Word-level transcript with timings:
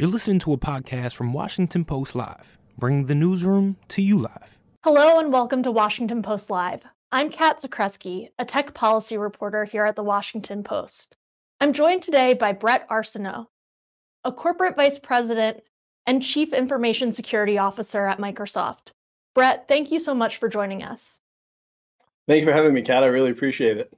You're 0.00 0.08
listening 0.08 0.38
to 0.38 0.54
a 0.54 0.56
podcast 0.56 1.12
from 1.12 1.34
Washington 1.34 1.84
Post 1.84 2.14
Live, 2.14 2.56
bringing 2.78 3.04
the 3.04 3.14
newsroom 3.14 3.76
to 3.88 4.00
you 4.00 4.18
live. 4.18 4.58
Hello 4.82 5.18
and 5.18 5.30
welcome 5.30 5.62
to 5.64 5.70
Washington 5.70 6.22
Post 6.22 6.48
Live. 6.48 6.80
I'm 7.12 7.28
Cat 7.28 7.60
Zakrzewski, 7.60 8.30
a 8.38 8.46
tech 8.46 8.72
policy 8.72 9.18
reporter 9.18 9.66
here 9.66 9.84
at 9.84 9.96
the 9.96 10.02
Washington 10.02 10.64
Post. 10.64 11.18
I'm 11.60 11.74
joined 11.74 12.02
today 12.02 12.32
by 12.32 12.52
Bret 12.52 12.88
Arsenault, 12.88 13.48
a 14.24 14.32
corporate 14.32 14.74
vice 14.74 14.98
president 14.98 15.60
and 16.06 16.22
chief 16.22 16.54
information 16.54 17.12
security 17.12 17.58
officer 17.58 18.06
at 18.06 18.16
Microsoft. 18.16 18.92
Bret, 19.34 19.68
thank 19.68 19.90
you 19.90 19.98
so 19.98 20.14
much 20.14 20.38
for 20.38 20.48
joining 20.48 20.82
us. 20.82 21.20
Thank 22.26 22.40
you 22.40 22.46
for 22.46 22.56
having 22.56 22.72
me, 22.72 22.80
Cat. 22.80 23.02
I 23.02 23.08
really 23.08 23.32
appreciate 23.32 23.76
it. 23.76 23.92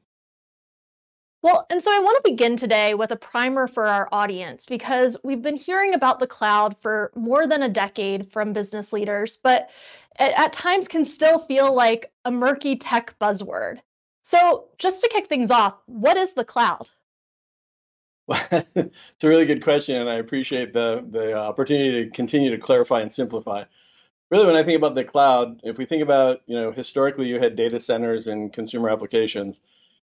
Well, 1.43 1.67
and 1.71 1.83
so 1.83 1.91
I 1.93 1.99
want 1.99 2.25
to 2.25 2.31
begin 2.31 2.57
today 2.57 2.95
with 2.95 3.11
a 3.11 3.17
primer 3.17 3.67
for 3.67 3.87
our 3.87 4.09
audience 4.13 4.65
because 4.65 5.17
we've 5.25 5.43
been 5.43 5.57
hearing 5.57 5.93
about 5.93 6.21
the 6.21 6.27
cloud 6.29 6.77
for 6.81 7.11
more 7.17 7.49
than 7.49 7.63
a 7.63 7.69
decade 7.69 8.31
from 8.31 8.53
business 8.53 8.93
leaders, 8.93 9.39
but 9.43 9.69
at, 10.17 10.39
at 10.39 10.53
times 10.53 10.86
can 10.86 11.05
still 11.05 11.41
feel 11.41 11.75
like 11.75 12.13
a 12.25 12.31
murky 12.31 12.77
tech 12.77 13.17
buzzword. 13.21 13.79
So, 14.23 14.69
just 14.79 15.03
to 15.03 15.09
kick 15.09 15.27
things 15.27 15.50
off, 15.50 15.75
what 15.86 16.17
is 16.17 16.33
the 16.33 16.45
cloud? 16.45 16.89
it's 18.31 19.25
a 19.25 19.29
really 19.29 19.45
good 19.45 19.64
question, 19.64 20.00
and 20.00 20.09
I 20.09 20.14
appreciate 20.14 20.72
the 20.72 21.05
the 21.11 21.35
opportunity 21.35 22.05
to 22.05 22.11
continue 22.11 22.50
to 22.50 22.59
clarify 22.59 23.00
and 23.00 23.11
simplify. 23.11 23.64
Really, 24.31 24.47
when 24.47 24.55
I 24.55 24.63
think 24.63 24.79
about 24.79 24.95
the 24.95 25.03
cloud, 25.03 25.61
if 25.64 25.77
we 25.77 25.86
think 25.86 26.05
about, 26.05 26.41
you 26.47 26.55
know, 26.55 26.71
historically 26.71 27.27
you 27.27 27.41
had 27.41 27.57
data 27.57 27.81
centers 27.81 28.29
and 28.29 28.53
consumer 28.53 28.89
applications 28.91 29.61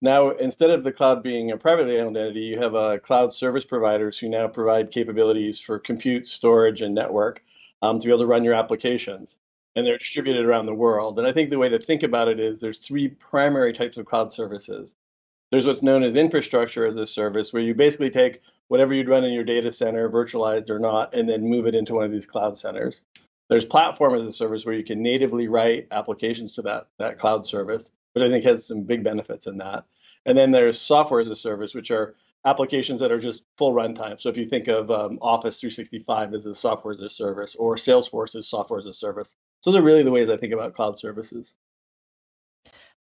now, 0.03 0.31
instead 0.31 0.71
of 0.71 0.83
the 0.83 0.93
cloud 0.93 1.23
being 1.23 1.51
a 1.51 1.59
privately 1.59 2.01
owned 2.01 2.17
entity, 2.17 2.41
you 2.41 2.59
have 2.59 2.75
uh, 2.75 2.99
cloud 2.99 3.35
service 3.35 3.67
providers 3.67 4.19
who 4.19 4.31
now 4.31 4.49
provide 4.49 4.91
capabilities 4.91 5.61
for 5.61 5.79
compute, 5.79 6.27
storage, 6.27 6.81
and 6.81 6.95
network 6.95 7.43
um, 7.83 7.99
to 7.99 8.07
be 8.07 8.11
able 8.11 8.23
to 8.23 8.27
run 8.27 8.45
your 8.45 8.55
applications. 8.55 9.37
And 9.77 9.87
they're 9.87 9.99
distributed 9.99 10.47
around 10.47 10.67
the 10.67 10.75
world. 10.75 11.19
And 11.19 11.29
I 11.29 11.33
think 11.33 11.51
the 11.51 11.59
way 11.59 11.69
to 11.69 11.79
think 11.79 12.03
about 12.03 12.29
it 12.29 12.41
is 12.41 12.61
there's 12.61 12.79
three 12.79 13.09
primary 13.09 13.73
types 13.73 13.99
of 13.99 14.07
cloud 14.07 14.33
services. 14.33 14.95
There's 15.51 15.67
what's 15.67 15.83
known 15.83 16.03
as 16.03 16.17
infrastructure 16.17 16.87
as 16.87 16.97
a 16.97 17.07
service, 17.07 17.53
where 17.53 17.63
you 17.63 17.75
basically 17.75 18.11
take 18.11 18.41
whatever 18.69 18.95
you'd 18.95 19.09
run 19.09 19.25
in 19.25 19.33
your 19.33 19.45
data 19.45 19.71
center, 19.71 20.09
virtualized 20.09 20.71
or 20.71 20.79
not, 20.79 21.15
and 21.15 21.29
then 21.29 21.43
move 21.43 21.67
it 21.67 21.75
into 21.75 21.95
one 21.95 22.05
of 22.05 22.13
these 22.13 22.27
cloud 22.27 22.57
centers. 22.57 23.03
There's 23.49 23.65
platform 23.65 24.15
as 24.15 24.23
a 24.23 24.33
service 24.33 24.65
where 24.65 24.75
you 24.75 24.85
can 24.85 25.03
natively 25.03 25.49
write 25.49 25.89
applications 25.91 26.53
to 26.55 26.63
that, 26.63 26.87
that 26.99 27.19
cloud 27.19 27.45
service 27.45 27.93
which 28.13 28.25
I 28.25 28.29
think 28.29 28.45
has 28.45 28.67
some 28.67 28.83
big 28.83 29.05
benefits 29.05 29.47
in 29.47 29.59
that. 29.59 29.85
And 30.27 30.37
then 30.37 30.51
there's 30.51 30.81
software 30.81 31.21
as 31.21 31.29
a 31.29 31.37
service, 31.37 31.75
which 31.75 31.91
are 31.91 32.15
applications 32.45 33.01
that 33.01 33.13
are 33.13 33.19
just 33.19 33.43
full 33.57 33.73
runtime. 33.73 34.21
So 34.21 34.29
if 34.29 34.37
you 34.37 34.47
think 34.47 34.69
of 34.69 34.91
um, 34.91 35.19
Office 35.21 35.61
365 35.61 36.35
as 36.35 36.47
a 36.47 36.55
software 36.55 36.95
as 36.95 37.01
a 37.01 37.11
service 37.11 37.55
or 37.55 37.77
Salesforce 37.77 38.35
as 38.35 38.49
software 38.49 38.79
as 38.79 38.87
a 38.87 38.95
service. 38.95 39.35
So 39.61 39.73
they're 39.73 39.83
really 39.83 40.03
the 40.03 40.11
ways 40.11 40.31
I 40.31 40.37
think 40.37 40.53
about 40.53 40.75
cloud 40.75 40.99
services. 40.99 41.55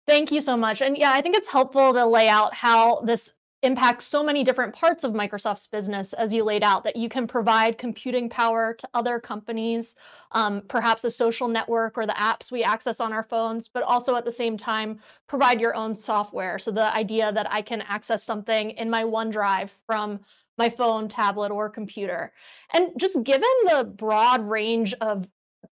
Thank 0.08 0.32
you 0.32 0.42
so 0.42 0.58
much. 0.58 0.82
And 0.82 0.98
yeah, 0.98 1.12
I 1.12 1.22
think 1.22 1.36
it's 1.36 1.48
helpful 1.48 1.94
to 1.94 2.06
lay 2.06 2.28
out 2.28 2.54
how 2.54 3.02
this 3.02 3.34
impacts 3.62 4.06
so 4.06 4.24
many 4.24 4.44
different 4.44 4.74
parts 4.74 5.04
of 5.04 5.12
Microsoft's 5.12 5.68
business, 5.68 6.14
as 6.14 6.34
you 6.34 6.44
laid 6.44 6.64
out, 6.64 6.86
that 6.86 6.96
you 6.96 7.10
can 7.10 7.28
provide 7.28 7.78
computing 7.78 8.30
power 8.30 8.74
to 8.74 8.90
other 8.94 9.20
companies, 9.20 9.96
um, 10.32 10.62
perhaps 10.68 11.04
a 11.04 11.12
social 11.12 11.48
network 11.48 11.98
or 11.98 12.06
the 12.06 12.14
apps 12.14 12.52
we 12.52 12.64
access 12.64 13.02
on 13.02 13.12
our 13.12 13.24
phones, 13.24 13.68
but 13.68 13.84
also 13.84 14.16
at 14.16 14.24
the 14.24 14.32
same 14.32 14.56
time 14.56 15.00
provide 15.28 15.60
your 15.60 15.76
own 15.76 15.94
software. 15.94 16.58
So 16.58 16.72
the 16.72 16.96
idea 16.96 17.32
that 17.32 17.52
I 17.52 17.62
can 17.62 17.82
access 17.82 18.24
something 18.24 18.72
in 18.72 18.90
my 18.90 19.04
OneDrive 19.04 19.70
from 19.86 20.22
my 20.58 20.70
phone, 20.70 21.08
tablet, 21.08 21.52
or 21.52 21.70
computer. 21.70 22.32
And 22.72 22.92
just 22.98 23.22
given 23.24 23.50
the 23.64 23.84
broad 23.84 24.48
range 24.48 24.94
of 24.96 25.28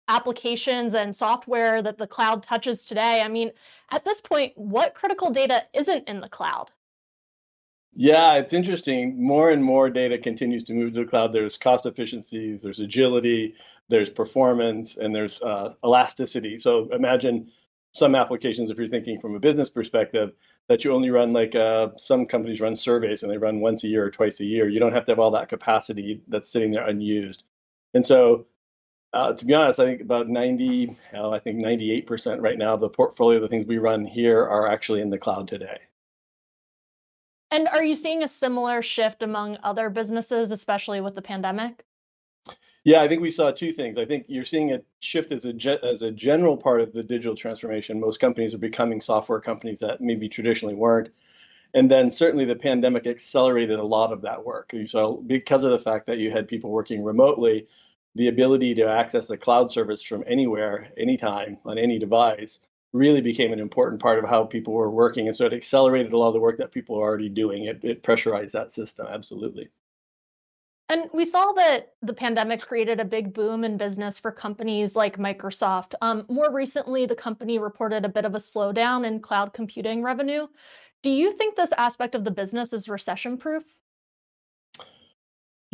applications 0.08 0.94
and 0.94 1.16
software 1.16 1.82
that 1.82 1.98
the 1.98 2.08
cloud 2.08 2.44
touches 2.44 2.86
today, 2.86 3.22
I 3.22 3.28
mean, 3.28 3.52
at 3.92 4.06
this 4.06 4.22
point, 4.22 4.54
what 4.56 4.94
critical 4.94 5.32
data 5.32 5.64
isn't 5.74 6.08
in 6.08 6.22
the 6.22 6.30
cloud? 6.30 6.72
Yeah, 7.96 8.34
it's 8.36 8.52
interesting. 8.54 9.24
More 9.24 9.52
and 9.52 9.64
more 9.64 9.90
data 9.90 10.18
continues 10.18 10.66
to 10.66 10.74
move 10.74 10.94
to 10.94 11.02
the 11.02 11.06
cloud. 11.06 11.32
There's 11.32 11.58
cost 11.58 11.86
efficiencies, 11.86 12.62
there's 12.62 12.82
agility, 12.82 13.56
there's 13.88 14.10
performance, 14.10 14.98
and 14.98 15.16
there's 15.16 15.42
uh, 15.42 15.74
elasticity. 15.84 16.58
So 16.58 16.90
imagine 16.92 17.52
some 17.94 18.14
applications, 18.16 18.70
if 18.70 18.78
you're 18.78 18.90
thinking 18.90 19.22
from 19.22 19.36
a 19.36 19.40
business 19.40 19.70
perspective, 19.70 20.34
that 20.68 20.84
you 20.84 20.92
only 20.92 21.10
run 21.10 21.32
like 21.32 21.56
uh, 21.56 21.90
some 21.96 22.26
companies 22.26 22.60
run 22.60 22.76
surveys 22.76 23.24
and 23.24 23.32
they 23.32 23.38
run 23.38 23.62
once 23.62 23.84
a 23.86 23.88
year 23.88 24.06
or 24.06 24.12
twice 24.12 24.42
a 24.42 24.46
year. 24.46 24.68
You 24.68 24.80
don't 24.82 24.94
have 24.94 25.06
to 25.06 25.14
have 25.14 25.20
all 25.20 25.32
that 25.32 25.48
capacity 25.48 26.22
that's 26.28 26.50
sitting 26.50 26.72
there 26.72 26.86
unused. 26.86 27.44
And 27.94 28.06
so, 28.06 28.48
uh, 29.14 29.32
to 29.34 29.46
be 29.46 29.54
honest, 29.54 29.80
I 29.80 29.86
think 29.86 30.02
about 30.02 30.28
90, 30.28 30.98
I 31.14 31.40
think 31.40 31.60
98% 31.60 32.42
right 32.42 32.58
now 32.58 32.74
of 32.74 32.82
the 32.82 32.90
portfolio 32.90 33.38
of 33.38 33.44
the 33.44 33.48
things 33.48 33.66
we 33.68 33.78
run 33.78 34.04
here 34.06 34.46
are 34.46 34.68
actually 34.68 35.00
in 35.00 35.10
the 35.10 35.18
cloud 35.18 35.48
today. 35.48 35.80
And 37.52 37.68
are 37.68 37.84
you 37.84 37.96
seeing 37.96 38.24
a 38.24 38.28
similar 38.28 38.82
shift 38.82 39.24
among 39.24 39.58
other 39.64 39.90
businesses, 39.90 40.52
especially 40.52 41.02
with 41.02 41.16
the 41.16 41.22
pandemic? 41.22 41.84
Yeah, 42.84 43.02
I 43.02 43.08
think 43.08 43.22
we 43.22 43.32
saw 43.32 43.52
two 43.52 43.72
things. 43.72 43.98
I 43.98 44.06
think 44.06 44.26
you're 44.28 44.46
seeing 44.46 44.72
a 44.72 44.82
shift 45.00 45.32
as 45.32 45.46
a 45.46 45.54
ge- 45.54 45.82
as 45.84 46.04
a 46.04 46.12
general 46.12 46.56
part 46.56 46.82
of 46.82 46.94
the 46.94 47.02
digital 47.02 47.36
transformation. 47.36 48.00
Most 48.00 48.20
companies 48.20 48.54
are 48.54 48.60
becoming 48.60 49.02
software 49.02 49.42
companies 49.42 49.80
that 49.80 50.02
maybe 50.02 50.30
traditionally 50.30 50.76
weren't. 50.76 51.10
And 51.74 51.90
then 51.90 52.12
certainly 52.12 52.46
the 52.46 52.56
pandemic 52.56 53.08
accelerated 53.08 53.80
a 53.80 53.84
lot 53.84 54.14
of 54.14 54.22
that 54.22 54.46
work. 54.46 54.72
So 54.86 55.18
because 55.26 55.64
of 55.64 55.72
the 55.72 55.80
fact 55.80 56.06
that 56.08 56.20
you 56.20 56.32
had 56.32 56.48
people 56.48 56.70
working 56.70 57.04
remotely, 57.04 57.68
the 58.14 58.28
ability 58.28 58.76
to 58.76 58.88
access 58.88 59.30
a 59.30 59.38
cloud 59.38 59.72
service 59.72 60.04
from 60.04 60.24
anywhere, 60.28 60.90
anytime, 60.96 61.58
on 61.66 61.78
any 61.78 62.00
device 62.00 62.60
really 62.96 63.22
became 63.22 63.52
an 63.52 63.60
important 63.60 64.02
part 64.02 64.18
of 64.18 64.30
how 64.30 64.46
people 64.46 64.74
were 64.74 64.90
working. 64.90 65.28
And 65.28 65.36
so 65.36 65.46
it 65.46 65.54
accelerated 65.54 66.14
a 66.14 66.18
lot 66.18 66.30
of 66.30 66.34
the 66.34 66.40
work 66.40 66.58
that 66.60 66.72
people 66.72 66.96
were 66.96 67.04
already 67.04 67.30
doing. 67.30 67.66
It, 67.66 67.84
it 67.84 68.04
pressurized 68.04 68.54
that 68.54 68.72
system, 68.72 69.06
absolutely. 69.10 69.70
And 70.88 71.10
we 71.14 71.26
saw 71.26 71.52
that 71.54 71.94
the 72.04 72.14
pandemic 72.14 72.62
created 72.62 73.00
a 73.00 73.06
big 73.06 73.34
boom 73.34 73.64
in 73.64 73.76
business 73.76 74.20
for 74.20 74.32
companies 74.32 74.96
like 74.96 75.18
Microsoft. 75.18 75.96
Um, 76.02 76.26
more 76.30 76.52
recently, 76.54 77.06
the 77.06 77.16
company 77.16 77.60
reported 77.60 78.06
a 78.06 78.10
bit 78.10 78.24
of 78.24 78.36
a 78.36 78.40
slowdown 78.40 79.06
in 79.06 79.20
cloud 79.20 79.52
computing 79.52 80.04
revenue. 80.04 80.48
Do 81.02 81.10
you 81.10 81.32
think 81.34 81.56
this 81.56 81.74
aspect 81.78 82.16
of 82.16 82.24
the 82.24 82.32
business 82.32 82.72
is 82.72 82.88
recession 82.88 83.38
proof? 83.38 83.64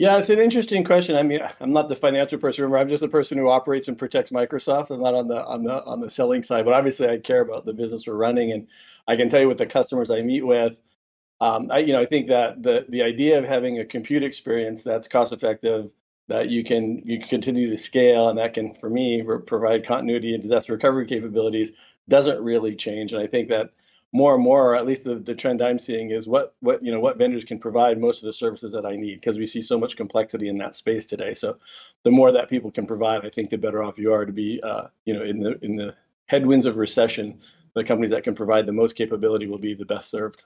Yeah, 0.01 0.17
it's 0.17 0.29
an 0.31 0.39
interesting 0.39 0.83
question. 0.83 1.15
I 1.15 1.21
mean, 1.21 1.41
I'm 1.59 1.73
not 1.73 1.87
the 1.87 1.95
financial 1.95 2.39
person. 2.39 2.63
Remember, 2.63 2.79
I'm 2.79 2.89
just 2.89 3.01
the 3.01 3.07
person 3.07 3.37
who 3.37 3.49
operates 3.49 3.87
and 3.87 3.99
protects 3.99 4.31
Microsoft. 4.31 4.89
I'm 4.89 5.01
not 5.01 5.13
on 5.13 5.27
the 5.27 5.45
on 5.45 5.63
the 5.63 5.83
on 5.85 5.99
the 5.99 6.09
selling 6.09 6.41
side, 6.41 6.65
but 6.65 6.73
obviously, 6.73 7.07
I 7.07 7.19
care 7.19 7.41
about 7.41 7.65
the 7.65 7.73
business 7.75 8.07
we're 8.07 8.15
running, 8.15 8.51
and 8.51 8.67
I 9.07 9.15
can 9.15 9.29
tell 9.29 9.41
you 9.41 9.47
with 9.47 9.59
the 9.59 9.67
customers 9.67 10.09
I 10.09 10.21
meet 10.23 10.43
with. 10.43 10.73
Um, 11.41 11.71
I, 11.71 11.79
you 11.79 11.93
know, 11.93 12.01
I 12.01 12.07
think 12.07 12.29
that 12.29 12.63
the 12.63 12.85
the 12.89 13.03
idea 13.03 13.39
of 13.39 13.45
having 13.45 13.79
a 13.79 13.85
compute 13.85 14.23
experience 14.23 14.83
that's 14.83 15.07
cost 15.07 15.33
effective, 15.33 15.91
that 16.29 16.49
you 16.49 16.63
can 16.63 17.03
you 17.05 17.19
can 17.19 17.29
continue 17.29 17.69
to 17.69 17.77
scale, 17.77 18.29
and 18.29 18.39
that 18.39 18.55
can, 18.55 18.73
for 18.75 18.89
me, 18.89 19.23
provide 19.47 19.87
continuity 19.87 20.33
and 20.33 20.43
disaster 20.43 20.73
recovery 20.73 21.07
capabilities, 21.07 21.71
doesn't 22.09 22.41
really 22.41 22.75
change. 22.75 23.13
And 23.13 23.21
I 23.21 23.27
think 23.27 23.49
that 23.49 23.71
more 24.13 24.35
and 24.35 24.43
more, 24.43 24.71
or 24.71 24.75
at 24.75 24.85
least 24.85 25.05
the, 25.05 25.15
the 25.15 25.33
trend 25.33 25.61
I'm 25.61 25.79
seeing 25.79 26.11
is 26.11 26.27
what 26.27 26.55
what 26.59 26.83
you 26.83 26.91
know 26.91 26.99
what 26.99 27.17
vendors 27.17 27.45
can 27.45 27.59
provide 27.59 27.99
most 27.99 28.21
of 28.21 28.25
the 28.25 28.33
services 28.33 28.71
that 28.73 28.85
I 28.85 28.95
need 28.95 29.21
because 29.21 29.37
we 29.37 29.45
see 29.45 29.61
so 29.61 29.79
much 29.79 29.95
complexity 29.95 30.49
in 30.49 30.57
that 30.57 30.75
space 30.75 31.05
today. 31.05 31.33
So 31.33 31.57
the 32.03 32.11
more 32.11 32.31
that 32.31 32.49
people 32.49 32.71
can 32.71 32.85
provide, 32.85 33.25
I 33.25 33.29
think 33.29 33.49
the 33.49 33.57
better 33.57 33.83
off 33.83 33.97
you 33.97 34.11
are 34.13 34.25
to 34.25 34.33
be 34.33 34.59
uh, 34.61 34.87
you 35.05 35.13
know 35.13 35.23
in 35.23 35.39
the 35.39 35.57
in 35.63 35.75
the 35.75 35.95
headwinds 36.25 36.65
of 36.65 36.77
recession. 36.77 37.39
The 37.73 37.85
companies 37.85 38.11
that 38.11 38.25
can 38.25 38.35
provide 38.35 38.65
the 38.65 38.73
most 38.73 38.97
capability 38.97 39.47
will 39.47 39.57
be 39.57 39.73
the 39.73 39.85
best 39.85 40.09
served. 40.09 40.43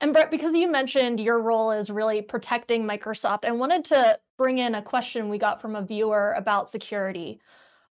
And 0.00 0.12
Bret, 0.12 0.30
because 0.30 0.54
you 0.54 0.68
mentioned 0.68 1.20
your 1.20 1.38
role 1.38 1.70
is 1.70 1.88
really 1.88 2.20
protecting 2.20 2.84
Microsoft, 2.84 3.44
I 3.44 3.52
wanted 3.52 3.84
to 3.86 4.18
bring 4.36 4.58
in 4.58 4.74
a 4.74 4.82
question 4.82 5.28
we 5.28 5.38
got 5.38 5.60
from 5.60 5.76
a 5.76 5.82
viewer 5.82 6.32
about 6.36 6.70
security. 6.70 7.40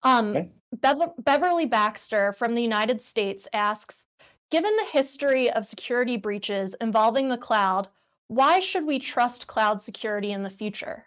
Um, 0.03 0.31
okay. 0.31 0.49
Bev- 0.75 1.13
Beverly 1.19 1.67
Baxter 1.67 2.33
from 2.33 2.55
the 2.55 2.63
United 2.63 3.03
States 3.03 3.47
asks 3.53 4.07
Given 4.51 4.75
the 4.77 4.91
history 4.91 5.51
of 5.51 5.65
security 5.65 6.17
breaches 6.17 6.75
involving 6.81 7.29
the 7.29 7.39
cloud, 7.39 7.89
why 8.27 8.59
should 8.61 8.85
we 8.85 8.99
trust 8.99 9.47
cloud 9.47 9.81
security 9.81 10.33
in 10.33 10.43
the 10.43 10.51
future? 10.51 11.07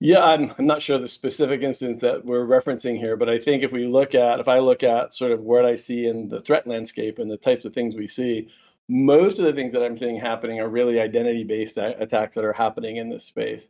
Yeah, 0.00 0.24
I'm, 0.24 0.52
I'm 0.58 0.66
not 0.66 0.82
sure 0.82 0.98
the 0.98 1.08
specific 1.08 1.60
instance 1.62 1.98
that 1.98 2.24
we're 2.24 2.46
referencing 2.46 2.96
here, 2.98 3.16
but 3.16 3.28
I 3.28 3.38
think 3.38 3.62
if 3.62 3.70
we 3.70 3.86
look 3.86 4.14
at, 4.14 4.40
if 4.40 4.48
I 4.48 4.58
look 4.58 4.82
at 4.82 5.12
sort 5.12 5.30
of 5.30 5.40
what 5.40 5.66
I 5.66 5.76
see 5.76 6.06
in 6.06 6.28
the 6.28 6.40
threat 6.40 6.66
landscape 6.66 7.18
and 7.18 7.30
the 7.30 7.36
types 7.36 7.64
of 7.64 7.74
things 7.74 7.96
we 7.96 8.08
see, 8.08 8.48
most 8.88 9.38
of 9.38 9.44
the 9.44 9.52
things 9.52 9.72
that 9.74 9.84
I'm 9.84 9.96
seeing 9.96 10.18
happening 10.18 10.58
are 10.58 10.68
really 10.68 10.98
identity 10.98 11.44
based 11.44 11.76
attacks 11.76 12.34
that 12.34 12.44
are 12.44 12.52
happening 12.52 12.96
in 12.96 13.08
this 13.08 13.24
space. 13.24 13.68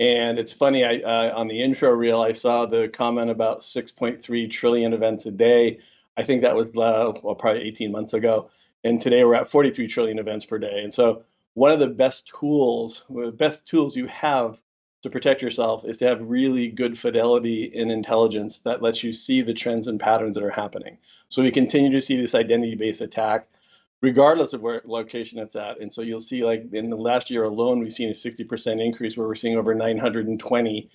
And 0.00 0.38
it's 0.38 0.52
funny, 0.52 0.84
I, 0.84 0.96
uh, 0.98 1.38
on 1.38 1.48
the 1.48 1.62
intro 1.62 1.90
reel, 1.90 2.20
I 2.20 2.32
saw 2.32 2.66
the 2.66 2.88
comment 2.88 3.30
about 3.30 3.60
6.3 3.60 4.50
trillion 4.50 4.92
events 4.92 5.26
a 5.26 5.30
day. 5.30 5.78
I 6.18 6.24
think 6.24 6.42
that 6.42 6.56
was 6.56 6.68
uh, 6.76 7.12
well 7.22 7.36
probably 7.36 7.62
18 7.62 7.92
months 7.92 8.12
ago, 8.12 8.50
and 8.82 9.00
today 9.00 9.24
we're 9.24 9.36
at 9.36 9.50
43 9.50 9.86
trillion 9.86 10.18
events 10.18 10.44
per 10.44 10.58
day. 10.58 10.82
And 10.82 10.92
so 10.92 11.22
one 11.54 11.70
of 11.70 11.78
the 11.78 11.86
best 11.86 12.26
tools, 12.26 13.04
the 13.08 13.30
best 13.30 13.68
tools 13.68 13.96
you 13.96 14.06
have 14.08 14.60
to 15.04 15.10
protect 15.10 15.42
yourself 15.42 15.84
is 15.84 15.98
to 15.98 16.06
have 16.08 16.20
really 16.20 16.68
good 16.68 16.98
fidelity 16.98 17.64
in 17.64 17.90
intelligence 17.90 18.58
that 18.64 18.82
lets 18.82 19.04
you 19.04 19.12
see 19.12 19.42
the 19.42 19.54
trends 19.54 19.86
and 19.86 20.00
patterns 20.00 20.34
that 20.34 20.42
are 20.42 20.50
happening. 20.50 20.98
So 21.28 21.40
we 21.40 21.52
continue 21.52 21.92
to 21.92 22.02
see 22.02 22.20
this 22.20 22.34
identity-based 22.34 23.00
attack 23.00 23.48
regardless 24.00 24.52
of 24.52 24.60
where 24.60 24.82
location 24.84 25.38
it's 25.38 25.56
at. 25.56 25.80
And 25.80 25.92
so 25.92 26.02
you'll 26.02 26.20
see 26.20 26.44
like 26.44 26.72
in 26.72 26.90
the 26.90 26.96
last 26.96 27.30
year 27.30 27.44
alone, 27.44 27.80
we've 27.80 27.92
seen 27.92 28.10
a 28.10 28.12
60% 28.12 28.84
increase 28.84 29.16
where 29.16 29.26
we're 29.26 29.34
seeing 29.34 29.56
over 29.56 29.74
920 29.74 30.90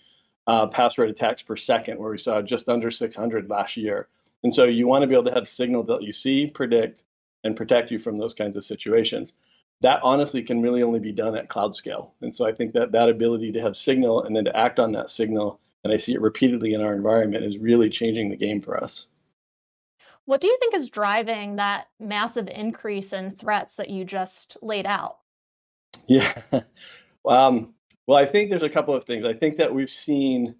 uh, 0.48 0.68
password 0.68 1.10
attacks 1.10 1.42
per 1.42 1.56
second, 1.56 1.98
where 2.00 2.12
we 2.12 2.18
saw 2.18 2.42
just 2.42 2.70
under 2.70 2.92
600 2.92 3.50
last 3.50 3.78
year. 3.78 4.08
And 4.44 4.54
so 4.54 4.66
you 4.66 4.88
want 4.88 5.04
to 5.04 5.07
be 5.07 5.13
able 5.13 5.25
to 5.25 5.34
have 5.34 5.48
signal 5.48 5.84
that 5.84 6.04
you 6.04 6.13
see, 6.13 6.48
predict, 6.48 7.04
and 7.44 7.56
protect 7.56 7.92
you 7.92 8.00
from 8.00 8.18
those 8.18 8.34
kinds 8.34 8.56
of 8.56 8.66
situations. 8.66 9.34
That 9.81 10.01
honestly 10.04 10.44
can 10.44 10.62
really 10.62 10.84
only 10.84 11.00
be 11.00 11.12
done 11.12 11.36
at 11.36 11.50
cloud 11.50 11.75
scale. 11.75 12.13
And 12.22 12.34
so 12.34 12.45
I 12.45 12.51
think 12.51 12.74
that 12.74 12.92
that 12.94 13.10
ability 13.10 13.51
to 13.54 13.62
have 13.62 13.75
signal 13.75 14.24
and 14.24 14.36
then 14.36 14.45
to 14.45 14.56
act 14.56 14.80
on 14.80 14.92
that 14.94 15.10
signal, 15.10 15.60
and 15.84 15.94
I 15.94 15.98
see 15.98 16.13
it 16.13 16.22
repeatedly 16.22 16.74
in 16.74 16.81
our 16.81 16.94
environment, 16.94 17.45
is 17.45 17.57
really 17.57 17.90
changing 17.90 18.30
the 18.30 18.38
game 18.38 18.62
for 18.62 18.81
us. 18.81 19.07
What 20.25 20.40
do 20.40 20.48
you 20.48 20.57
think 20.60 20.74
is 20.74 20.89
driving 20.89 21.57
that 21.57 21.88
massive 22.00 22.48
increase 22.48 23.12
in 23.12 23.31
threats 23.31 23.75
that 23.75 23.89
you 23.89 24.06
just 24.06 24.57
laid 24.62 24.86
out? 24.86 25.18
Yeah. 26.07 26.42
Um, 27.25 27.74
well, 28.06 28.18
I 28.18 28.25
think 28.25 28.50
there's 28.50 28.63
a 28.63 28.69
couple 28.69 28.94
of 28.94 29.06
things. 29.06 29.24
I 29.24 29.31
think 29.34 29.56
that 29.56 29.74
we've 29.74 29.89
seen 29.89 30.56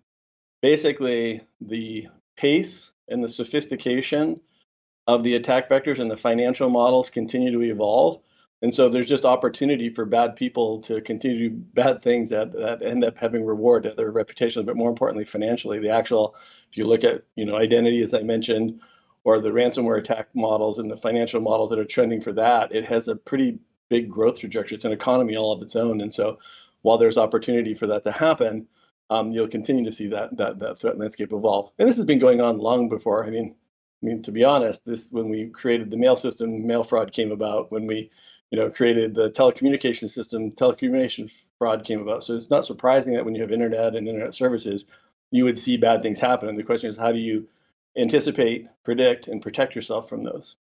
basically 0.62 1.42
the 1.60 2.08
pace 2.38 2.93
and 3.08 3.24
the 3.24 3.30
sophistication 3.30 4.40
of 5.08 5.24
the 5.24 5.36
attack 5.36 5.70
vectors 5.70 6.00
and 6.00 6.10
the 6.10 6.18
financial 6.18 6.70
models 6.70 7.10
continue 7.10 7.52
to 7.52 7.62
evolve. 7.62 8.22
And 8.62 8.74
so 8.74 8.88
there's 8.88 9.08
just 9.08 9.26
opportunity 9.26 9.90
for 9.90 10.06
bad 10.06 10.38
people 10.38 10.82
to 10.84 11.02
continue 11.02 11.50
to 11.50 11.50
do 11.50 11.62
bad 11.74 12.02
things 12.02 12.30
that, 12.30 12.54
that 12.54 12.82
end 12.82 13.04
up 13.04 13.18
having 13.18 13.44
reward 13.46 13.86
at 13.86 13.98
their 13.98 14.12
reputation, 14.12 14.66
but 14.66 14.78
more 14.78 14.90
importantly, 14.90 15.26
financially. 15.26 15.80
The 15.80 15.90
actual, 15.90 16.36
if 16.72 16.78
you 16.78 16.88
look 16.88 17.04
at, 17.04 17.24
you 17.36 17.46
know, 17.46 17.58
identity, 17.58 18.02
as 18.02 18.14
I 18.14 18.22
mentioned, 18.22 18.80
or 19.26 19.40
the 19.40 19.50
ransomware 19.50 20.00
attack 20.00 20.30
models 20.34 20.80
and 20.80 20.90
the 20.90 20.96
financial 20.96 21.42
models 21.42 21.72
that 21.72 21.80
are 21.80 21.86
trending 21.86 22.22
for 22.22 22.32
that, 22.34 22.74
it 22.74 22.86
has 22.86 23.10
a 23.10 23.18
pretty 23.18 23.60
big 23.90 24.10
growth 24.10 24.40
trajectory. 24.40 24.76
It's 24.76 24.86
an 24.86 24.94
economy 24.94 25.36
all 25.36 25.52
of 25.52 25.62
its 25.62 25.76
own. 25.76 26.00
And 26.00 26.12
so 26.12 26.40
while 26.84 26.98
there's 26.98 27.18
opportunity 27.18 27.74
for 27.74 27.88
that 27.88 28.04
to 28.04 28.12
happen, 28.14 28.68
um, 29.10 29.32
you'll 29.32 29.48
continue 29.48 29.86
to 29.86 29.92
see 29.92 30.08
that, 30.08 30.36
that 30.38 30.60
that 30.60 30.80
threat 30.80 30.98
landscape 30.98 31.34
evolve. 31.34 31.72
And 31.78 31.88
this 31.88 31.98
has 31.98 32.06
been 32.06 32.20
going 32.20 32.42
on 32.42 32.58
long 32.58 32.90
before. 32.90 33.26
I 33.26 33.30
mean, 33.30 33.56
I 34.02 34.06
mean, 34.06 34.22
to 34.24 34.32
be 34.32 34.44
honest, 34.44 34.86
this 34.86 35.12
when 35.12 35.30
we 35.30 35.48
created 35.48 35.90
the 35.90 35.98
mail 35.98 36.16
system, 36.16 36.66
mail 36.66 36.84
fraud 36.84 37.14
came 37.14 37.32
about. 37.32 37.72
When 37.72 37.86
we, 37.88 38.12
you 38.52 38.60
know, 38.60 38.70
created 38.70 39.16
the 39.16 39.32
telecommunication 39.32 40.10
system, 40.10 40.52
telecommunication 40.52 41.32
fraud 41.58 41.86
came 41.86 42.02
about. 42.02 42.24
So 42.24 42.36
it's 42.36 42.50
not 42.50 42.66
surprising 42.66 43.14
that 43.14 43.26
when 43.26 43.36
you 43.36 43.42
have 43.42 43.52
internet 43.52 43.96
and 43.96 44.08
internet 44.08 44.36
services, 44.36 44.86
you 45.32 45.44
would 45.44 45.58
see 45.58 45.78
bad 45.78 46.02
things 46.02 46.20
happen. 46.20 46.50
And 46.50 46.58
the 46.58 46.64
question 46.64 46.90
is, 46.90 46.98
how 46.98 47.12
do 47.12 47.20
you 47.20 47.48
anticipate, 47.98 48.68
predict, 48.84 49.28
and 49.28 49.42
protect 49.42 49.76
yourself 49.76 50.10
from 50.10 50.24
those. 50.24 50.56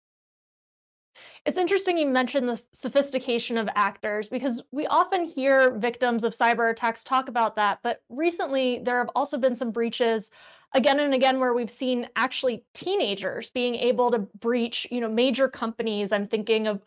It's 1.46 1.56
interesting 1.58 1.96
you 1.96 2.06
mentioned 2.06 2.48
the 2.48 2.60
sophistication 2.72 3.56
of 3.56 3.68
actors 3.74 4.28
because 4.28 4.62
we 4.72 4.86
often 4.86 5.24
hear 5.24 5.70
victims 5.70 6.22
of 6.22 6.36
cyber 6.36 6.70
attacks 6.70 7.02
talk 7.02 7.28
about 7.28 7.56
that. 7.56 7.78
But 7.82 8.02
recently, 8.10 8.80
there 8.84 8.98
have 8.98 9.10
also 9.14 9.38
been 9.38 9.56
some 9.56 9.70
breaches 9.70 10.30
again 10.72 11.00
and 11.00 11.14
again 11.14 11.40
where 11.40 11.54
we've 11.54 11.70
seen 11.70 12.08
actually 12.16 12.64
teenagers 12.74 13.50
being 13.50 13.74
able 13.74 14.10
to 14.10 14.18
breach 14.18 14.86
you 14.90 15.00
know 15.00 15.08
major 15.08 15.48
companies 15.48 16.12
i'm 16.12 16.26
thinking 16.26 16.66
of 16.66 16.82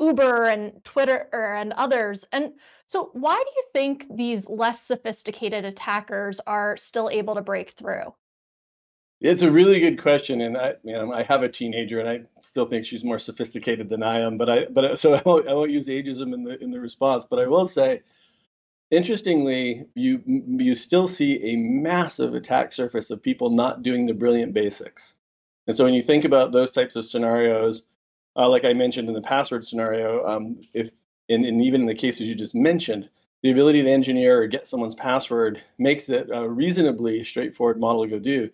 uber 0.00 0.44
and 0.44 0.82
twitter 0.84 1.28
and 1.32 1.72
others 1.74 2.26
and 2.32 2.52
so 2.86 3.10
why 3.12 3.34
do 3.34 3.50
you 3.56 3.64
think 3.72 4.06
these 4.10 4.48
less 4.48 4.82
sophisticated 4.82 5.64
attackers 5.64 6.40
are 6.46 6.76
still 6.76 7.08
able 7.10 7.34
to 7.34 7.42
break 7.42 7.70
through 7.70 8.12
it's 9.20 9.42
a 9.42 9.50
really 9.50 9.80
good 9.80 10.00
question, 10.00 10.40
and 10.40 10.56
I, 10.56 10.74
you 10.84 10.92
know, 10.92 11.12
I 11.12 11.24
have 11.24 11.42
a 11.42 11.48
teenager, 11.48 11.98
and 12.00 12.08
I 12.08 12.40
still 12.40 12.66
think 12.66 12.86
she's 12.86 13.04
more 13.04 13.18
sophisticated 13.18 13.88
than 13.88 14.02
I 14.02 14.20
am. 14.20 14.38
But 14.38 14.48
I, 14.48 14.66
but 14.66 14.98
so 14.98 15.14
I 15.14 15.22
won't, 15.24 15.48
I 15.48 15.54
won't 15.54 15.72
use 15.72 15.88
ageism 15.88 16.32
in 16.32 16.44
the 16.44 16.62
in 16.62 16.70
the 16.70 16.80
response. 16.80 17.26
But 17.28 17.40
I 17.40 17.46
will 17.46 17.66
say, 17.66 18.02
interestingly, 18.90 19.86
you 19.94 20.22
you 20.24 20.76
still 20.76 21.08
see 21.08 21.42
a 21.52 21.56
massive 21.56 22.34
attack 22.34 22.72
surface 22.72 23.10
of 23.10 23.22
people 23.22 23.50
not 23.50 23.82
doing 23.82 24.06
the 24.06 24.14
brilliant 24.14 24.54
basics. 24.54 25.14
And 25.66 25.76
so 25.76 25.84
when 25.84 25.94
you 25.94 26.02
think 26.02 26.24
about 26.24 26.52
those 26.52 26.70
types 26.70 26.96
of 26.96 27.04
scenarios, 27.04 27.82
uh, 28.36 28.48
like 28.48 28.64
I 28.64 28.72
mentioned 28.72 29.08
in 29.08 29.14
the 29.14 29.20
password 29.20 29.66
scenario, 29.66 30.24
um, 30.26 30.60
if 30.72 30.90
and, 31.28 31.44
and 31.44 31.60
even 31.62 31.80
in 31.80 31.86
the 31.88 31.94
cases 31.94 32.28
you 32.28 32.36
just 32.36 32.54
mentioned, 32.54 33.08
the 33.42 33.50
ability 33.50 33.82
to 33.82 33.90
engineer 33.90 34.42
or 34.42 34.46
get 34.46 34.68
someone's 34.68 34.94
password 34.94 35.60
makes 35.76 36.08
it 36.08 36.30
a 36.32 36.48
reasonably 36.48 37.24
straightforward 37.24 37.80
model 37.80 38.04
to 38.04 38.10
go 38.10 38.18
do. 38.20 38.48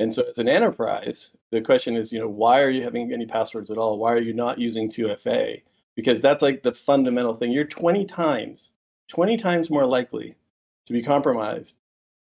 And 0.00 0.12
so 0.12 0.22
as 0.22 0.38
an 0.38 0.48
enterprise, 0.48 1.30
the 1.50 1.60
question 1.60 1.94
is, 1.94 2.10
you 2.10 2.18
know, 2.18 2.28
why 2.28 2.62
are 2.62 2.70
you 2.70 2.82
having 2.82 3.12
any 3.12 3.26
passwords 3.26 3.70
at 3.70 3.76
all? 3.76 3.98
Why 3.98 4.14
are 4.14 4.20
you 4.20 4.32
not 4.32 4.58
using 4.58 4.90
2FA? 4.90 5.62
Because 5.94 6.22
that's 6.22 6.42
like 6.42 6.62
the 6.62 6.72
fundamental 6.72 7.34
thing. 7.34 7.52
You're 7.52 7.64
20 7.64 8.06
times, 8.06 8.72
20 9.08 9.36
times 9.36 9.68
more 9.68 9.84
likely 9.84 10.34
to 10.86 10.92
be 10.94 11.02
compromised 11.02 11.76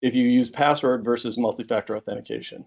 if 0.01 0.13
you 0.13 0.27
use 0.27 0.51
password 0.51 1.05
versus 1.05 1.37
multi-factor 1.37 1.95
authentication. 1.95 2.65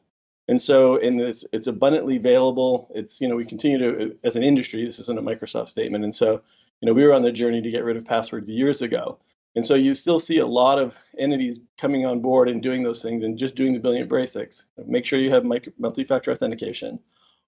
And 0.48 0.60
so 0.60 0.96
in 0.96 1.18
this, 1.18 1.44
it's 1.52 1.66
abundantly 1.66 2.16
available. 2.16 2.90
It's, 2.94 3.20
you 3.20 3.28
know, 3.28 3.36
we 3.36 3.44
continue 3.44 3.78
to, 3.78 4.16
as 4.24 4.36
an 4.36 4.42
industry, 4.42 4.86
this 4.86 4.98
isn't 5.00 5.18
a 5.18 5.22
Microsoft 5.22 5.68
statement. 5.68 6.04
And 6.04 6.14
so, 6.14 6.40
you 6.80 6.86
know, 6.86 6.94
we 6.94 7.04
were 7.04 7.12
on 7.12 7.20
the 7.20 7.32
journey 7.32 7.60
to 7.60 7.70
get 7.70 7.84
rid 7.84 7.98
of 7.98 8.06
passwords 8.06 8.48
years 8.48 8.80
ago. 8.80 9.18
And 9.56 9.64
so 9.64 9.74
you 9.74 9.94
still 9.94 10.20
see 10.20 10.38
a 10.38 10.46
lot 10.46 10.78
of 10.78 10.94
entities 11.18 11.60
coming 11.78 12.04
on 12.04 12.20
board 12.20 12.48
and 12.48 12.62
doing 12.62 12.82
those 12.82 13.02
things 13.02 13.24
and 13.24 13.38
just 13.38 13.54
doing 13.54 13.72
the 13.72 13.78
billion 13.78 14.06
basics. 14.06 14.68
Make 14.86 15.06
sure 15.06 15.18
you 15.18 15.30
have 15.30 15.46
multi-factor 15.78 16.30
authentication. 16.30 17.00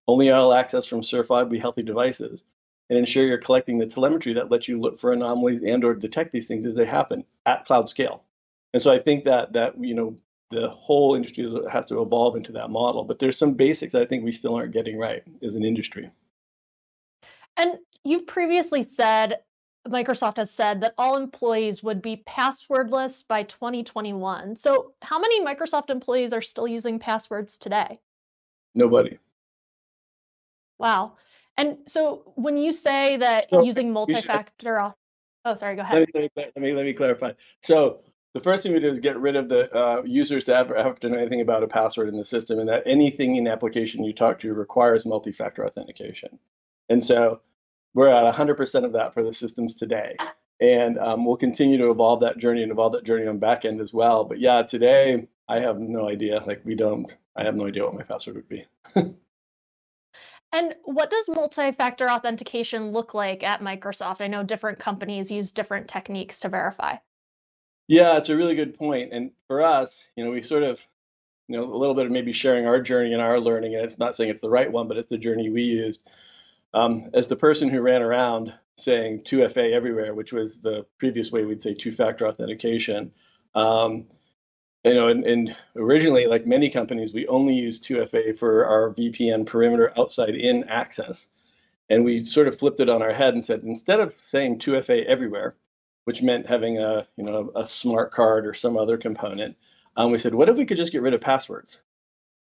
Only 0.08 0.30
all 0.30 0.54
access 0.54 0.86
from 0.86 1.02
certifiably 1.02 1.60
healthy 1.60 1.82
devices. 1.82 2.44
And 2.88 2.98
ensure 2.98 3.26
you're 3.26 3.36
collecting 3.36 3.76
the 3.76 3.86
telemetry 3.86 4.32
that 4.32 4.50
lets 4.50 4.66
you 4.66 4.80
look 4.80 4.98
for 4.98 5.12
anomalies 5.12 5.62
and 5.62 5.84
or 5.84 5.94
detect 5.94 6.32
these 6.32 6.48
things 6.48 6.64
as 6.64 6.74
they 6.74 6.86
happen 6.86 7.22
at 7.44 7.66
cloud 7.66 7.86
scale. 7.90 8.22
And 8.72 8.82
so 8.82 8.90
I 8.90 8.98
think 8.98 9.26
that 9.26 9.52
that 9.52 9.74
you 9.78 9.94
know 9.94 10.16
the 10.50 10.70
whole 10.70 11.14
industry 11.14 11.46
has 11.70 11.84
to 11.86 12.00
evolve 12.00 12.36
into 12.36 12.52
that 12.52 12.70
model. 12.70 13.04
But 13.04 13.18
there's 13.18 13.36
some 13.36 13.52
basics 13.52 13.94
I 13.94 14.06
think 14.06 14.24
we 14.24 14.32
still 14.32 14.54
aren't 14.54 14.72
getting 14.72 14.96
right 14.96 15.22
as 15.42 15.54
an 15.54 15.64
industry. 15.64 16.10
And 17.58 17.78
you've 18.04 18.26
previously 18.26 18.84
said 18.84 19.40
Microsoft 19.88 20.36
has 20.36 20.50
said 20.50 20.80
that 20.82 20.94
all 20.98 21.16
employees 21.16 21.82
would 21.82 22.02
be 22.02 22.22
passwordless 22.28 23.26
by 23.26 23.42
2021. 23.44 24.56
So, 24.56 24.92
how 25.02 25.18
many 25.18 25.44
Microsoft 25.44 25.90
employees 25.90 26.32
are 26.32 26.42
still 26.42 26.68
using 26.68 26.98
passwords 26.98 27.58
today? 27.58 27.98
Nobody. 28.74 29.18
Wow. 30.78 31.14
And 31.56 31.78
so, 31.86 32.32
when 32.36 32.56
you 32.56 32.72
say 32.72 33.16
that 33.16 33.48
so, 33.48 33.62
using 33.62 33.92
multi-factor, 33.92 34.94
oh, 35.44 35.54
sorry, 35.54 35.76
go 35.76 35.82
ahead. 35.82 36.06
Let 36.14 36.22
me, 36.22 36.30
let 36.36 36.56
me, 36.56 36.72
let 36.72 36.84
me 36.84 36.92
clarify. 36.92 37.32
So, 37.62 38.00
the 38.34 38.40
first 38.40 38.62
thing 38.62 38.72
we 38.72 38.80
do 38.80 38.88
is 38.88 39.00
get 39.00 39.18
rid 39.18 39.36
of 39.36 39.48
the 39.48 39.74
uh, 39.74 40.02
users 40.04 40.44
to 40.44 40.54
ever 40.54 40.74
have 40.76 41.00
to 41.00 41.08
know 41.08 41.18
anything 41.18 41.40
about 41.40 41.62
a 41.62 41.68
password 41.68 42.08
in 42.08 42.16
the 42.16 42.24
system, 42.24 42.58
and 42.58 42.68
that 42.68 42.82
anything 42.86 43.36
in 43.36 43.48
application 43.48 44.04
you 44.04 44.12
talk 44.12 44.38
to 44.40 44.52
requires 44.54 45.06
multi-factor 45.06 45.66
authentication. 45.66 46.38
And 46.88 47.02
so 47.04 47.40
we're 47.98 48.06
at 48.06 48.32
100% 48.32 48.84
of 48.84 48.92
that 48.92 49.12
for 49.12 49.24
the 49.24 49.34
systems 49.34 49.74
today. 49.74 50.14
And 50.60 51.00
um, 51.00 51.24
we'll 51.24 51.36
continue 51.36 51.78
to 51.78 51.90
evolve 51.90 52.20
that 52.20 52.38
journey 52.38 52.62
and 52.62 52.70
evolve 52.70 52.92
that 52.92 53.02
journey 53.02 53.26
on 53.26 53.38
back 53.38 53.64
end 53.64 53.80
as 53.80 53.92
well. 53.92 54.22
But 54.22 54.38
yeah, 54.38 54.62
today 54.62 55.26
I 55.48 55.58
have 55.58 55.80
no 55.80 56.08
idea. 56.08 56.40
Like 56.46 56.60
we 56.64 56.76
don't, 56.76 57.12
I 57.34 57.42
have 57.42 57.56
no 57.56 57.66
idea 57.66 57.82
what 57.82 57.96
my 57.96 58.04
password 58.04 58.36
would 58.36 58.48
be. 58.48 58.64
and 58.94 60.76
what 60.84 61.10
does 61.10 61.28
multi-factor 61.28 62.08
authentication 62.08 62.92
look 62.92 63.14
like 63.14 63.42
at 63.42 63.62
Microsoft? 63.62 64.20
I 64.20 64.28
know 64.28 64.44
different 64.44 64.78
companies 64.78 65.28
use 65.28 65.50
different 65.50 65.88
techniques 65.88 66.38
to 66.40 66.48
verify. 66.48 66.98
Yeah, 67.88 68.16
it's 68.16 68.28
a 68.28 68.36
really 68.36 68.54
good 68.54 68.78
point. 68.78 69.12
And 69.12 69.32
for 69.48 69.60
us, 69.60 70.06
you 70.14 70.24
know, 70.24 70.30
we 70.30 70.42
sort 70.42 70.62
of, 70.62 70.80
you 71.48 71.58
know, 71.58 71.64
a 71.64 71.74
little 71.74 71.96
bit 71.96 72.06
of 72.06 72.12
maybe 72.12 72.30
sharing 72.30 72.64
our 72.68 72.80
journey 72.80 73.12
and 73.12 73.20
our 73.20 73.40
learning. 73.40 73.74
And 73.74 73.84
it's 73.84 73.98
not 73.98 74.14
saying 74.14 74.30
it's 74.30 74.42
the 74.42 74.50
right 74.50 74.70
one, 74.70 74.86
but 74.86 74.98
it's 74.98 75.08
the 75.08 75.18
journey 75.18 75.50
we 75.50 75.62
used 75.62 76.08
um, 76.74 77.10
as 77.14 77.26
the 77.26 77.36
person 77.36 77.68
who 77.68 77.80
ran 77.80 78.02
around 78.02 78.52
saying 78.76 79.22
2FA 79.24 79.72
everywhere, 79.72 80.14
which 80.14 80.32
was 80.32 80.60
the 80.60 80.86
previous 80.98 81.32
way 81.32 81.44
we'd 81.44 81.62
say 81.62 81.74
two-factor 81.74 82.26
authentication, 82.26 83.12
um, 83.54 84.06
you 84.84 84.94
know, 84.94 85.08
and, 85.08 85.24
and, 85.24 85.56
originally, 85.76 86.26
like 86.26 86.46
many 86.46 86.70
companies, 86.70 87.12
we 87.12 87.26
only 87.26 87.54
used 87.54 87.84
2FA 87.84 88.38
for 88.38 88.64
our 88.64 88.94
VPN 88.94 89.44
perimeter 89.44 89.92
outside 89.98 90.34
in 90.34 90.64
access. 90.64 91.28
And 91.90 92.04
we 92.04 92.22
sort 92.22 92.48
of 92.48 92.58
flipped 92.58 92.80
it 92.80 92.88
on 92.88 93.02
our 93.02 93.12
head 93.12 93.34
and 93.34 93.44
said, 93.44 93.62
instead 93.64 93.98
of 93.98 94.14
saying 94.24 94.60
2FA 94.60 95.04
everywhere, 95.06 95.56
which 96.04 96.22
meant 96.22 96.46
having 96.46 96.78
a, 96.78 97.08
you 97.16 97.24
know, 97.24 97.50
a 97.56 97.66
smart 97.66 98.12
card 98.12 98.46
or 98.46 98.54
some 98.54 98.76
other 98.76 98.96
component, 98.96 99.56
um, 99.96 100.12
we 100.12 100.18
said, 100.18 100.34
what 100.34 100.48
if 100.48 100.56
we 100.56 100.64
could 100.64 100.76
just 100.76 100.92
get 100.92 101.02
rid 101.02 101.14
of 101.14 101.20
passwords? 101.20 101.78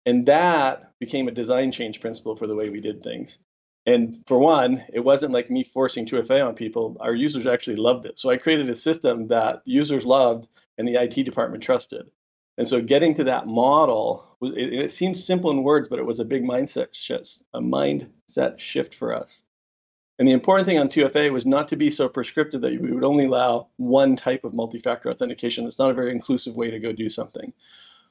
And 0.05 0.25
that 0.27 0.93
became 0.99 1.27
a 1.27 1.31
design 1.31 1.71
change 1.71 1.99
principle 1.99 2.35
for 2.35 2.47
the 2.47 2.55
way 2.55 2.69
we 2.69 2.79
did 2.79 3.03
things. 3.03 3.39
And 3.87 4.21
for 4.27 4.37
one, 4.37 4.83
it 4.93 4.99
wasn't 4.99 5.31
like 5.31 5.49
me 5.49 5.63
forcing 5.63 6.05
2FA 6.05 6.45
on 6.45 6.55
people. 6.55 6.97
Our 6.99 7.15
users 7.15 7.47
actually 7.47 7.77
loved 7.77 8.05
it. 8.05 8.19
So 8.19 8.29
I 8.29 8.35
created 8.35 8.69
a 8.69 8.75
system 8.75 9.29
that 9.29 9.61
users 9.63 10.05
loved 10.05 10.49
and 10.77 10.85
the 10.85 11.01
IT 11.01 11.23
department 11.23 11.63
trusted. 11.63 12.11
And 12.57 12.67
so 12.67 12.81
getting 12.81 13.15
to 13.15 13.23
that 13.23 13.47
model, 13.47 14.25
it, 14.41 14.73
it 14.73 14.91
seems 14.91 15.23
simple 15.23 15.51
in 15.51 15.63
words, 15.63 15.87
but 15.87 15.99
it 15.99 16.05
was 16.05 16.19
a 16.19 16.25
big 16.25 16.43
mindset 16.43 16.89
shift, 16.91 17.41
a 17.53 17.61
mindset 17.61 18.59
shift 18.59 18.93
for 18.93 19.15
us. 19.15 19.43
And 20.19 20.27
the 20.27 20.33
important 20.33 20.67
thing 20.67 20.79
on 20.79 20.89
2FA 20.89 21.31
was 21.31 21.45
not 21.45 21.69
to 21.69 21.77
be 21.77 21.89
so 21.89 22.09
prescriptive 22.09 22.59
that 22.61 22.81
we 22.81 22.91
would 22.91 23.05
only 23.05 23.25
allow 23.25 23.69
one 23.77 24.17
type 24.17 24.43
of 24.43 24.53
multi-factor 24.53 25.09
authentication. 25.09 25.63
That's 25.63 25.79
not 25.79 25.91
a 25.91 25.93
very 25.93 26.11
inclusive 26.11 26.57
way 26.57 26.71
to 26.71 26.79
go 26.79 26.91
do 26.91 27.09
something. 27.09 27.53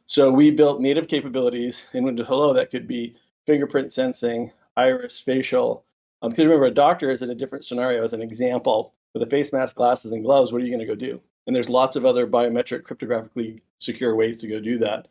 So 0.06 0.30
we 0.30 0.52
built 0.52 0.80
native 0.80 1.08
capabilities 1.08 1.82
in 1.92 2.04
Windows 2.04 2.28
Hello 2.28 2.54
that 2.54 2.70
could 2.70 2.86
be 2.86 3.16
fingerprint 3.44 3.92
sensing, 3.92 4.52
iris, 4.76 5.20
facial. 5.20 5.84
Um, 6.22 6.30
because 6.30 6.44
remember, 6.44 6.66
a 6.66 6.70
doctor 6.70 7.10
is 7.10 7.22
in 7.22 7.30
a 7.30 7.34
different 7.34 7.64
scenario. 7.64 8.02
As 8.02 8.12
an 8.12 8.22
example, 8.22 8.94
with 9.12 9.22
a 9.22 9.30
face 9.30 9.52
mask, 9.52 9.76
glasses, 9.76 10.12
and 10.12 10.24
gloves, 10.24 10.52
what 10.52 10.60
are 10.60 10.64
you 10.64 10.70
going 10.70 10.86
to 10.86 10.86
go 10.86 10.94
do? 10.94 11.20
And 11.46 11.54
there's 11.54 11.68
lots 11.68 11.96
of 11.96 12.04
other 12.04 12.26
biometric, 12.26 12.82
cryptographically 12.82 13.60
secure 13.78 14.14
ways 14.14 14.38
to 14.38 14.48
go 14.48 14.60
do 14.60 14.78
that. 14.78 15.08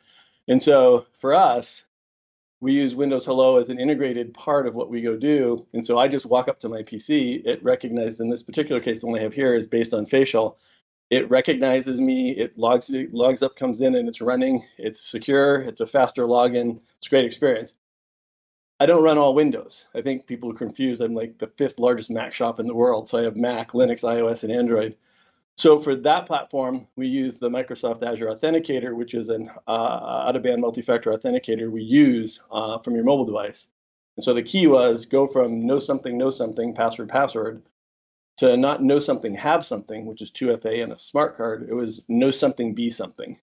And 0.47 0.61
so 0.61 1.05
for 1.13 1.33
us, 1.33 1.83
we 2.59 2.73
use 2.73 2.95
Windows 2.95 3.25
Hello 3.25 3.57
as 3.57 3.69
an 3.69 3.79
integrated 3.79 4.33
part 4.33 4.67
of 4.67 4.75
what 4.75 4.89
we 4.89 5.01
go 5.01 5.15
do. 5.15 5.65
And 5.73 5.83
so 5.83 5.97
I 5.97 6.07
just 6.07 6.25
walk 6.25 6.47
up 6.47 6.59
to 6.61 6.69
my 6.69 6.83
PC. 6.83 7.41
It 7.45 7.63
recognizes, 7.63 8.19
in 8.19 8.29
this 8.29 8.43
particular 8.43 8.81
case, 8.81 9.01
the 9.01 9.07
one 9.07 9.19
I 9.19 9.23
have 9.23 9.33
here 9.33 9.55
is 9.55 9.67
based 9.67 9.93
on 9.93 10.05
facial. 10.05 10.57
It 11.09 11.29
recognizes 11.29 12.01
me. 12.01 12.31
It 12.31 12.57
logs 12.57 12.89
it 12.89 13.13
logs 13.13 13.43
up, 13.43 13.55
comes 13.55 13.81
in, 13.81 13.95
and 13.95 14.07
it's 14.09 14.21
running. 14.21 14.65
It's 14.77 14.99
secure. 14.99 15.61
It's 15.61 15.81
a 15.81 15.87
faster 15.87 16.23
login. 16.23 16.79
It's 16.97 17.07
a 17.07 17.09
great 17.09 17.25
experience. 17.25 17.75
I 18.79 18.85
don't 18.85 19.03
run 19.03 19.17
all 19.17 19.33
Windows. 19.33 19.85
I 19.95 20.01
think 20.01 20.27
people 20.27 20.51
are 20.51 20.55
confused. 20.55 21.01
I'm 21.01 21.13
like 21.13 21.37
the 21.37 21.47
fifth 21.47 21.79
largest 21.79 22.09
Mac 22.09 22.33
shop 22.33 22.59
in 22.59 22.67
the 22.67 22.75
world. 22.75 23.07
So 23.07 23.17
I 23.17 23.23
have 23.23 23.37
Mac, 23.37 23.71
Linux, 23.71 24.03
iOS, 24.03 24.43
and 24.43 24.51
Android. 24.51 24.97
So 25.57 25.79
for 25.79 25.95
that 25.95 26.25
platform, 26.25 26.85
we 26.97 27.07
use 27.07 27.37
the 27.37 27.49
Microsoft 27.49 28.03
Azure 28.03 28.27
Authenticator, 28.27 28.93
which 28.93 29.13
is 29.13 29.29
an 29.29 29.49
uh, 29.67 30.25
out-of-band 30.27 30.59
multi-factor 30.59 31.11
authenticator 31.13 31.71
we 31.71 31.81
use 31.81 32.41
uh, 32.51 32.77
from 32.79 32.95
your 32.95 33.05
mobile 33.05 33.23
device. 33.23 33.67
And 34.17 34.23
so 34.23 34.33
the 34.33 34.43
key 34.43 34.67
was 34.67 35.05
go 35.05 35.27
from 35.27 35.65
know 35.65 35.79
something, 35.79 36.17
know 36.17 36.29
something, 36.29 36.73
password, 36.73 37.07
password, 37.07 37.63
to 38.37 38.57
not 38.57 38.83
know 38.83 38.99
something, 38.99 39.33
have 39.35 39.65
something, 39.65 40.05
which 40.05 40.21
is 40.21 40.31
2FA 40.31 40.83
and 40.83 40.91
a 40.91 40.99
smart 40.99 41.37
card. 41.37 41.67
It 41.69 41.73
was 41.73 42.01
know 42.09 42.31
something, 42.31 42.75
be 42.75 42.89
something, 42.89 43.39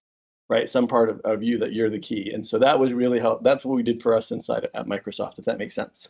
right? 0.53 0.69
Some 0.69 0.87
part 0.87 1.09
of, 1.09 1.19
of 1.21 1.41
you 1.41 1.57
that 1.57 1.73
you're 1.73 1.89
the 1.89 1.97
key. 1.97 2.31
And 2.31 2.45
so 2.45 2.59
that 2.59 2.79
was 2.79 2.93
really 2.93 3.19
how, 3.19 3.39
that's 3.41 3.65
what 3.65 3.75
we 3.75 3.81
did 3.81 4.03
for 4.03 4.15
us 4.15 4.29
inside 4.29 4.67
at 4.75 4.85
Microsoft, 4.85 5.39
if 5.39 5.45
that 5.45 5.57
makes 5.57 5.73
sense. 5.73 6.09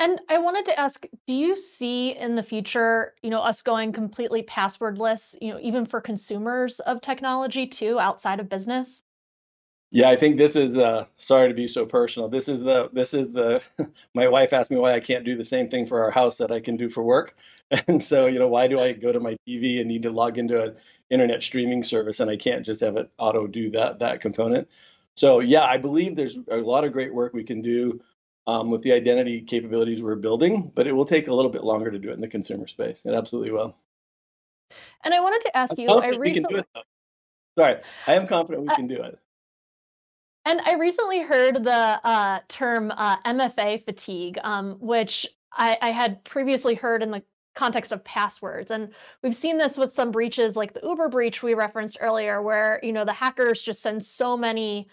And 0.00 0.20
I 0.28 0.38
wanted 0.38 0.64
to 0.64 0.80
ask, 0.80 1.06
do 1.28 1.32
you 1.32 1.54
see 1.54 2.16
in 2.16 2.34
the 2.34 2.42
future, 2.42 3.14
you 3.22 3.30
know, 3.30 3.40
us 3.40 3.62
going 3.62 3.92
completely 3.92 4.42
passwordless, 4.42 5.36
you 5.40 5.52
know, 5.52 5.60
even 5.62 5.86
for 5.86 6.00
consumers 6.00 6.80
of 6.80 7.00
technology 7.00 7.68
too, 7.68 8.00
outside 8.00 8.40
of 8.40 8.48
business? 8.48 9.04
Yeah, 9.92 10.08
I 10.08 10.16
think 10.16 10.36
this 10.36 10.56
is 10.56 10.76
uh 10.76 11.04
sorry 11.18 11.48
to 11.48 11.54
be 11.54 11.68
so 11.68 11.86
personal. 11.86 12.28
This 12.28 12.48
is 12.48 12.62
the 12.62 12.88
this 12.92 13.14
is 13.14 13.30
the 13.30 13.62
my 14.14 14.26
wife 14.26 14.52
asked 14.52 14.72
me 14.72 14.78
why 14.78 14.94
I 14.94 15.00
can't 15.00 15.24
do 15.24 15.36
the 15.36 15.44
same 15.44 15.68
thing 15.68 15.86
for 15.86 16.02
our 16.02 16.10
house 16.10 16.38
that 16.38 16.50
I 16.50 16.58
can 16.58 16.76
do 16.76 16.90
for 16.90 17.04
work. 17.04 17.36
And 17.88 18.02
so, 18.02 18.26
you 18.26 18.38
know, 18.38 18.48
why 18.48 18.66
do 18.68 18.78
I 18.80 18.92
go 18.92 19.12
to 19.12 19.20
my 19.20 19.34
TV 19.48 19.78
and 19.80 19.88
need 19.88 20.02
to 20.02 20.10
log 20.10 20.36
into 20.36 20.62
an 20.62 20.76
internet 21.12 21.42
streaming 21.42 21.82
service 21.82 22.20
and 22.20 22.30
I 22.30 22.36
can't 22.36 22.64
just 22.64 22.80
have 22.80 22.96
it 22.96 23.10
auto 23.18 23.46
do 23.46 23.70
that 23.70 23.98
that 24.00 24.20
component? 24.20 24.66
So, 25.14 25.40
yeah, 25.40 25.64
I 25.64 25.76
believe 25.76 26.16
there's 26.16 26.38
a 26.50 26.56
lot 26.56 26.84
of 26.84 26.92
great 26.92 27.12
work 27.12 27.34
we 27.34 27.44
can 27.44 27.60
do 27.60 28.00
um, 28.46 28.70
with 28.70 28.82
the 28.82 28.92
identity 28.92 29.42
capabilities 29.42 30.02
we're 30.02 30.14
building, 30.16 30.72
but 30.74 30.86
it 30.86 30.92
will 30.92 31.04
take 31.04 31.28
a 31.28 31.34
little 31.34 31.50
bit 31.50 31.64
longer 31.64 31.90
to 31.90 31.98
do 31.98 32.10
it 32.10 32.14
in 32.14 32.20
the 32.20 32.28
consumer 32.28 32.66
space. 32.66 33.04
It 33.04 33.14
absolutely 33.14 33.52
will. 33.52 33.76
And 35.04 35.12
I 35.12 35.20
wanted 35.20 35.42
to 35.42 35.56
ask 35.56 35.78
I'm 35.78 35.84
you, 35.84 35.88
I 35.88 35.92
confident 35.92 36.20
we 36.20 36.32
can 36.32 36.42
do 36.44 36.56
recently, 36.56 36.60
it. 36.76 36.84
Sorry, 37.58 37.76
I 38.06 38.14
am 38.14 38.26
confident 38.26 38.64
we 38.64 38.70
uh, 38.70 38.76
can 38.76 38.86
do 38.86 39.02
it. 39.02 39.18
and 40.46 40.60
I 40.62 40.74
recently 40.74 41.20
heard 41.20 41.62
the 41.62 42.00
uh, 42.02 42.40
term 42.48 42.90
uh, 42.90 43.18
MFA 43.18 43.84
fatigue, 43.84 44.38
um, 44.42 44.76
which 44.80 45.26
I, 45.52 45.76
I 45.82 45.90
had 45.90 46.24
previously 46.24 46.74
heard 46.74 47.02
in 47.02 47.10
the 47.10 47.22
context 47.54 47.92
of 47.92 48.04
passwords. 48.04 48.70
And 48.70 48.92
we've 49.22 49.34
seen 49.34 49.58
this 49.58 49.76
with 49.76 49.94
some 49.94 50.10
breaches 50.10 50.56
like 50.56 50.72
the 50.72 50.80
Uber 50.82 51.08
breach 51.08 51.42
we 51.42 51.54
referenced 51.54 51.98
earlier, 52.00 52.40
where, 52.42 52.80
you 52.82 52.92
know, 52.92 53.04
the 53.04 53.12
hackers 53.12 53.62
just 53.62 53.82
send 53.82 54.04
so 54.04 54.36
many, 54.36 54.88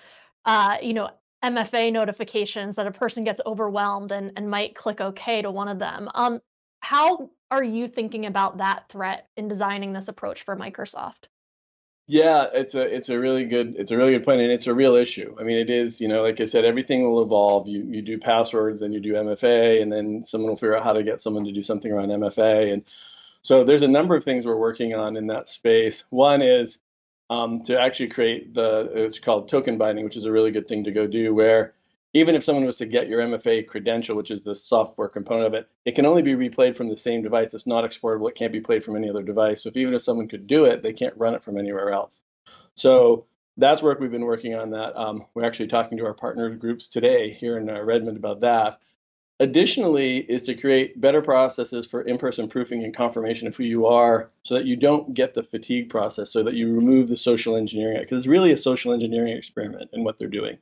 uh, 0.45 0.77
you 0.81 0.93
know, 0.93 1.09
MFA 1.43 1.91
notifications 1.91 2.75
that 2.75 2.87
a 2.87 2.91
person 2.91 3.23
gets 3.23 3.39
overwhelmed 3.45 4.11
and, 4.11 4.33
and 4.35 4.49
might 4.49 4.75
click 4.75 4.99
OK 4.99 5.41
to 5.41 5.51
one 5.51 5.69
of 5.69 5.79
them. 5.79 6.09
Um, 6.13 6.41
how 6.81 7.29
are 7.51 7.63
you 7.63 7.87
thinking 7.87 8.25
about 8.25 8.57
that 8.57 8.89
threat 8.89 9.27
in 9.37 9.47
designing 9.47 9.93
this 9.93 10.07
approach 10.07 10.43
for 10.43 10.55
Microsoft? 10.55 11.27
Yeah, 12.11 12.47
it's 12.53 12.73
a 12.73 12.81
it's 12.81 13.09
a 13.09 13.19
really 13.19 13.45
good 13.45 13.75
it's 13.77 13.91
a 13.91 13.97
really 13.97 14.13
good 14.13 14.25
point, 14.25 14.41
and 14.41 14.51
it's 14.51 14.65
a 14.65 14.73
real 14.73 14.95
issue. 14.95 15.35
I 15.39 15.43
mean, 15.43 15.57
it 15.57 15.69
is 15.69 16.01
you 16.01 16.07
know 16.07 16.23
like 16.23 16.41
I 16.41 16.45
said, 16.45 16.65
everything 16.65 17.03
will 17.03 17.21
evolve. 17.21 17.67
You 17.67 17.83
you 17.83 18.01
do 18.01 18.17
passwords, 18.17 18.81
and 18.81 18.91
you 18.95 18.99
do 18.99 19.13
MFA, 19.13 19.79
and 19.79 19.91
then 19.93 20.23
someone 20.23 20.49
will 20.49 20.57
figure 20.57 20.75
out 20.75 20.83
how 20.83 20.93
to 20.93 21.03
get 21.03 21.21
someone 21.21 21.45
to 21.45 21.51
do 21.51 21.61
something 21.61 21.91
around 21.91 22.09
MFA, 22.09 22.73
and 22.73 22.83
so 23.43 23.63
there's 23.63 23.83
a 23.83 23.87
number 23.87 24.15
of 24.15 24.23
things 24.23 24.43
we're 24.43 24.55
working 24.57 24.95
on 24.95 25.17
in 25.17 25.27
that 25.27 25.47
space. 25.47 26.03
One 26.09 26.41
is 26.41 26.79
um, 27.29 27.61
to 27.65 27.79
actually 27.79 28.09
create 28.09 28.55
the 28.55 28.91
it's 28.95 29.19
called 29.19 29.47
token 29.47 29.77
binding, 29.77 30.03
which 30.03 30.17
is 30.17 30.25
a 30.25 30.31
really 30.31 30.49
good 30.49 30.67
thing 30.67 30.85
to 30.85 30.91
go 30.91 31.05
do. 31.05 31.35
Where 31.35 31.75
even 32.13 32.35
if 32.35 32.43
someone 32.43 32.65
was 32.65 32.77
to 32.77 32.85
get 32.85 33.07
your 33.07 33.21
MFA 33.21 33.67
credential, 33.67 34.15
which 34.15 34.31
is 34.31 34.41
the 34.41 34.55
software 34.55 35.07
component 35.07 35.47
of 35.47 35.53
it, 35.53 35.69
it 35.85 35.93
can 35.93 36.05
only 36.05 36.23
be 36.23 36.33
replayed 36.33 36.75
from 36.75 36.89
the 36.89 36.97
same 36.97 37.21
device. 37.21 37.53
It's 37.53 37.67
not 37.67 37.83
exportable. 37.83 38.27
It 38.27 38.35
can't 38.35 38.51
be 38.51 38.61
played 38.61 38.83
from 38.83 38.95
any 38.95 39.09
other 39.09 39.21
device. 39.21 39.63
So 39.63 39.69
if 39.69 39.77
even 39.77 39.93
if 39.93 40.01
someone 40.01 40.27
could 40.27 40.47
do 40.47 40.65
it, 40.65 40.81
they 40.81 40.93
can't 40.93 41.17
run 41.17 41.35
it 41.35 41.43
from 41.43 41.57
anywhere 41.57 41.91
else. 41.91 42.21
So 42.75 43.25
that's 43.57 43.83
work 43.83 43.99
we've 43.99 44.11
been 44.11 44.25
working 44.25 44.55
on. 44.55 44.71
That 44.71 44.97
um, 44.97 45.25
we're 45.35 45.45
actually 45.45 45.67
talking 45.67 45.97
to 45.99 46.05
our 46.05 46.13
partner 46.13 46.49
groups 46.55 46.87
today 46.87 47.31
here 47.33 47.57
in 47.57 47.69
uh, 47.69 47.81
Redmond 47.83 48.17
about 48.17 48.39
that. 48.41 48.79
Additionally, 49.41 50.17
is 50.17 50.41
to 50.43 50.55
create 50.55 50.99
better 50.99 51.21
processes 51.21 51.87
for 51.87 52.01
in-person 52.01 52.49
proofing 52.49 52.83
and 52.83 52.93
confirmation 52.93 53.47
of 53.47 53.55
who 53.55 53.63
you 53.63 53.85
are, 53.85 54.31
so 54.43 54.55
that 54.55 54.65
you 54.65 54.75
don't 54.75 55.13
get 55.13 55.33
the 55.33 55.43
fatigue 55.43 55.89
process, 55.89 56.29
so 56.29 56.43
that 56.43 56.55
you 56.55 56.73
remove 56.73 57.07
the 57.07 57.15
social 57.15 57.55
engineering, 57.55 58.01
because 58.01 58.17
it's 58.17 58.27
really 58.27 58.51
a 58.51 58.57
social 58.57 58.91
engineering 58.91 59.37
experiment 59.37 59.91
in 59.93 60.03
what 60.03 60.19
they're 60.19 60.27
doing. 60.27 60.57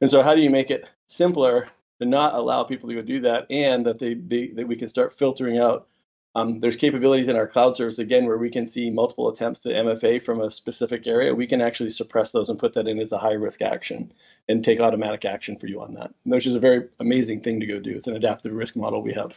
And 0.00 0.10
so, 0.10 0.22
how 0.22 0.34
do 0.34 0.42
you 0.42 0.50
make 0.50 0.70
it 0.70 0.84
simpler 1.06 1.68
to 2.00 2.06
not 2.06 2.34
allow 2.34 2.64
people 2.64 2.88
to 2.88 2.94
go 2.94 3.02
do 3.02 3.20
that, 3.20 3.46
and 3.50 3.86
that 3.86 3.98
they, 3.98 4.14
they 4.14 4.48
that 4.48 4.68
we 4.68 4.76
can 4.76 4.88
start 4.88 5.16
filtering 5.18 5.58
out? 5.58 5.88
Um, 6.34 6.60
there's 6.60 6.76
capabilities 6.76 7.28
in 7.28 7.36
our 7.36 7.46
cloud 7.46 7.74
service 7.76 7.98
again 7.98 8.26
where 8.26 8.36
we 8.36 8.50
can 8.50 8.66
see 8.66 8.90
multiple 8.90 9.30
attempts 9.30 9.60
to 9.60 9.70
MFA 9.70 10.22
from 10.22 10.42
a 10.42 10.50
specific 10.50 11.06
area. 11.06 11.34
We 11.34 11.46
can 11.46 11.62
actually 11.62 11.88
suppress 11.88 12.30
those 12.30 12.50
and 12.50 12.58
put 12.58 12.74
that 12.74 12.86
in 12.86 12.98
as 12.98 13.12
a 13.12 13.16
high 13.16 13.32
risk 13.32 13.62
action 13.62 14.12
and 14.46 14.62
take 14.62 14.78
automatic 14.78 15.24
action 15.24 15.56
for 15.56 15.66
you 15.66 15.80
on 15.80 15.94
that, 15.94 16.12
which 16.24 16.46
is 16.46 16.54
a 16.54 16.60
very 16.60 16.88
amazing 17.00 17.40
thing 17.40 17.58
to 17.60 17.66
go 17.66 17.80
do. 17.80 17.96
It's 17.96 18.06
an 18.06 18.16
adaptive 18.16 18.52
risk 18.52 18.76
model 18.76 19.02
we 19.02 19.14
have. 19.14 19.34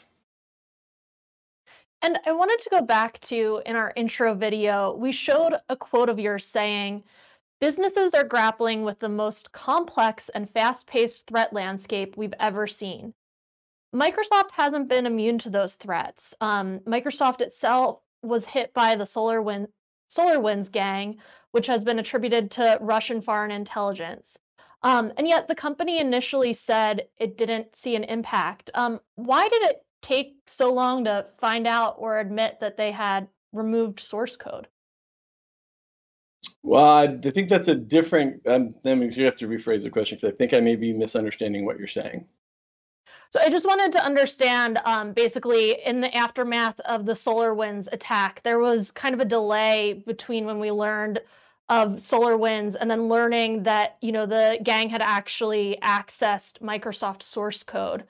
And 2.01 2.19
I 2.25 2.33
wanted 2.33 2.59
to 2.63 2.69
go 2.69 2.81
back 2.81 3.19
to 3.21 3.61
in 3.65 3.77
our 3.77 3.93
intro 3.95 4.33
video, 4.33 4.93
we 4.93 5.13
showed 5.13 5.53
a 5.69 5.77
quote 5.77 6.09
of 6.09 6.19
yours 6.19 6.45
saying, 6.45 7.03
Businesses 7.59 8.13
are 8.13 8.23
grappling 8.23 8.83
with 8.83 8.99
the 8.99 9.09
most 9.09 9.51
complex 9.51 10.29
and 10.29 10.49
fast 10.49 10.87
paced 10.87 11.27
threat 11.27 11.51
landscape 11.51 12.15
we've 12.15 12.33
ever 12.39 12.67
seen. 12.67 13.13
Microsoft 13.93 14.51
hasn't 14.51 14.87
been 14.87 15.05
immune 15.05 15.39
to 15.39 15.49
those 15.49 15.75
threats. 15.75 16.33
Um, 16.39 16.79
Microsoft 16.81 17.41
itself 17.41 17.99
was 18.21 18.45
hit 18.45 18.73
by 18.73 18.95
the 18.95 19.03
SolarWind, 19.03 19.67
SolarWinds 20.09 20.71
gang, 20.71 21.19
which 21.51 21.67
has 21.67 21.83
been 21.83 21.99
attributed 21.99 22.51
to 22.51 22.77
Russian 22.79 23.21
foreign 23.21 23.51
intelligence. 23.51 24.37
Um, 24.83 25.11
and 25.17 25.27
yet 25.27 25.49
the 25.49 25.55
company 25.55 25.99
initially 25.99 26.53
said 26.53 27.09
it 27.17 27.37
didn't 27.37 27.75
see 27.75 27.95
an 27.95 28.05
impact. 28.05 28.71
Um, 28.73 29.01
why 29.15 29.49
did 29.49 29.63
it 29.63 29.85
take 30.01 30.37
so 30.47 30.71
long 30.71 31.03
to 31.03 31.25
find 31.39 31.67
out 31.67 31.95
or 31.97 32.19
admit 32.19 32.61
that 32.61 32.77
they 32.77 32.91
had 32.91 33.27
removed 33.51 33.99
source 33.99 34.37
code? 34.37 34.69
Well, 36.63 36.86
I 36.86 37.31
think 37.31 37.50
that's 37.50 37.67
a 37.67 37.75
different. 37.75 38.46
Um, 38.48 38.75
I 38.86 38.96
mean, 38.96 39.12
you 39.12 39.25
have 39.25 39.36
to 39.38 39.48
rephrase 39.48 39.84
the 39.84 39.89
question 39.89 40.17
because 40.17 40.34
I 40.34 40.38
think 40.38 40.53
I 40.53 40.60
may 40.60 40.75
be 40.75 40.93
misunderstanding 40.93 41.65
what 41.65 41.77
you're 41.77 41.88
saying. 41.88 42.25
So 43.31 43.39
I 43.39 43.50
just 43.50 43.65
wanted 43.65 43.91
to 43.91 44.03
understand, 44.03 44.79
um, 44.86 45.13
basically, 45.13 45.79
in 45.86 46.01
the 46.01 46.15
aftermath 46.15 46.79
of 46.79 47.05
the 47.05 47.13
SolarWinds 47.13 47.88
attack, 47.91 48.41
there 48.43 48.58
was 48.58 48.89
kind 48.91 49.13
of 49.13 49.22
a 49.22 49.25
delay 49.25 50.03
between 50.05 50.46
when 50.46 50.60
we 50.60 50.72
learned 50.72 51.22
of 51.69 51.93
SolarWinds 51.98 52.75
and 52.79 52.89
then 52.89 53.08
learning 53.08 53.63
that 53.63 53.98
you 54.01 54.12
know 54.12 54.25
the 54.25 54.60
gang 54.63 54.89
had 54.89 55.03
actually 55.03 55.77
accessed 55.84 56.60
Microsoft 56.62 57.22
source 57.22 57.63
code. 57.63 58.05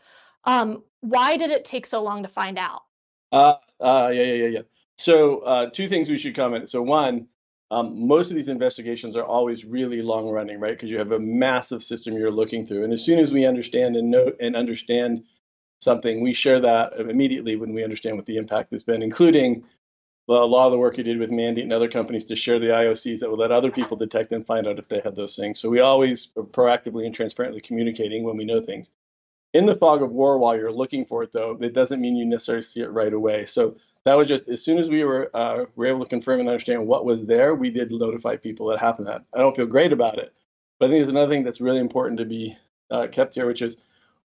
Um, 0.46 0.84
why 1.02 1.38
did 1.38 1.52
it 1.52 1.66
take 1.66 1.86
so 1.86 2.02
long 2.02 2.24
to 2.24 2.30
find 2.30 2.58
out? 2.58 2.84
Uh, 3.32 3.56
uh, 3.80 4.12
yeah, 4.14 4.24
yeah, 4.24 4.34
yeah, 4.34 4.48
yeah. 4.48 4.62
So, 4.98 5.40
uh, 5.40 5.70
two 5.70 5.88
things 5.88 6.10
we 6.10 6.18
should 6.18 6.36
comment. 6.36 6.70
So, 6.70 6.82
one, 6.82 7.28
um, 7.72 8.08
most 8.08 8.32
of 8.32 8.36
these 8.36 8.48
investigations 8.48 9.16
are 9.16 9.24
always 9.24 9.64
really 9.64 10.02
long 10.02 10.30
running, 10.30 10.60
right? 10.60 10.76
Because 10.76 10.90
you 10.90 10.98
have 10.98 11.12
a 11.12 11.20
massive 11.20 11.84
system 11.84 12.16
you're 12.16 12.32
looking 12.32 12.66
through, 12.66 12.84
and 12.84 12.94
as 12.94 13.04
soon 13.04 13.20
as 13.20 13.32
we 13.32 13.46
understand 13.46 13.96
and 13.96 14.10
know 14.10 14.34
and 14.40 14.56
understand 14.56 15.24
something, 15.82 16.22
we 16.22 16.34
share 16.34 16.60
that 16.60 16.94
immediately 17.00 17.56
when 17.56 17.74
we 17.74 17.84
understand 17.84 18.18
what 18.18 18.26
the 18.26 18.38
impact 18.38 18.72
has 18.72 18.84
been, 18.84 19.02
including 19.02 19.64
a 20.28 20.46
lot 20.46 20.68
of 20.68 20.72
the 20.72 20.78
work 20.78 20.98
you 20.98 21.04
did 21.04 21.18
with 21.18 21.32
Mandiant 21.32 21.64
and 21.64 21.74
other 21.74 21.90
companies 21.90 22.26
to 22.26 22.36
share 22.36 22.60
the 22.60 22.68
IOCs 22.68 23.20
that 23.20 23.30
would 23.30 23.40
let 23.40 23.52
other 23.52 23.72
people 23.72 23.98
detect 23.98 24.32
and 24.32 24.46
find 24.46 24.68
out 24.68 24.78
if 24.78 24.88
they 24.88 25.00
had 25.00 25.16
those 25.16 25.36
things. 25.36 25.60
So 25.60 25.70
we 25.70 25.80
always 25.80 26.30
are 26.38 26.44
proactively 26.44 27.06
and 27.06 27.16
transparently 27.16 27.62
communicating 27.62 28.24
when 28.24 28.38
we 28.38 28.46
know 28.46 28.62
things. 28.62 28.92
In 29.54 29.66
the 29.66 29.76
fog 29.76 30.04
of 30.04 30.12
war, 30.12 30.38
while 30.38 30.56
you're 30.56 30.72
looking 30.72 31.06
for 31.06 31.24
it, 31.24 31.32
though, 31.32 31.58
it 31.60 31.74
doesn't 31.74 32.00
mean 32.00 32.16
you 32.16 32.26
necessarily 32.26 32.62
see 32.62 32.82
it 32.82 32.92
right 32.92 33.14
away. 33.14 33.48
So 33.48 33.78
that 34.10 34.18
was 34.18 34.28
just 34.28 34.50
as 34.50 34.63
soon 34.63 34.80
as 34.80 34.89
we 34.89 35.04
were 35.04 35.30
uh, 35.36 35.66
were 35.75 35.86
able 35.86 36.00
to 36.00 36.10
confirm 36.10 36.39
and 36.39 36.50
understand 36.50 36.88
what 36.88 37.06
was 37.06 37.28
there, 37.28 37.54
we 37.54 37.70
did 37.70 37.92
notify 37.92 38.36
people 38.36 38.66
that 38.68 38.80
happened. 38.80 39.06
That 39.06 39.24
I 39.36 39.39
don't 39.39 39.56
feel 39.56 39.68
great 39.68 39.94
about 39.94 40.18
it, 40.18 40.34
but 40.80 40.88
I 40.88 40.89
think 40.89 40.98
there's 40.98 41.10
another 41.10 41.32
thing 41.32 41.44
that's 41.44 41.62
really 41.62 41.78
important 41.78 42.18
to 42.18 42.25
be 42.25 42.58
uh, 42.89 43.06
kept 43.12 43.36
here, 43.36 43.46
which 43.46 43.62
is 43.62 43.78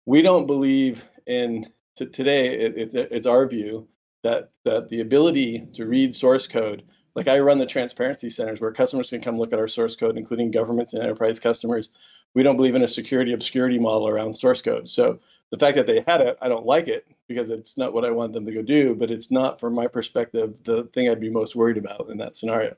we 0.06 0.22
don't 0.22 0.46
believe 0.46 1.04
in 1.26 1.70
to 1.96 2.06
today. 2.06 2.58
It, 2.58 2.78
it's 2.78 2.94
it's 2.94 3.26
our 3.26 3.46
view 3.46 3.86
that 4.22 4.52
that 4.64 4.88
the 4.88 5.02
ability 5.02 5.68
to 5.74 5.84
read 5.84 6.14
source 6.14 6.46
code 6.46 6.82
like 7.14 7.28
I 7.28 7.38
run 7.40 7.58
the 7.58 7.66
transparency 7.66 8.30
centers 8.30 8.62
where 8.62 8.72
customers 8.72 9.10
can 9.10 9.20
come 9.20 9.38
look 9.38 9.52
at 9.52 9.58
our 9.58 9.68
source 9.68 9.96
code, 9.96 10.16
including 10.16 10.50
governments 10.50 10.94
and 10.94 11.02
enterprise 11.02 11.38
customers. 11.38 11.90
We 12.32 12.42
don't 12.42 12.56
believe 12.56 12.74
in 12.74 12.82
a 12.82 12.88
security 12.88 13.34
obscurity 13.34 13.78
model 13.78 14.08
around 14.08 14.32
source 14.32 14.62
code. 14.62 14.88
So 14.88 15.20
the 15.54 15.64
fact 15.64 15.76
that 15.76 15.86
they 15.86 16.02
had 16.04 16.20
it, 16.20 16.36
I 16.40 16.48
don't 16.48 16.66
like 16.66 16.88
it 16.88 17.06
because 17.28 17.48
it's 17.50 17.78
not 17.78 17.92
what 17.92 18.04
I 18.04 18.10
want 18.10 18.32
them 18.32 18.44
to 18.44 18.52
go 18.52 18.60
do, 18.60 18.96
but 18.96 19.08
it's 19.08 19.30
not 19.30 19.60
from 19.60 19.72
my 19.72 19.86
perspective 19.86 20.52
the 20.64 20.84
thing 20.92 21.08
I'd 21.08 21.20
be 21.20 21.30
most 21.30 21.54
worried 21.54 21.76
about 21.76 22.10
in 22.10 22.18
that 22.18 22.34
scenario. 22.34 22.74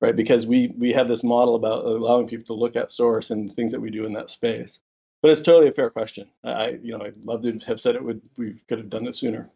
Right? 0.00 0.16
Because 0.16 0.44
we 0.44 0.74
we 0.76 0.92
have 0.92 1.08
this 1.08 1.22
model 1.22 1.54
about 1.54 1.84
allowing 1.84 2.26
people 2.26 2.44
to 2.46 2.60
look 2.60 2.74
at 2.74 2.90
source 2.90 3.30
and 3.30 3.54
things 3.54 3.70
that 3.70 3.80
we 3.80 3.90
do 3.90 4.06
in 4.06 4.12
that 4.14 4.28
space. 4.28 4.80
But 5.22 5.30
it's 5.30 5.40
totally 5.40 5.68
a 5.68 5.72
fair 5.72 5.88
question. 5.88 6.28
I 6.42 6.80
you 6.82 6.98
know 6.98 7.04
I'd 7.04 7.24
love 7.24 7.42
to 7.42 7.60
have 7.66 7.80
said 7.80 7.94
it 7.94 8.02
would 8.02 8.20
we 8.36 8.54
could 8.68 8.78
have 8.78 8.90
done 8.90 9.06
it 9.06 9.14
sooner. 9.14 9.48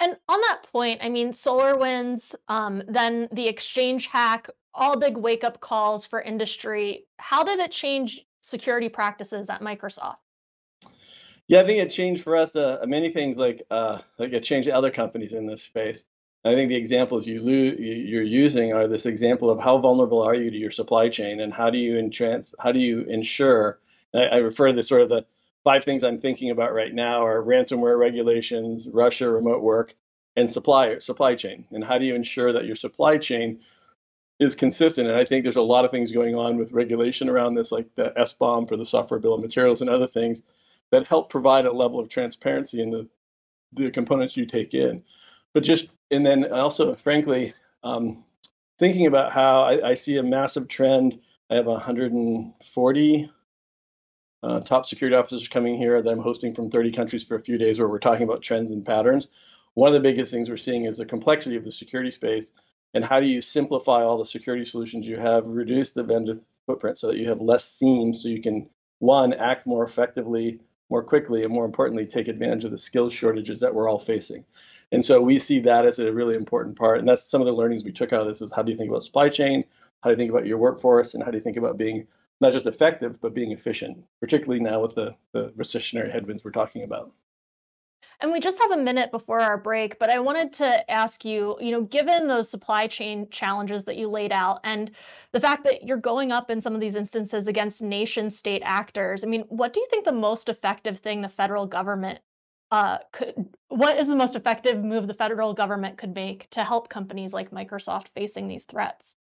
And 0.00 0.16
on 0.28 0.40
that 0.40 0.62
point, 0.72 1.00
I 1.02 1.08
mean, 1.10 1.32
SolarWinds, 1.32 2.34
um, 2.48 2.82
then 2.88 3.28
the 3.32 3.46
exchange 3.46 4.06
hack, 4.06 4.48
all 4.74 4.98
big 4.98 5.16
wake 5.16 5.44
up 5.44 5.60
calls 5.60 6.04
for 6.04 6.20
industry. 6.20 7.06
How 7.18 7.44
did 7.44 7.60
it 7.60 7.72
change 7.72 8.26
security 8.40 8.90
practices 8.90 9.48
at 9.48 9.62
Microsoft? 9.62 10.16
Yeah, 11.48 11.60
I 11.60 11.66
think 11.66 11.80
it 11.80 11.90
changed 11.90 12.22
for 12.22 12.36
us 12.36 12.56
uh, 12.56 12.84
many 12.86 13.10
things. 13.10 13.36
Like 13.36 13.62
uh, 13.70 13.98
like 14.18 14.32
it 14.32 14.42
changed 14.42 14.68
other 14.68 14.90
companies 14.90 15.32
in 15.32 15.46
this 15.46 15.62
space. 15.62 16.04
I 16.44 16.54
think 16.54 16.68
the 16.68 16.76
examples 16.76 17.26
you 17.26 17.42
lo- 17.42 17.74
you're 17.78 18.22
using 18.22 18.72
are 18.72 18.86
this 18.86 19.06
example 19.06 19.50
of 19.50 19.60
how 19.60 19.78
vulnerable 19.78 20.22
are 20.22 20.34
you 20.34 20.50
to 20.50 20.56
your 20.56 20.70
supply 20.70 21.08
chain, 21.08 21.40
and 21.40 21.52
how 21.52 21.70
do 21.70 21.78
you 21.78 21.94
entrans- 21.94 22.54
how 22.58 22.72
do 22.72 22.80
you 22.80 23.02
ensure? 23.02 23.78
I, 24.14 24.24
I 24.26 24.36
refer 24.38 24.68
to 24.68 24.72
this 24.72 24.88
sort 24.88 25.02
of 25.02 25.08
the 25.08 25.24
five 25.64 25.84
things 25.84 26.04
I'm 26.04 26.20
thinking 26.20 26.50
about 26.50 26.72
right 26.74 26.92
now 26.94 27.24
are 27.24 27.42
ransomware 27.42 27.98
regulations, 27.98 28.88
Russia 28.88 29.28
remote 29.30 29.62
work, 29.62 29.94
and 30.36 30.50
supply 30.50 30.98
supply 30.98 31.34
chain. 31.36 31.64
And 31.70 31.84
how 31.84 31.98
do 31.98 32.06
you 32.06 32.14
ensure 32.14 32.52
that 32.52 32.64
your 32.66 32.76
supply 32.76 33.18
chain 33.18 33.60
is 34.38 34.54
consistent? 34.54 35.08
And 35.08 35.16
I 35.18 35.24
think 35.24 35.44
there's 35.44 35.56
a 35.56 35.62
lot 35.62 35.84
of 35.84 35.90
things 35.90 36.12
going 36.12 36.34
on 36.34 36.58
with 36.58 36.72
regulation 36.72 37.28
around 37.28 37.54
this, 37.54 37.72
like 37.72 37.94
the 37.94 38.12
SBOM 38.16 38.68
for 38.68 38.76
the 38.76 38.84
software 38.84 39.20
bill 39.20 39.34
of 39.34 39.40
materials 39.40 39.80
and 39.80 39.90
other 39.90 40.06
things 40.06 40.42
that 40.90 41.06
help 41.06 41.30
provide 41.30 41.66
a 41.66 41.72
level 41.72 41.98
of 41.98 42.08
transparency 42.08 42.80
in 42.80 42.90
the 42.90 43.08
the 43.72 43.90
components 43.90 44.36
you 44.36 44.46
take 44.46 44.74
in. 44.74 45.02
But 45.52 45.64
just 45.64 45.88
and 46.10 46.24
then 46.24 46.52
also, 46.52 46.94
frankly, 46.94 47.54
um, 47.82 48.24
thinking 48.78 49.06
about 49.06 49.32
how 49.32 49.62
I, 49.62 49.90
I 49.90 49.94
see 49.94 50.16
a 50.18 50.22
massive 50.22 50.68
trend. 50.68 51.18
I 51.50 51.56
have 51.56 51.66
140 51.66 53.30
uh, 54.42 54.60
top 54.60 54.86
security 54.86 55.16
officers 55.16 55.48
coming 55.48 55.76
here 55.76 56.00
that 56.00 56.10
I'm 56.10 56.20
hosting 56.20 56.54
from 56.54 56.70
30 56.70 56.92
countries 56.92 57.24
for 57.24 57.36
a 57.36 57.42
few 57.42 57.58
days 57.58 57.78
where 57.78 57.88
we're 57.88 57.98
talking 57.98 58.24
about 58.24 58.42
trends 58.42 58.70
and 58.70 58.84
patterns. 58.84 59.28
One 59.74 59.88
of 59.88 59.94
the 59.94 60.08
biggest 60.08 60.32
things 60.32 60.48
we're 60.48 60.56
seeing 60.56 60.84
is 60.84 60.98
the 60.98 61.06
complexity 61.06 61.56
of 61.56 61.64
the 61.64 61.72
security 61.72 62.10
space 62.10 62.52
and 62.94 63.04
how 63.04 63.20
do 63.20 63.26
you 63.26 63.42
simplify 63.42 64.02
all 64.02 64.16
the 64.16 64.24
security 64.24 64.64
solutions 64.64 65.06
you 65.06 65.18
have, 65.18 65.44
reduce 65.46 65.90
the 65.90 66.02
vendor 66.02 66.38
footprint 66.64 66.98
so 66.98 67.08
that 67.08 67.16
you 67.16 67.28
have 67.28 67.40
less 67.40 67.68
seams 67.68 68.22
so 68.22 68.28
you 68.28 68.40
can, 68.40 68.68
one, 69.00 69.34
act 69.34 69.66
more 69.66 69.84
effectively, 69.84 70.60
more 70.90 71.02
quickly, 71.02 71.44
and 71.44 71.52
more 71.52 71.64
importantly, 71.64 72.06
take 72.06 72.28
advantage 72.28 72.64
of 72.64 72.70
the 72.70 72.78
skills 72.78 73.12
shortages 73.12 73.60
that 73.60 73.74
we're 73.74 73.88
all 73.88 73.98
facing. 73.98 74.44
And 74.92 75.04
so 75.04 75.20
we 75.20 75.38
see 75.38 75.60
that 75.60 75.84
as 75.84 75.98
a 75.98 76.12
really 76.12 76.36
important 76.36 76.76
part. 76.76 76.98
And 76.98 77.08
that's 77.08 77.24
some 77.24 77.40
of 77.40 77.46
the 77.46 77.52
learnings 77.52 77.84
we 77.84 77.92
took 77.92 78.12
out 78.12 78.20
of 78.20 78.26
this 78.28 78.40
is 78.40 78.52
how 78.52 78.62
do 78.62 78.70
you 78.70 78.78
think 78.78 78.90
about 78.90 79.02
supply 79.02 79.28
chain? 79.28 79.64
How 80.02 80.10
do 80.10 80.14
you 80.14 80.16
think 80.16 80.30
about 80.30 80.46
your 80.46 80.58
workforce? 80.58 81.14
And 81.14 81.22
how 81.22 81.30
do 81.30 81.38
you 81.38 81.42
think 81.42 81.56
about 81.56 81.76
being 81.76 82.06
not 82.40 82.52
just 82.52 82.66
effective, 82.66 83.20
but 83.20 83.34
being 83.34 83.52
efficient, 83.52 83.98
particularly 84.20 84.60
now 84.60 84.80
with 84.82 84.94
the, 84.94 85.16
the 85.32 85.48
recessionary 85.50 86.12
headwinds 86.12 86.44
we're 86.44 86.50
talking 86.50 86.82
about. 86.82 87.12
And 88.20 88.32
we 88.32 88.40
just 88.40 88.58
have 88.60 88.70
a 88.70 88.76
minute 88.76 89.10
before 89.10 89.40
our 89.40 89.58
break, 89.58 89.98
but 89.98 90.10
I 90.10 90.18
wanted 90.18 90.52
to 90.54 90.90
ask 90.90 91.24
you, 91.24 91.56
you 91.60 91.70
know, 91.70 91.82
given 91.82 92.26
those 92.26 92.48
supply 92.48 92.86
chain 92.86 93.28
challenges 93.30 93.84
that 93.84 93.96
you 93.96 94.08
laid 94.08 94.32
out 94.32 94.60
and 94.64 94.90
the 95.32 95.40
fact 95.40 95.64
that 95.64 95.84
you're 95.84 95.98
going 95.98 96.32
up 96.32 96.50
in 96.50 96.60
some 96.60 96.74
of 96.74 96.80
these 96.80 96.96
instances 96.96 97.46
against 97.46 97.82
nation 97.82 98.30
state 98.30 98.62
actors, 98.64 99.22
I 99.22 99.26
mean, 99.26 99.42
what 99.48 99.72
do 99.74 99.80
you 99.80 99.86
think 99.90 100.04
the 100.04 100.12
most 100.12 100.48
effective 100.48 100.98
thing 101.00 101.20
the 101.20 101.28
federal 101.28 101.66
government 101.66 102.20
uh, 102.70 102.98
could, 103.12 103.34
what 103.68 103.98
is 103.98 104.08
the 104.08 104.16
most 104.16 104.34
effective 104.34 104.82
move 104.82 105.06
the 105.06 105.14
federal 105.14 105.54
government 105.54 105.98
could 105.98 106.14
make 106.14 106.48
to 106.50 106.64
help 106.64 106.88
companies 106.88 107.32
like 107.32 107.50
Microsoft 107.50 108.08
facing 108.14 108.48
these 108.48 108.64
threats? 108.64 109.16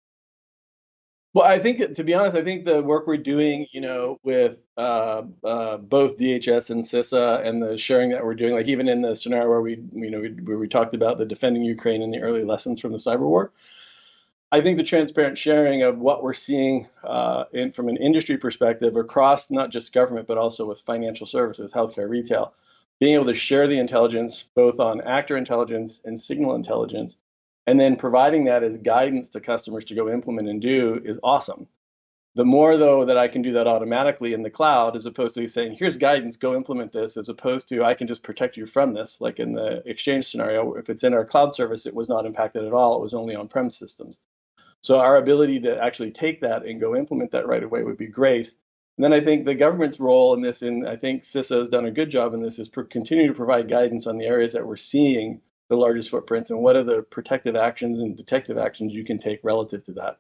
Well, 1.35 1.47
I 1.47 1.59
think 1.59 1.95
to 1.95 2.05
be 2.05 2.13
honest, 2.13 2.37
I 2.37 2.45
think 2.45 2.67
the 2.67 2.83
work 2.83 3.07
we're 3.07 3.17
doing, 3.17 3.67
you 3.73 3.81
know, 3.81 4.19
with 4.23 4.59
uh, 4.77 5.23
uh, 5.43 5.79
both 5.79 6.19
DHS 6.19 6.69
and 6.69 6.85
CISA 6.85 7.47
and 7.47 7.63
the 7.63 7.79
sharing 7.79 8.11
that 8.11 8.23
we're 8.23 8.35
doing, 8.35 8.53
like 8.53 8.69
even 8.69 8.87
in 8.87 9.01
the 9.01 9.17
scenario 9.17 9.49
where 9.49 9.63
we, 9.63 9.83
you 9.95 10.11
know, 10.11 10.21
we, 10.21 10.29
where 10.29 10.59
we 10.59 10.69
talked 10.69 10.95
about 10.95 11.17
the 11.17 11.25
defending 11.25 11.63
Ukraine 11.63 12.03
and 12.03 12.13
the 12.13 12.21
early 12.21 12.45
lessons 12.45 12.81
from 12.81 12.93
the 12.93 12.99
cyber 12.99 13.21
war, 13.21 13.53
I 14.51 14.61
think 14.61 14.77
the 14.77 14.85
transparent 14.85 15.39
sharing 15.39 15.83
of 15.83 15.99
what 15.99 16.23
we're 16.23 16.35
seeing 16.35 16.87
uh, 17.03 17.45
in, 17.55 17.73
from 17.73 17.89
an 17.89 17.97
industry 17.97 18.37
perspective 18.37 18.97
across 18.97 19.51
not 19.51 19.71
just 19.71 19.95
government 19.95 20.29
but 20.29 20.37
also 20.37 20.67
with 20.67 20.83
financial 20.83 21.27
services, 21.27 21.73
healthcare, 21.73 22.11
retail, 22.11 22.53
being 23.01 23.15
able 23.15 23.25
to 23.25 23.35
share 23.35 23.67
the 23.67 23.79
intelligence 23.79 24.45
both 24.55 24.79
on 24.81 25.01
actor 25.01 25.39
intelligence 25.39 26.03
and 26.05 26.21
signal 26.21 26.55
intelligence 26.55 27.17
and 27.67 27.79
then 27.79 27.97
providing 27.97 28.45
that 28.45 28.63
as 28.63 28.79
guidance 28.79 29.31
to 29.31 29.41
customers 29.41 29.85
to 29.87 29.95
go 29.95 30.11
implement 30.11 30.49
and 30.49 30.61
do 30.61 31.01
is 31.05 31.19
awesome. 31.23 31.67
The 32.35 32.45
more 32.45 32.79
though 32.79 33.05
that 33.05 33.19
I 33.19 33.29
can 33.29 33.43
do 33.43 33.53
that 33.53 33.67
automatically 33.67 34.33
in 34.33 34.43
the 34.43 34.51
cloud, 34.51 34.97
as 34.97 35.05
opposed 35.05 35.35
to 35.35 35.47
saying, 35.47 35.77
here's 35.79 35.99
guidance, 35.99 36.37
go 36.37 36.55
implement 36.55 36.91
this, 36.91 37.19
as 37.19 37.29
opposed 37.29 37.69
to 37.69 37.85
I 37.85 37.93
can 37.93 38.07
just 38.07 38.23
protect 38.23 38.57
you 38.57 38.65
from 38.65 38.95
this, 38.95 39.21
like 39.21 39.39
in 39.39 39.53
the 39.53 39.83
exchange 39.87 40.31
scenario, 40.31 40.73
if 40.75 40.89
it's 40.89 41.05
in 41.05 41.13
our 41.13 41.27
cloud 41.27 41.55
service, 41.55 41.85
it 41.85 41.95
was 41.95 42.09
not 42.09 42.25
impacted 42.25 42.65
at 42.65 42.73
all. 42.73 42.97
It 42.97 43.03
was 43.03 43.13
only 43.13 43.35
on-prem 43.35 43.69
systems. 43.69 44.21
So 44.81 44.99
our 44.99 45.19
ability 45.19 45.61
to 45.61 45.83
actually 45.83 46.11
take 46.11 46.41
that 46.41 46.65
and 46.65 46.81
go 46.81 46.97
implement 46.97 47.31
that 47.33 47.47
right 47.47 47.63
away 47.63 47.83
would 47.83 47.99
be 47.99 48.07
great. 48.07 48.51
And 48.97 49.05
then 49.05 49.13
I 49.13 49.21
think 49.21 49.45
the 49.45 49.55
government's 49.55 50.01
role 50.01 50.33
in 50.35 50.41
this, 50.41 50.63
and 50.63 50.89
I 50.89 50.97
think 50.97 51.23
CISA 51.23 51.59
has 51.59 51.69
done 51.69 51.85
a 51.85 51.91
good 51.91 52.11
job 52.11 52.33
in 52.33 52.43
this, 52.43 52.59
is 52.59 52.71
continue 52.91 53.29
to 53.29 53.35
provide 53.35 53.69
guidance 53.69 54.07
on 54.07 54.17
the 54.17 54.27
areas 54.27 54.55
that 54.55 54.67
we're 54.67 54.77
seeing 54.77 55.41
the 55.73 55.79
largest 55.79 56.11
footprints 56.11 56.51
and 56.51 56.61
what 56.61 56.77
are 56.77 56.83
the 56.83 57.03
protective 57.03 57.57
actions 57.57 57.99
and 57.99 58.15
detective 58.15 58.59
actions 58.59 58.95
you 58.95 59.05
can 59.05 59.17
take 59.17 59.41
relative 59.43 59.83
to 59.83 59.93
that. 59.93 60.19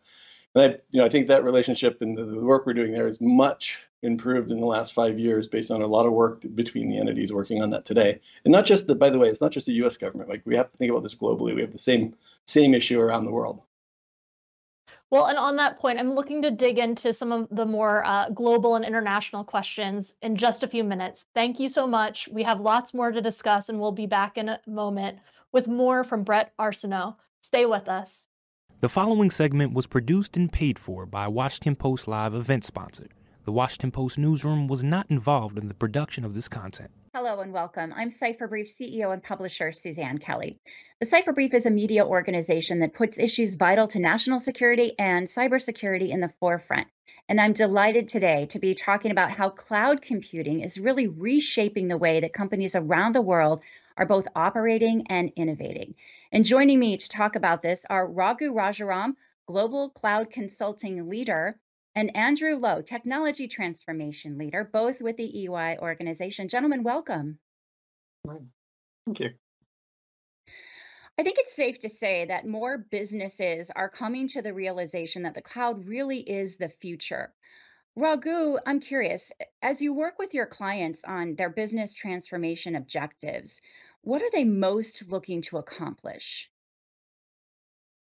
And 0.54 0.64
I, 0.64 0.66
you 0.90 1.00
know, 1.00 1.04
I 1.04 1.10
think 1.10 1.26
that 1.26 1.44
relationship 1.44 2.00
and 2.00 2.16
the, 2.16 2.24
the 2.24 2.40
work 2.40 2.66
we're 2.66 2.72
doing 2.72 2.92
there 2.92 3.06
is 3.06 3.20
much 3.20 3.78
improved 4.02 4.50
in 4.50 4.60
the 4.60 4.66
last 4.66 4.94
five 4.94 5.18
years 5.18 5.46
based 5.46 5.70
on 5.70 5.82
a 5.82 5.86
lot 5.86 6.06
of 6.06 6.12
work 6.12 6.42
between 6.54 6.88
the 6.88 6.98
entities 6.98 7.32
working 7.32 7.62
on 7.62 7.68
that 7.70 7.84
today. 7.84 8.18
And 8.44 8.52
not 8.52 8.64
just 8.64 8.86
the, 8.86 8.94
by 8.94 9.10
the 9.10 9.18
way, 9.18 9.28
it's 9.28 9.42
not 9.42 9.52
just 9.52 9.66
the 9.66 9.74
U.S. 9.74 9.98
government. 9.98 10.30
Like 10.30 10.42
we 10.46 10.56
have 10.56 10.70
to 10.70 10.76
think 10.78 10.90
about 10.90 11.02
this 11.02 11.14
globally. 11.14 11.54
We 11.54 11.60
have 11.60 11.72
the 11.72 11.78
same 11.78 12.14
same 12.46 12.74
issue 12.74 12.98
around 12.98 13.24
the 13.26 13.30
world. 13.30 13.60
Well, 15.10 15.26
and 15.26 15.36
on 15.36 15.56
that 15.56 15.78
point, 15.78 15.98
I'm 15.98 16.14
looking 16.14 16.40
to 16.40 16.50
dig 16.50 16.78
into 16.78 17.12
some 17.12 17.32
of 17.32 17.46
the 17.50 17.66
more 17.66 18.02
uh, 18.06 18.30
global 18.30 18.76
and 18.76 18.84
international 18.84 19.44
questions 19.44 20.14
in 20.22 20.36
just 20.36 20.62
a 20.62 20.66
few 20.66 20.82
minutes. 20.82 21.26
Thank 21.34 21.60
you 21.60 21.68
so 21.68 21.86
much. 21.86 22.30
We 22.32 22.42
have 22.44 22.60
lots 22.60 22.94
more 22.94 23.12
to 23.12 23.20
discuss, 23.20 23.68
and 23.68 23.78
we'll 23.78 23.92
be 23.92 24.06
back 24.06 24.38
in 24.38 24.48
a 24.48 24.58
moment 24.66 25.18
with 25.52 25.68
more 25.68 26.02
from 26.02 26.24
Bret 26.24 26.52
Arsenault. 26.58 27.16
Stay 27.42 27.66
with 27.66 27.88
us. 27.88 28.26
The 28.80 28.88
following 28.88 29.30
segment 29.30 29.74
was 29.74 29.86
produced 29.86 30.36
and 30.36 30.50
paid 30.50 30.78
for 30.78 31.06
by 31.06 31.28
Washington 31.28 31.76
Post 31.76 32.08
Live 32.08 32.34
event 32.34 32.64
sponsor. 32.64 33.08
The 33.44 33.52
Washington 33.52 33.90
Post 33.90 34.18
newsroom 34.18 34.66
was 34.66 34.82
not 34.82 35.06
involved 35.10 35.58
in 35.58 35.66
the 35.66 35.74
production 35.74 36.24
of 36.24 36.34
this 36.34 36.48
content. 36.48 36.90
Hello 37.14 37.40
and 37.40 37.52
welcome. 37.52 37.92
I'm 37.94 38.08
Cipher 38.08 38.48
Brief 38.48 38.74
CEO 38.74 39.12
and 39.12 39.22
publisher 39.22 39.72
Suzanne 39.72 40.18
Kelly. 40.18 40.58
The 41.00 41.06
Cipher 41.06 41.32
Brief 41.32 41.52
is 41.52 41.66
a 41.66 41.70
media 41.70 42.06
organization 42.06 42.80
that 42.80 42.94
puts 42.94 43.18
issues 43.18 43.54
vital 43.54 43.86
to 43.88 43.98
national 43.98 44.40
security 44.40 44.94
and 44.98 45.28
cybersecurity 45.28 46.08
in 46.10 46.20
the 46.20 46.32
forefront. 46.40 46.86
And 47.28 47.40
I'm 47.40 47.52
delighted 47.52 48.08
today 48.08 48.46
to 48.46 48.58
be 48.58 48.74
talking 48.74 49.10
about 49.10 49.30
how 49.30 49.50
cloud 49.50 50.02
computing 50.02 50.60
is 50.60 50.78
really 50.78 51.06
reshaping 51.06 51.88
the 51.88 51.98
way 51.98 52.20
that 52.20 52.32
companies 52.32 52.74
around 52.74 53.14
the 53.14 53.20
world 53.20 53.62
are 53.96 54.06
both 54.06 54.28
operating 54.34 55.06
and 55.08 55.32
innovating. 55.36 55.94
And 56.30 56.44
joining 56.44 56.78
me 56.78 56.96
to 56.96 57.08
talk 57.08 57.36
about 57.36 57.62
this 57.62 57.84
are 57.88 58.06
Raghu 58.06 58.52
Rajaram, 58.52 59.14
Global 59.46 59.90
Cloud 59.90 60.30
Consulting 60.30 61.08
Leader, 61.08 61.58
and 61.94 62.16
Andrew 62.16 62.56
Lowe, 62.56 62.82
Technology 62.82 63.48
Transformation 63.48 64.38
Leader, 64.38 64.68
both 64.72 65.00
with 65.00 65.16
the 65.16 65.44
EY 65.44 65.78
organization. 65.78 66.48
Gentlemen, 66.48 66.82
welcome. 66.82 67.38
Thank 68.26 69.20
you. 69.20 69.30
I 71.18 71.22
think 71.22 71.36
it's 71.38 71.54
safe 71.54 71.80
to 71.80 71.90
say 71.90 72.24
that 72.26 72.46
more 72.46 72.78
businesses 72.78 73.70
are 73.74 73.90
coming 73.90 74.28
to 74.28 74.40
the 74.40 74.54
realization 74.54 75.24
that 75.24 75.34
the 75.34 75.42
cloud 75.42 75.86
really 75.86 76.20
is 76.20 76.56
the 76.56 76.70
future. 76.70 77.32
Raghu, 77.94 78.56
I'm 78.64 78.80
curious, 78.80 79.32
as 79.60 79.82
you 79.82 79.92
work 79.92 80.18
with 80.18 80.32
your 80.32 80.46
clients 80.46 81.04
on 81.04 81.34
their 81.34 81.50
business 81.50 81.92
transformation 81.92 82.74
objectives, 82.74 83.60
what 84.00 84.22
are 84.22 84.30
they 84.30 84.44
most 84.44 85.10
looking 85.10 85.42
to 85.42 85.58
accomplish? 85.58 86.50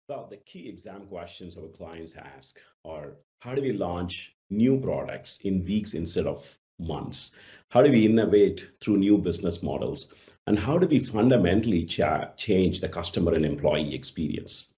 Well, 0.09 0.29
the 0.29 0.37
key 0.37 0.69
exam 0.69 1.07
questions 1.09 1.57
our 1.57 1.67
clients 1.67 2.15
ask 2.15 2.61
are 2.85 3.17
how 3.41 3.57
do 3.57 3.63
we 3.63 3.73
launch 3.73 4.37
new 4.49 4.79
products 4.81 5.41
in 5.41 5.65
weeks 5.65 5.95
instead 5.95 6.29
of 6.29 6.57
months? 6.79 7.35
How 7.71 7.83
do 7.83 7.91
we 7.91 8.07
innovate 8.07 8.71
through 8.81 8.99
new 8.99 9.19
business 9.19 9.63
models? 9.63 10.15
And 10.47 10.57
how 10.57 10.79
do 10.79 10.87
we 10.87 11.01
fundamentally 11.01 11.85
cha- 11.87 12.33
change 12.37 12.81
the 12.81 12.89
customer 12.89 13.33
and 13.33 13.45
employee 13.45 13.95
experience? 13.95 14.74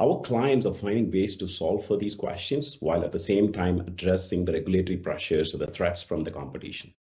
Our 0.00 0.20
clients 0.20 0.64
are 0.64 0.74
finding 0.74 1.10
ways 1.10 1.34
to 1.38 1.48
solve 1.48 1.84
for 1.84 1.96
these 1.96 2.14
questions 2.14 2.76
while 2.80 3.02
at 3.02 3.10
the 3.10 3.18
same 3.18 3.50
time 3.50 3.80
addressing 3.80 4.44
the 4.44 4.52
regulatory 4.52 4.96
pressures 4.96 5.52
or 5.52 5.58
the 5.58 5.66
threats 5.66 6.04
from 6.04 6.22
the 6.22 6.30
competition. 6.30 6.94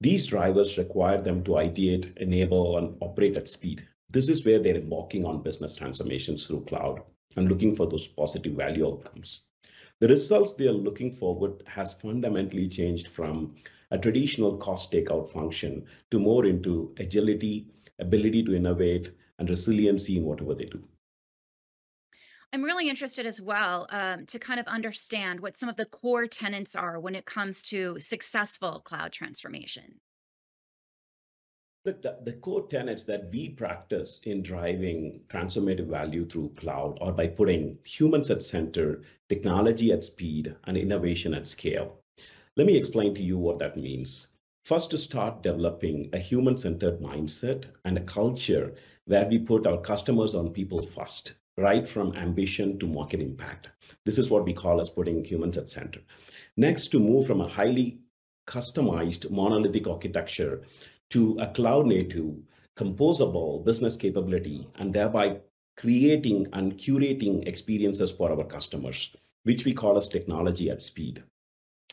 These 0.00 0.26
drivers 0.26 0.76
require 0.76 1.20
them 1.20 1.44
to 1.44 1.52
ideate, 1.52 2.16
enable, 2.16 2.76
and 2.78 2.96
operate 3.00 3.36
at 3.36 3.48
speed. 3.48 3.86
This 4.08 4.28
is 4.28 4.44
where 4.44 4.58
they're 4.58 4.74
embarking 4.74 5.24
on 5.24 5.44
business 5.44 5.76
transformations 5.76 6.44
through 6.44 6.64
cloud 6.64 7.02
and 7.36 7.48
looking 7.48 7.76
for 7.76 7.86
those 7.86 8.08
positive 8.08 8.54
value 8.54 8.84
outcomes. 8.84 9.50
The 10.00 10.08
results 10.08 10.54
they 10.54 10.66
are 10.66 10.72
looking 10.72 11.12
forward 11.12 11.62
has 11.66 11.94
fundamentally 11.94 12.68
changed 12.68 13.06
from 13.06 13.54
a 13.92 13.98
traditional 13.98 14.56
cost 14.56 14.90
takeout 14.90 15.28
function 15.28 15.84
to 16.10 16.18
more 16.18 16.46
into 16.46 16.92
agility, 16.96 17.68
ability 18.00 18.42
to 18.42 18.56
innovate, 18.56 19.12
and 19.38 19.48
resiliency 19.48 20.16
in 20.16 20.24
whatever 20.24 20.56
they 20.56 20.64
do. 20.64 20.82
I'm 22.52 22.64
really 22.64 22.88
interested 22.88 23.26
as 23.26 23.40
well 23.40 23.86
um, 23.90 24.26
to 24.26 24.40
kind 24.40 24.58
of 24.58 24.66
understand 24.66 25.38
what 25.38 25.56
some 25.56 25.68
of 25.68 25.76
the 25.76 25.84
core 25.84 26.26
tenets 26.26 26.74
are 26.74 26.98
when 26.98 27.14
it 27.14 27.24
comes 27.24 27.62
to 27.64 27.98
successful 28.00 28.80
cloud 28.80 29.12
transformation. 29.12 30.00
Look, 31.84 32.02
the, 32.02 32.18
the 32.24 32.32
core 32.32 32.66
tenets 32.66 33.04
that 33.04 33.30
we 33.32 33.50
practice 33.50 34.20
in 34.24 34.42
driving 34.42 35.22
transformative 35.28 35.86
value 35.86 36.26
through 36.26 36.54
cloud 36.56 36.98
are 37.00 37.12
by 37.12 37.28
putting 37.28 37.78
humans 37.84 38.30
at 38.30 38.42
center, 38.42 39.02
technology 39.28 39.92
at 39.92 40.04
speed, 40.04 40.54
and 40.64 40.76
innovation 40.76 41.32
at 41.34 41.46
scale. 41.46 42.00
Let 42.56 42.66
me 42.66 42.76
explain 42.76 43.14
to 43.14 43.22
you 43.22 43.38
what 43.38 43.60
that 43.60 43.76
means. 43.76 44.28
First, 44.66 44.90
to 44.90 44.98
start 44.98 45.42
developing 45.42 46.10
a 46.12 46.18
human 46.18 46.58
centered 46.58 47.00
mindset 47.00 47.64
and 47.84 47.96
a 47.96 48.02
culture 48.02 48.74
where 49.06 49.26
we 49.26 49.38
put 49.38 49.66
our 49.66 49.80
customers 49.80 50.34
on 50.34 50.52
people 50.52 50.82
first, 50.82 51.34
right 51.56 51.86
from 51.86 52.16
ambition 52.16 52.78
to 52.78 52.86
market 52.86 53.20
impact. 53.20 53.68
This 54.04 54.18
is 54.18 54.30
what 54.30 54.44
we 54.44 54.52
call 54.52 54.80
as 54.80 54.90
putting 54.90 55.24
humans 55.24 55.58
at 55.58 55.70
center. 55.70 56.00
Next, 56.56 56.88
to 56.88 56.98
move 56.98 57.26
from 57.26 57.40
a 57.40 57.48
highly 57.48 57.98
customized 58.46 59.30
monolithic 59.30 59.86
architecture 59.86 60.62
to 61.10 61.38
a 61.38 61.46
cloud 61.48 61.86
native, 61.86 62.34
composable 62.76 63.64
business 63.64 63.96
capability, 63.96 64.66
and 64.76 64.92
thereby 64.92 65.40
creating 65.76 66.46
and 66.52 66.76
curating 66.76 67.46
experiences 67.46 68.10
for 68.10 68.30
our 68.30 68.44
customers, 68.44 69.14
which 69.44 69.64
we 69.64 69.72
call 69.72 69.96
as 69.96 70.08
technology 70.08 70.70
at 70.70 70.82
speed. 70.82 71.22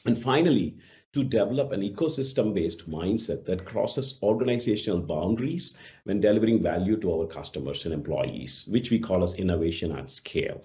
And 0.05 0.17
finally, 0.17 0.77
to 1.13 1.23
develop 1.23 1.71
an 1.71 1.81
ecosystem 1.81 2.53
based 2.53 2.89
mindset 2.89 3.45
that 3.45 3.65
crosses 3.65 4.19
organizational 4.21 4.99
boundaries 4.99 5.75
when 6.03 6.19
delivering 6.21 6.61
value 6.61 6.97
to 6.97 7.11
our 7.11 7.27
customers 7.27 7.85
and 7.85 7.93
employees, 7.93 8.65
which 8.67 8.91
we 8.91 8.99
call 8.99 9.23
as 9.23 9.35
innovation 9.35 9.91
at 9.91 10.09
scale. 10.09 10.61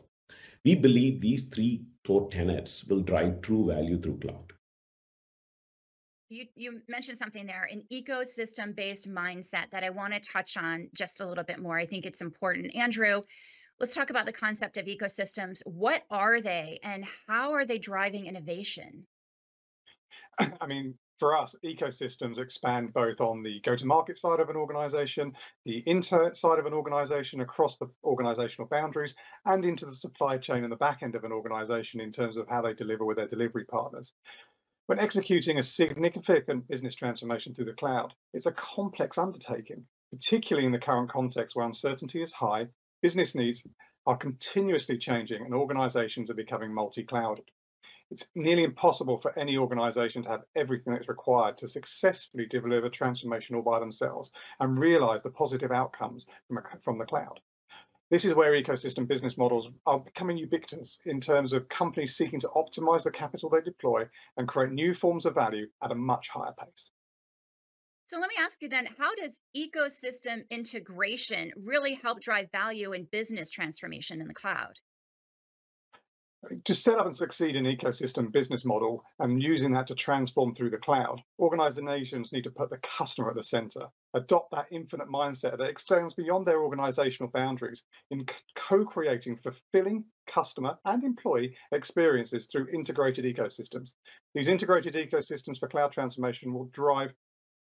We 0.64 0.74
believe 0.74 1.20
these 1.20 1.44
three 1.44 1.84
core 2.06 2.28
tenets 2.30 2.84
will 2.84 3.00
drive 3.00 3.40
true 3.40 3.66
value 3.66 4.00
through 4.00 4.18
cloud 4.18 4.52
you, 6.32 6.46
you 6.56 6.80
mentioned 6.88 7.18
something 7.18 7.46
there 7.46 7.68
an 7.70 7.84
ecosystem 7.92 8.74
based 8.74 9.08
mindset 9.08 9.70
that 9.70 9.84
I 9.84 9.90
want 9.90 10.14
to 10.14 10.20
touch 10.20 10.56
on 10.56 10.88
just 10.94 11.20
a 11.20 11.26
little 11.26 11.44
bit 11.44 11.60
more. 11.60 11.78
I 11.78 11.86
think 11.86 12.06
it's 12.06 12.22
important. 12.22 12.74
Andrew, 12.74 13.22
let's 13.78 13.94
talk 13.94 14.10
about 14.10 14.26
the 14.26 14.32
concept 14.32 14.78
of 14.78 14.86
ecosystems. 14.86 15.60
What 15.66 16.02
are 16.10 16.40
they 16.40 16.80
and 16.82 17.04
how 17.28 17.52
are 17.52 17.66
they 17.66 17.78
driving 17.78 18.26
innovation? 18.26 19.06
I 20.60 20.66
mean, 20.66 20.94
for 21.18 21.36
us, 21.36 21.54
ecosystems 21.64 22.38
expand 22.38 22.92
both 22.92 23.20
on 23.20 23.42
the 23.42 23.60
go 23.60 23.76
to 23.76 23.86
market 23.86 24.18
side 24.18 24.40
of 24.40 24.50
an 24.50 24.56
organization, 24.56 25.32
the 25.64 25.82
inter 25.86 26.34
side 26.34 26.58
of 26.58 26.66
an 26.66 26.72
organization 26.72 27.40
across 27.40 27.76
the 27.76 27.86
organizational 28.02 28.68
boundaries, 28.68 29.14
and 29.44 29.64
into 29.64 29.86
the 29.86 29.94
supply 29.94 30.38
chain 30.38 30.64
and 30.64 30.72
the 30.72 30.76
back 30.76 31.02
end 31.02 31.14
of 31.14 31.24
an 31.24 31.32
organization 31.32 32.00
in 32.00 32.10
terms 32.10 32.36
of 32.36 32.48
how 32.48 32.60
they 32.62 32.74
deliver 32.74 33.04
with 33.04 33.18
their 33.18 33.28
delivery 33.28 33.64
partners. 33.64 34.12
When 34.86 34.98
executing 34.98 35.58
a 35.58 35.62
significant 35.62 36.66
business 36.66 36.96
transformation 36.96 37.54
through 37.54 37.66
the 37.66 37.72
cloud, 37.72 38.14
it's 38.34 38.46
a 38.46 38.52
complex 38.52 39.16
undertaking, 39.16 39.86
particularly 40.10 40.66
in 40.66 40.72
the 40.72 40.80
current 40.80 41.08
context 41.08 41.54
where 41.54 41.66
uncertainty 41.66 42.20
is 42.20 42.32
high, 42.32 42.66
business 43.00 43.36
needs 43.36 43.64
are 44.06 44.16
continuously 44.16 44.98
changing, 44.98 45.44
and 45.44 45.54
organizations 45.54 46.30
are 46.30 46.34
becoming 46.34 46.74
multi 46.74 47.04
clouded. 47.04 47.44
It's 48.12 48.26
nearly 48.34 48.64
impossible 48.64 49.18
for 49.22 49.38
any 49.38 49.56
organization 49.56 50.22
to 50.24 50.28
have 50.28 50.44
everything 50.54 50.92
that's 50.92 51.08
required 51.08 51.56
to 51.58 51.66
successfully 51.66 52.44
deliver 52.44 52.90
transformation 52.90 53.56
all 53.56 53.62
by 53.62 53.80
themselves 53.80 54.30
and 54.60 54.78
realize 54.78 55.22
the 55.22 55.30
positive 55.30 55.72
outcomes 55.72 56.26
from, 56.46 56.62
from 56.82 56.98
the 56.98 57.06
cloud. 57.06 57.40
This 58.10 58.26
is 58.26 58.34
where 58.34 58.52
ecosystem 58.52 59.08
business 59.08 59.38
models 59.38 59.70
are 59.86 59.98
becoming 59.98 60.36
ubiquitous 60.36 60.98
in 61.06 61.22
terms 61.22 61.54
of 61.54 61.70
companies 61.70 62.14
seeking 62.14 62.38
to 62.40 62.48
optimize 62.48 63.04
the 63.04 63.10
capital 63.10 63.48
they 63.48 63.62
deploy 63.62 64.06
and 64.36 64.46
create 64.46 64.72
new 64.72 64.92
forms 64.92 65.24
of 65.24 65.34
value 65.34 65.66
at 65.82 65.90
a 65.90 65.94
much 65.94 66.28
higher 66.28 66.52
pace. 66.52 66.90
So 68.08 68.18
let 68.18 68.28
me 68.28 68.36
ask 68.38 68.60
you 68.60 68.68
then, 68.68 68.88
how 68.98 69.14
does 69.14 69.40
ecosystem 69.56 70.42
integration 70.50 71.50
really 71.56 71.94
help 71.94 72.20
drive 72.20 72.50
value 72.52 72.92
in 72.92 73.04
business 73.04 73.48
transformation 73.48 74.20
in 74.20 74.28
the 74.28 74.34
cloud? 74.34 74.78
To 76.64 76.74
set 76.74 76.98
up 76.98 77.06
and 77.06 77.16
succeed 77.16 77.56
in 77.56 77.64
ecosystem 77.64 78.32
business 78.32 78.64
model 78.64 79.04
and 79.20 79.42
using 79.42 79.72
that 79.72 79.86
to 79.86 79.94
transform 79.94 80.54
through 80.54 80.70
the 80.70 80.76
cloud, 80.76 81.20
organizations 81.38 82.32
need 82.32 82.44
to 82.44 82.50
put 82.50 82.70
the 82.70 82.78
customer 82.78 83.30
at 83.30 83.36
the 83.36 83.42
center, 83.42 83.86
adopt 84.14 84.50
that 84.50 84.66
infinite 84.72 85.08
mindset 85.08 85.58
that 85.58 85.70
extends 85.70 86.14
beyond 86.14 86.46
their 86.46 86.62
organizational 86.62 87.30
boundaries 87.30 87.84
in 88.10 88.26
co-creating 88.56 89.36
fulfilling 89.36 90.04
customer 90.26 90.76
and 90.84 91.04
employee 91.04 91.56
experiences 91.72 92.46
through 92.46 92.68
integrated 92.68 93.24
ecosystems. 93.24 93.92
These 94.34 94.48
integrated 94.48 94.94
ecosystems 94.94 95.58
for 95.58 95.68
cloud 95.68 95.92
transformation 95.92 96.52
will 96.52 96.66
drive 96.72 97.12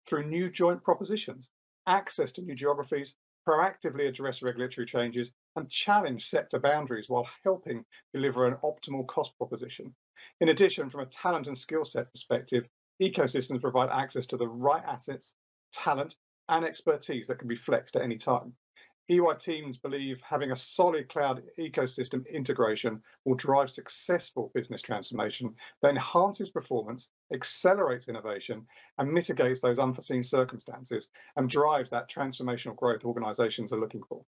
through 0.08 0.28
new 0.28 0.50
joint 0.50 0.84
propositions, 0.84 1.50
access 1.88 2.32
to 2.34 2.41
new 2.41 2.56
geographies, 2.56 3.15
proactively 3.48 4.08
address 4.08 4.41
regulatory 4.41 4.86
changes, 4.86 5.32
and 5.56 5.70
challenge 5.70 6.28
sector 6.28 6.60
boundaries 6.60 7.10
while 7.10 7.28
helping 7.44 7.86
deliver 8.14 8.48
an 8.48 8.56
optimal 8.64 9.06
cost 9.08 9.38
proposition. 9.38 9.94
In 10.40 10.50
addition, 10.50 10.90
from 10.90 11.02
a 11.02 11.06
talent 11.08 11.48
and 11.48 11.58
skill 11.58 11.86
set 11.86 12.12
perspective, 12.12 12.68
ecosystems 13.02 13.62
provide 13.62 13.90
access 13.90 14.26
to 14.28 14.38
the 14.38 14.48
right 14.48 14.84
assets, 14.86 15.36
talent, 15.74 16.16
and 16.50 16.66
expertise 16.66 17.28
that 17.28 17.40
can 17.40 17.48
be 17.48 17.56
flexed 17.56 17.96
at 17.96 18.02
any 18.02 18.18
time. 18.18 18.54
EY 19.10 19.36
teams 19.40 19.78
believe 19.78 20.22
having 20.22 20.52
a 20.52 20.56
solid 20.56 21.10
cloud 21.10 21.44
ecosystem 21.60 22.26
integration 22.30 23.02
will 23.26 23.36
drive 23.36 23.70
successful 23.70 24.52
business 24.54 24.82
transformation 24.82 25.54
that 25.82 25.90
enhances 25.90 26.50
performance, 26.50 27.10
accelerates 27.34 28.08
innovation, 28.08 28.66
and 28.98 29.12
mitigates 29.12 29.60
those 29.60 29.80
unforeseen 29.80 30.24
circumstances 30.24 31.10
and 31.36 31.50
drives 31.50 31.90
that 31.90 32.10
transformational 32.10 32.76
growth 32.76 33.04
organizations 33.04 33.74
are 33.74 33.80
looking 33.80 34.04
for. 34.04 34.24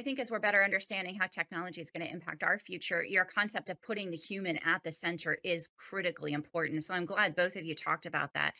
I 0.00 0.02
think 0.02 0.18
as 0.18 0.30
we're 0.30 0.38
better 0.38 0.64
understanding 0.64 1.14
how 1.14 1.26
technology 1.26 1.82
is 1.82 1.90
going 1.90 2.06
to 2.06 2.10
impact 2.10 2.42
our 2.42 2.58
future, 2.58 3.04
your 3.04 3.26
concept 3.26 3.68
of 3.68 3.82
putting 3.82 4.10
the 4.10 4.16
human 4.16 4.56
at 4.64 4.82
the 4.82 4.90
center 4.90 5.36
is 5.44 5.68
critically 5.76 6.32
important. 6.32 6.84
So 6.84 6.94
I'm 6.94 7.04
glad 7.04 7.36
both 7.36 7.54
of 7.54 7.66
you 7.66 7.74
talked 7.74 8.06
about 8.06 8.32
that. 8.32 8.54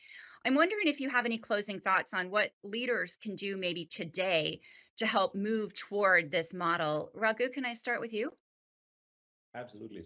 I'm 0.45 0.55
wondering 0.55 0.89
if 0.89 1.01
you 1.01 1.09
have 1.09 1.25
any 1.25 1.39
closing 1.39 1.81
thoughts 1.81 2.13
on 2.13 2.31
what 2.31 2.51
leaders 2.63 3.17
can 3.23 3.37
do 3.37 3.57
maybe 3.57 3.87
today 3.87 4.61
to 4.99 5.07
help 5.07 5.35
move 5.35 5.73
toward 5.73 6.31
this 6.31 6.53
model. 6.53 7.11
Raghu, 7.15 7.49
can 7.49 7.65
I 7.65 7.73
start 7.73 8.03
with 8.03 8.13
you? 8.13 8.35
Absolutely. 9.55 10.05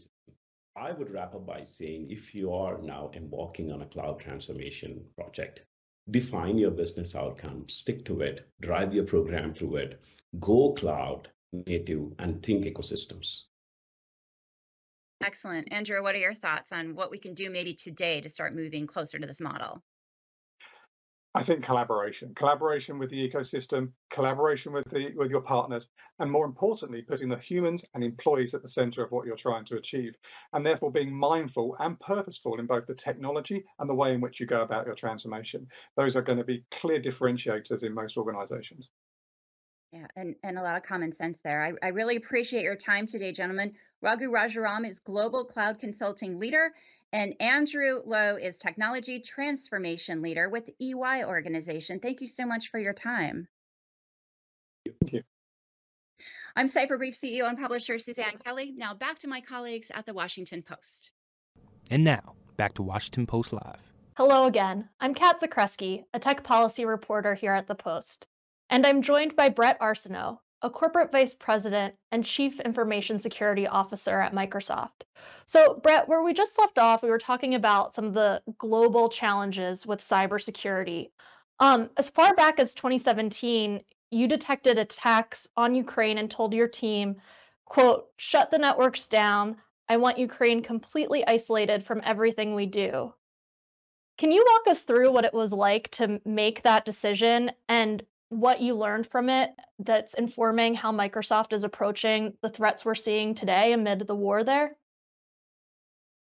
I 0.77 0.93
would 0.93 1.11
wrap 1.11 1.35
up 1.35 1.45
by 1.45 1.65
saying 1.65 2.13
if 2.13 2.33
you 2.33 2.53
are 2.53 2.81
now 2.81 3.11
embarking 3.13 3.73
on 3.73 3.83
a 3.83 3.87
cloud 3.87 4.21
transformation 4.21 5.05
project, 5.17 5.65
define 6.11 6.59
your 6.59 6.71
business 6.71 7.15
outcome, 7.15 7.69
stick 7.69 8.05
to 8.05 8.21
it, 8.21 8.49
drive 8.61 8.93
your 8.95 9.05
program 9.05 9.55
through 9.55 9.77
it, 9.77 10.01
go 10.41 10.73
cloud 10.73 11.29
native, 11.67 12.13
and 12.19 12.43
think 12.43 12.65
ecosystems. 12.65 13.43
Excellent. 15.25 15.73
Andrew, 15.73 16.03
what 16.03 16.15
are 16.15 16.19
your 16.19 16.35
thoughts 16.35 16.73
on 16.73 16.95
what 16.95 17.11
we 17.11 17.19
can 17.19 17.35
do 17.35 17.49
maybe 17.49 17.73
today 17.73 18.21
to 18.21 18.29
start 18.29 18.55
moving 18.55 18.87
closer 18.87 19.19
to 19.19 19.27
this 19.27 19.41
model? 19.41 19.83
I 21.37 21.43
think 21.43 21.65
collaboration, 21.65 22.33
collaboration 22.37 22.97
with 22.97 23.11
the 23.11 23.29
ecosystem, 23.29 23.91
collaboration 24.13 24.73
with 24.73 24.89
the 24.91 25.13
with 25.17 25.31
your 25.31 25.41
partners, 25.41 25.89
and 26.21 26.31
more 26.31 26.47
importantly, 26.47 27.03
putting 27.03 27.29
the 27.29 27.39
humans 27.39 27.85
and 27.95 28.05
employees 28.05 28.55
at 28.55 28.63
the 28.63 28.69
center 28.69 29.03
of 29.03 29.11
what 29.11 29.27
you're 29.27 29.37
trying 29.37 29.65
to 29.65 29.77
achieve, 29.77 30.15
and 30.53 30.65
therefore 30.65 30.93
being 30.93 31.13
mindful 31.13 31.77
and 31.81 31.99
purposeful 31.99 32.61
in 32.61 32.67
both 32.67 32.87
the 32.87 32.95
technology 32.95 33.65
and 33.81 33.91
the 33.91 33.95
way 33.95 34.15
in 34.15 34.21
which 34.21 34.39
you 34.39 34.47
go 34.47 34.63
about 34.63 34.87
your 34.87 34.95
transformation. 34.95 35.67
Those 35.97 36.15
are 36.15 36.23
going 36.23 36.39
to 36.39 36.45
be 36.45 36.65
clear 36.71 37.03
differentiators 37.03 37.83
in 37.83 37.93
most 37.93 38.17
organizations. 38.17 38.91
Yeah, 39.93 40.07
and, 40.17 40.35
and 40.43 40.59
a 40.59 40.63
lot 40.63 40.77
of 40.77 40.83
common 40.83 41.13
sense 41.13 41.39
there. 41.45 41.63
I, 41.63 41.73
I 41.87 41.91
really 41.91 42.17
appreciate 42.17 42.63
your 42.63 42.75
time 42.77 43.07
today, 43.07 43.33
gentlemen. 43.33 43.73
Raghu 44.03 44.29
Rajaram 44.29 44.87
is 44.87 44.99
Global 44.99 45.45
Cloud 45.45 45.79
Consulting 45.79 46.39
Leader 46.39 46.75
and 47.15 47.41
Andrew 47.41 48.01
Lowe 48.05 48.35
is 48.35 48.59
Technology 48.59 49.21
Transformation 49.21 50.21
Leader 50.21 50.49
with 50.49 50.69
EY 50.81 51.23
organization. 51.25 52.01
Thank 52.01 52.21
you 52.21 52.27
so 52.27 52.45
much 52.45 52.73
for 52.73 52.81
your 52.81 52.93
time. 52.93 53.47
Thank 54.85 55.13
you. 55.13 55.23
I'm 56.57 56.67
Cipher 56.67 56.99
Brief 56.99 57.17
CEO 57.17 57.49
and 57.49 57.57
publisher 57.57 58.01
Suzanne 58.01 58.39
Kelly. 58.45 58.75
Now 58.77 58.95
back 58.95 59.21
to 59.21 59.29
my 59.29 59.41
colleagues 59.41 59.93
at 59.95 60.07
the 60.07 60.13
Washington 60.13 60.65
Post. 60.65 61.13
And 61.89 62.03
now, 62.03 62.35
back 62.57 62.75
to 62.75 62.83
Washington 62.83 63.27
Post 63.27 63.53
Live. 63.53 63.93
Hello 64.17 64.47
again. 64.47 64.89
I'm 64.99 65.15
Cat 65.15 65.41
Zakrzewski, 65.41 66.03
a 66.15 66.19
tech 66.19 66.43
policy 66.43 66.85
reporter 66.85 67.35
here 67.35 67.53
at 67.53 67.69
the 67.69 67.77
Post. 67.77 68.27
And 68.71 68.85
I'm 68.85 69.03
joined 69.03 69.37
by 69.37 69.51
Bret 69.51 69.79
Arsenault, 69.79 70.39
a 70.63 70.71
corporate 70.71 71.13
vice 71.13 71.35
president 71.35 71.95
and 72.11 72.25
chief 72.25 72.59
information 72.61 73.19
security 73.19 73.67
officer 73.67 74.19
at 74.21 74.35
Microsoft. 74.35 75.03
So, 75.47 75.75
Bret, 75.75 76.09
where 76.09 76.23
we 76.23 76.33
just 76.33 76.59
left 76.59 76.79
off, 76.79 77.03
we 77.03 77.11
were 77.11 77.19
talking 77.19 77.55
about 77.55 77.95
some 77.95 78.07
of 78.07 78.15
the 78.15 78.43
global 78.59 79.09
challenges 79.09 79.87
with 79.87 80.01
cybersecurity. 80.01 81.11
Um, 81.61 81.91
as 81.97 82.09
far 82.09 82.35
back 82.35 82.59
as 82.59 82.75
2017, 82.75 83.83
you 84.11 84.29
detected 84.29 84.79
attacks 84.79 85.49
on 85.57 85.75
Ukraine 85.75 86.19
and 86.19 86.31
told 86.31 86.55
your 86.55 86.69
team, 86.69 87.17
quote, 87.65 88.07
shut 88.17 88.51
the 88.51 88.59
networks 88.59 89.09
down. 89.09 89.57
I 89.89 89.99
want 89.99 90.19
Ukraine 90.19 90.63
completely 90.63 91.27
isolated 91.27 91.85
from 91.85 92.01
everything 92.05 92.55
we 92.55 92.67
do. 92.67 93.13
Can 94.17 94.31
you 94.31 94.45
walk 94.49 94.73
us 94.73 94.83
through 94.83 95.13
what 95.13 95.25
it 95.25 95.35
was 95.35 95.53
like 95.53 95.91
to 95.93 96.21
make 96.25 96.63
that 96.63 96.85
decision 96.85 97.51
and 97.69 98.05
what 98.35 98.61
you 98.61 98.75
learned 98.75 99.07
from 99.07 99.29
it 99.29 99.51
that's 99.79 100.15
informing 100.15 100.75
how 100.75 100.93
Microsoft 100.93 101.53
is 101.53 101.65
approaching 101.65 102.35
the 102.43 102.49
threats 102.49 102.85
we're 102.85 102.95
seeing 102.95 103.35
today 103.35 103.73
amid 103.73 104.07
the 104.07 104.15
war 104.15 104.45
there? 104.45 104.77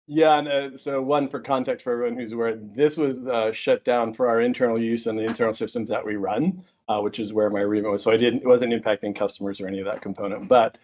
Yeah, 0.06 0.38
and 0.38 0.48
uh, 0.48 0.76
so 0.76 1.00
one 1.00 1.28
for 1.28 1.40
context 1.40 1.84
for 1.84 1.92
everyone 1.92 2.18
who's 2.18 2.32
aware, 2.32 2.54
this 2.54 2.96
was 2.96 3.18
uh, 3.20 3.52
shut 3.52 3.84
down 3.84 4.12
for 4.12 4.28
our 4.28 4.40
internal 4.40 4.78
use 4.78 5.06
and 5.06 5.18
the 5.18 5.24
internal 5.24 5.54
systems 5.54 5.90
that 5.90 6.04
we 6.04 6.16
run, 6.16 6.64
uh, 6.88 7.00
which 7.00 7.18
is 7.18 7.32
where 7.32 7.48
my 7.50 7.60
remit 7.60 7.90
was. 7.90 8.02
So 8.02 8.10
I 8.10 8.16
didn't, 8.16 8.42
it 8.42 8.46
wasn't 8.46 8.72
impacting 8.72 9.16
customers 9.16 9.60
or 9.60 9.68
any 9.68 9.78
of 9.78 9.86
that 9.86 10.02
component. 10.02 10.48
But 10.48 10.76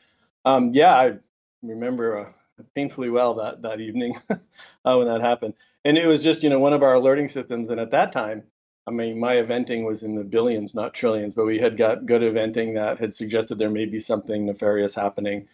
um, 0.44 0.70
yeah, 0.72 0.94
I 0.94 1.18
remember 1.62 2.18
uh, 2.18 2.62
painfully 2.74 3.10
well 3.10 3.34
that 3.34 3.62
that 3.62 3.80
evening 3.80 4.16
uh, 4.30 4.96
when 4.96 5.08
that 5.08 5.20
happened, 5.20 5.54
and 5.84 5.98
it 5.98 6.06
was 6.06 6.22
just 6.22 6.42
you 6.42 6.48
know 6.48 6.60
one 6.60 6.72
of 6.72 6.82
our 6.82 6.94
alerting 6.94 7.28
systems, 7.28 7.70
and 7.70 7.80
at 7.80 7.90
that 7.90 8.12
time 8.12 8.44
I 8.88 8.90
mean, 8.90 9.20
my 9.20 9.34
eventing 9.34 9.84
was 9.84 10.02
in 10.02 10.14
the 10.14 10.24
billions, 10.24 10.74
not 10.74 10.94
trillions, 10.94 11.34
but 11.34 11.44
we 11.44 11.58
had 11.58 11.76
got 11.76 12.06
good 12.06 12.22
eventing 12.22 12.74
that 12.74 12.98
had 12.98 13.12
suggested 13.12 13.58
there 13.58 13.68
may 13.68 13.84
be 13.84 14.00
something 14.00 14.46
nefarious 14.46 14.94
happening. 14.94 15.46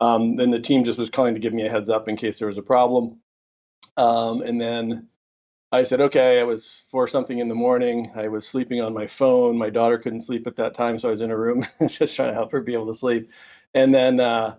Um, 0.00 0.36
then 0.36 0.50
the 0.50 0.60
team 0.60 0.84
just 0.84 0.98
was 0.98 1.10
calling 1.10 1.34
to 1.34 1.40
give 1.40 1.52
me 1.52 1.66
a 1.66 1.70
heads 1.70 1.90
up 1.90 2.08
in 2.08 2.16
case 2.16 2.38
there 2.38 2.48
was 2.48 2.56
a 2.56 2.62
problem. 2.62 3.20
Um, 3.98 4.40
and 4.40 4.58
then 4.58 5.08
I 5.70 5.82
said, 5.82 6.00
okay, 6.00 6.40
I 6.40 6.44
was 6.44 6.84
for 6.90 7.06
something 7.06 7.38
in 7.38 7.48
the 7.48 7.54
morning. 7.54 8.12
I 8.14 8.28
was 8.28 8.46
sleeping 8.46 8.80
on 8.80 8.94
my 8.94 9.06
phone. 9.06 9.58
My 9.58 9.68
daughter 9.68 9.98
couldn't 9.98 10.20
sleep 10.20 10.46
at 10.46 10.56
that 10.56 10.72
time, 10.72 10.98
so 10.98 11.08
I 11.08 11.12
was 11.12 11.20
in 11.20 11.30
a 11.30 11.36
room 11.36 11.66
just 11.86 12.16
trying 12.16 12.28
to 12.28 12.34
help 12.34 12.50
her 12.52 12.62
be 12.62 12.72
able 12.72 12.86
to 12.86 12.94
sleep. 12.94 13.30
And 13.74 13.94
then 13.94 14.20
uh, 14.20 14.54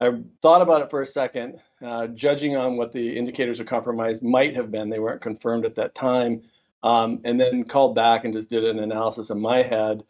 I 0.00 0.10
thought 0.42 0.62
about 0.62 0.82
it 0.82 0.90
for 0.90 1.00
a 1.00 1.06
second, 1.06 1.60
uh, 1.80 2.08
judging 2.08 2.56
on 2.56 2.76
what 2.76 2.90
the 2.90 3.16
indicators 3.16 3.60
of 3.60 3.66
compromise 3.66 4.20
might 4.20 4.56
have 4.56 4.72
been. 4.72 4.88
They 4.88 4.98
weren't 4.98 5.22
confirmed 5.22 5.64
at 5.64 5.76
that 5.76 5.94
time 5.94 6.42
um, 6.82 7.20
and 7.24 7.40
then 7.40 7.64
called 7.64 7.94
back 7.94 8.24
and 8.24 8.34
just 8.34 8.50
did 8.50 8.64
an 8.64 8.78
analysis 8.78 9.30
in 9.30 9.40
my 9.40 9.62
head 9.62 10.02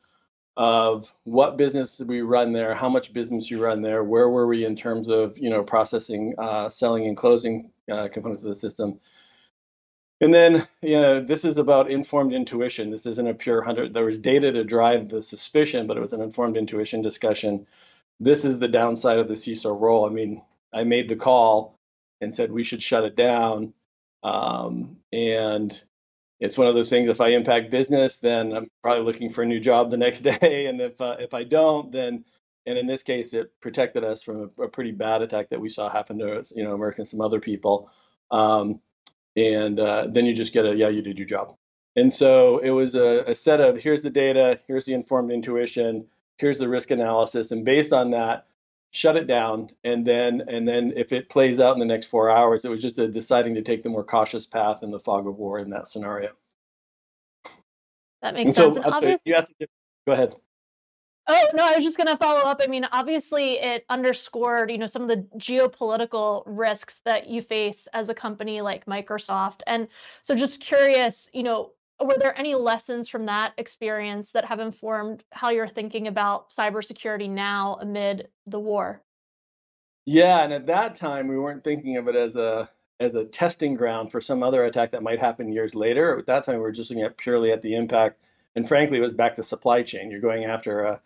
of 0.57 1.13
what 1.25 1.57
business 1.57 2.01
we 2.01 2.21
run 2.21 2.53
there, 2.53 2.75
how 2.75 2.89
much 2.89 3.13
business 3.13 3.51
you 3.51 3.63
run 3.63 3.81
there, 3.83 4.05
where 4.05 4.29
were 4.29 4.47
we 4.47 4.65
in 4.65 4.77
terms 4.77 5.09
of 5.09 5.39
you 5.39 5.51
know 5.51 5.63
processing, 5.63 6.35
uh, 6.39 6.69
selling, 6.69 7.07
and 7.07 7.17
closing 7.17 7.71
uh, 7.91 8.09
components 8.09 8.43
of 8.43 8.49
the 8.49 8.55
system. 8.55 9.01
And 10.21 10.33
then, 10.33 10.69
you 10.83 11.01
know, 11.01 11.21
this 11.21 11.45
is 11.45 11.59
about 11.59 11.91
informed 11.91 12.33
intuition. 12.33 12.91
This 12.91 13.07
isn't 13.07 13.27
a 13.27 13.35
pure 13.35 13.61
hundred. 13.61 13.93
There 13.93 14.05
was 14.05 14.19
data 14.21 14.53
to 14.53 14.63
drive 14.63 15.09
the 15.09 15.21
suspicion, 15.21 15.89
but 15.89 15.97
it 15.97 16.01
was 16.01 16.13
an 16.13 16.21
informed 16.21 16.57
intuition 16.57 17.03
discussion. 17.03 17.67
This 18.21 18.45
is 18.45 18.61
the 18.61 18.69
downside 18.69 19.19
of 19.19 19.27
the 19.27 19.35
CISO 19.35 19.79
role. 19.79 20.07
I 20.07 20.11
mean, 20.11 20.43
I 20.73 20.85
made 20.85 21.09
the 21.09 21.17
call 21.17 21.77
and 22.21 22.33
said 22.33 22.53
we 22.53 22.63
should 22.63 22.83
shut 22.83 23.03
it 23.03 23.17
down. 23.17 23.75
Um, 24.23 24.99
and 25.13 25.83
it's 26.43 26.59
one 26.59 26.67
of 26.67 26.75
those 26.75 26.91
things. 26.91 27.09
If 27.09 27.21
I 27.21 27.29
impact 27.29 27.71
business, 27.71 28.19
then 28.19 28.53
I'm 28.53 28.69
probably 28.83 29.05
looking 29.05 29.31
for 29.31 29.43
a 29.43 29.47
new 29.47 29.61
job 29.61 29.91
the 29.93 29.97
next 29.97 30.21
day, 30.41 30.67
and 30.67 30.81
if 30.81 31.01
uh, 31.01 31.17
if 31.21 31.35
I 31.35 31.45
don't, 31.45 31.93
then 31.93 32.25
and 32.67 32.79
in 32.79 32.87
this 32.87 33.03
case, 33.05 33.33
it 33.33 33.53
protected 33.61 34.05
us 34.05 34.23
from 34.23 34.51
a, 34.59 34.63
a, 34.63 34.69
pretty 34.69 34.93
bad 34.93 35.23
attack 35.23 35.51
that 35.51 35.61
we 35.61 35.69
saw 35.69 35.89
happen 35.89 36.19
to 36.19 36.45
you 36.55 36.65
know 36.65 36.75
America 36.75 37.01
and 37.01 37.09
some 37.09 37.21
other 37.21 37.41
people. 37.41 37.91
Um, 38.33 38.81
and 39.37 39.79
uh, 39.79 40.09
then 40.11 40.27
you 40.27 40.35
just 40.35 40.53
get 40.53 40.67
a 40.67 40.75
yeah, 40.75 40.89
you 40.89 41.01
did 41.01 41.17
your 41.17 41.29
job. 41.29 41.57
And 41.95 42.13
so 42.13 42.59
it 42.59 42.71
was 42.71 42.97
a, 42.97 43.23
a 43.29 43.35
set 43.35 43.61
of 43.61 43.79
here's 43.79 44.03
the 44.03 44.11
data, 44.11 44.59
here's 44.67 44.85
the 44.85 44.95
informed 44.95 45.31
intuition, 45.31 46.07
here's 46.39 46.59
the 46.59 46.69
risk 46.69 46.91
analysis, 46.91 47.53
and 47.53 47.65
based 47.65 47.93
on 47.93 48.11
that, 48.11 48.47
shut 48.93 49.17
it 49.17 49.27
down 49.27 49.71
and 49.85 50.07
then 50.07 50.43
and 50.49 50.69
then 50.69 50.93
if 50.95 51.13
it 51.13 51.31
plays 51.31 51.61
out 51.61 51.73
in 51.73 51.81
the 51.81 51.87
next 51.87 52.07
four 52.07 52.29
hours 52.29 52.65
it 52.65 52.71
was 52.71 52.83
just 52.83 52.99
a 52.99 53.09
deciding 53.09 53.55
to 53.55 53.63
take 53.63 53.83
the 53.83 53.89
more 53.89 54.05
cautious 54.05 54.47
path 54.47 54.83
in 54.83 54.91
the 54.91 55.01
fog 55.01 55.27
of 55.27 55.39
war 55.39 55.59
in 55.59 55.71
that 55.71 55.89
scenario. 55.89 56.31
That 58.21 58.35
makes 58.35 58.47
and 58.47 58.55
sense. 58.55 58.75
So, 58.77 58.83
and 58.83 58.95
obvious... 58.95 59.23
yes 59.25 59.53
go 60.07 60.13
ahead. 60.13 60.37
Oh 61.27 61.49
no 61.55 61.65
i 61.65 61.75
was 61.77 61.85
just 61.85 61.97
going 61.97 62.09
to 62.09 62.19
follow 62.19 62.41
up. 62.41 62.61
I 62.63 62.67
mean 62.67 62.87
obviously 62.93 63.55
it 63.55 63.87
underscored 63.89 64.71
you 64.71 64.77
know 64.77 64.87
some 64.87 65.03
of 65.03 65.09
the 65.09 65.27
geopolitical 65.39 66.43
risks 66.45 67.01
that 67.07 67.29
you 67.29 67.41
face 67.41 67.89
as 67.95 68.11
a 68.11 68.15
company 68.15 68.61
like 68.61 68.85
microsoft. 68.85 69.63
And 69.67 69.89
so 70.21 70.35
just 70.35 70.61
curious 70.61 71.31
you 71.33 71.45
know 71.45 71.73
were 72.05 72.17
there 72.19 72.39
any 72.39 72.55
lessons 72.55 73.09
from 73.09 73.27
that 73.27 73.53
experience 73.59 74.33
that 74.33 74.45
have 74.45 74.61
informed 74.61 75.23
how 75.31 75.51
you're 75.51 75.69
thinking 75.69 76.09
about 76.09 76.51
cybersecurity 76.51 77.29
now 77.29 77.79
amid 77.81 78.29
the 78.47 78.61
war? 78.61 79.03
Yeah, 80.05 80.43
and 80.43 80.53
at 80.53 80.67
that 80.67 80.97
time 80.97 81.29
we 81.29 81.39
weren't 81.39 81.65
thinking 81.65 81.97
of 81.97 82.09
it 82.09 82.17
as 82.17 82.37
a 82.37 82.69
as 83.01 83.15
a 83.15 83.25
testing 83.25 83.75
ground 83.75 84.13
for 84.13 84.21
some 84.21 84.43
other 84.43 84.65
attack 84.65 84.93
that 84.93 85.03
might 85.03 85.19
happen 85.19 85.53
years 85.53 85.75
later. 85.75 86.19
At 86.19 86.27
that 86.27 86.45
time 86.45 86.57
we 86.57 86.63
were 86.63 86.73
just 86.73 86.91
looking 86.91 87.05
at 87.05 87.17
purely 87.17 87.53
at 87.53 87.63
the 87.63 87.75
impact, 87.75 88.21
and 88.55 88.67
frankly, 88.67 88.99
it 88.99 89.03
was 89.03 89.13
back 89.13 89.35
to 89.37 89.43
supply 89.43 89.83
chain. 89.83 90.11
You're 90.11 90.21
going 90.21 90.45
after 90.45 90.83
a 90.83 91.01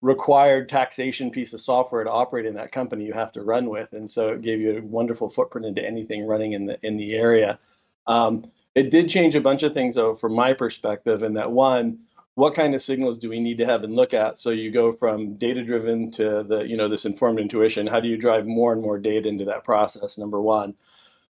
required 0.00 0.68
taxation 0.68 1.30
piece 1.30 1.52
of 1.52 1.60
software 1.60 2.04
to 2.04 2.10
operate 2.10 2.46
in 2.46 2.54
that 2.54 2.70
company 2.72 3.04
you 3.04 3.12
have 3.12 3.32
to 3.32 3.42
run 3.42 3.68
with, 3.68 3.92
and 3.92 4.08
so 4.08 4.28
it 4.30 4.42
gave 4.42 4.60
you 4.60 4.78
a 4.78 4.82
wonderful 4.82 5.28
footprint 5.28 5.66
into 5.66 5.84
anything 5.84 6.26
running 6.26 6.52
in 6.52 6.66
the 6.66 6.78
in 6.82 6.96
the 6.96 7.14
area. 7.14 7.58
Um, 8.06 8.50
it 8.74 8.90
did 8.90 9.08
change 9.08 9.34
a 9.34 9.40
bunch 9.40 9.62
of 9.62 9.74
things, 9.74 9.94
though, 9.94 10.14
from 10.14 10.34
my 10.34 10.52
perspective, 10.52 11.22
in 11.22 11.34
that 11.34 11.50
one, 11.50 11.98
what 12.34 12.54
kind 12.54 12.74
of 12.74 12.82
signals 12.82 13.18
do 13.18 13.28
we 13.28 13.40
need 13.40 13.58
to 13.58 13.66
have 13.66 13.82
and 13.82 13.96
look 13.96 14.14
at? 14.14 14.38
So 14.38 14.50
you 14.50 14.70
go 14.70 14.92
from 14.92 15.34
data 15.34 15.64
driven 15.64 16.12
to 16.12 16.44
the, 16.44 16.68
you 16.68 16.76
know, 16.76 16.86
this 16.86 17.04
informed 17.04 17.40
intuition. 17.40 17.86
How 17.86 17.98
do 17.98 18.06
you 18.06 18.16
drive 18.16 18.46
more 18.46 18.72
and 18.72 18.80
more 18.80 18.96
data 18.96 19.28
into 19.28 19.44
that 19.46 19.64
process? 19.64 20.16
Number 20.16 20.40
one. 20.40 20.74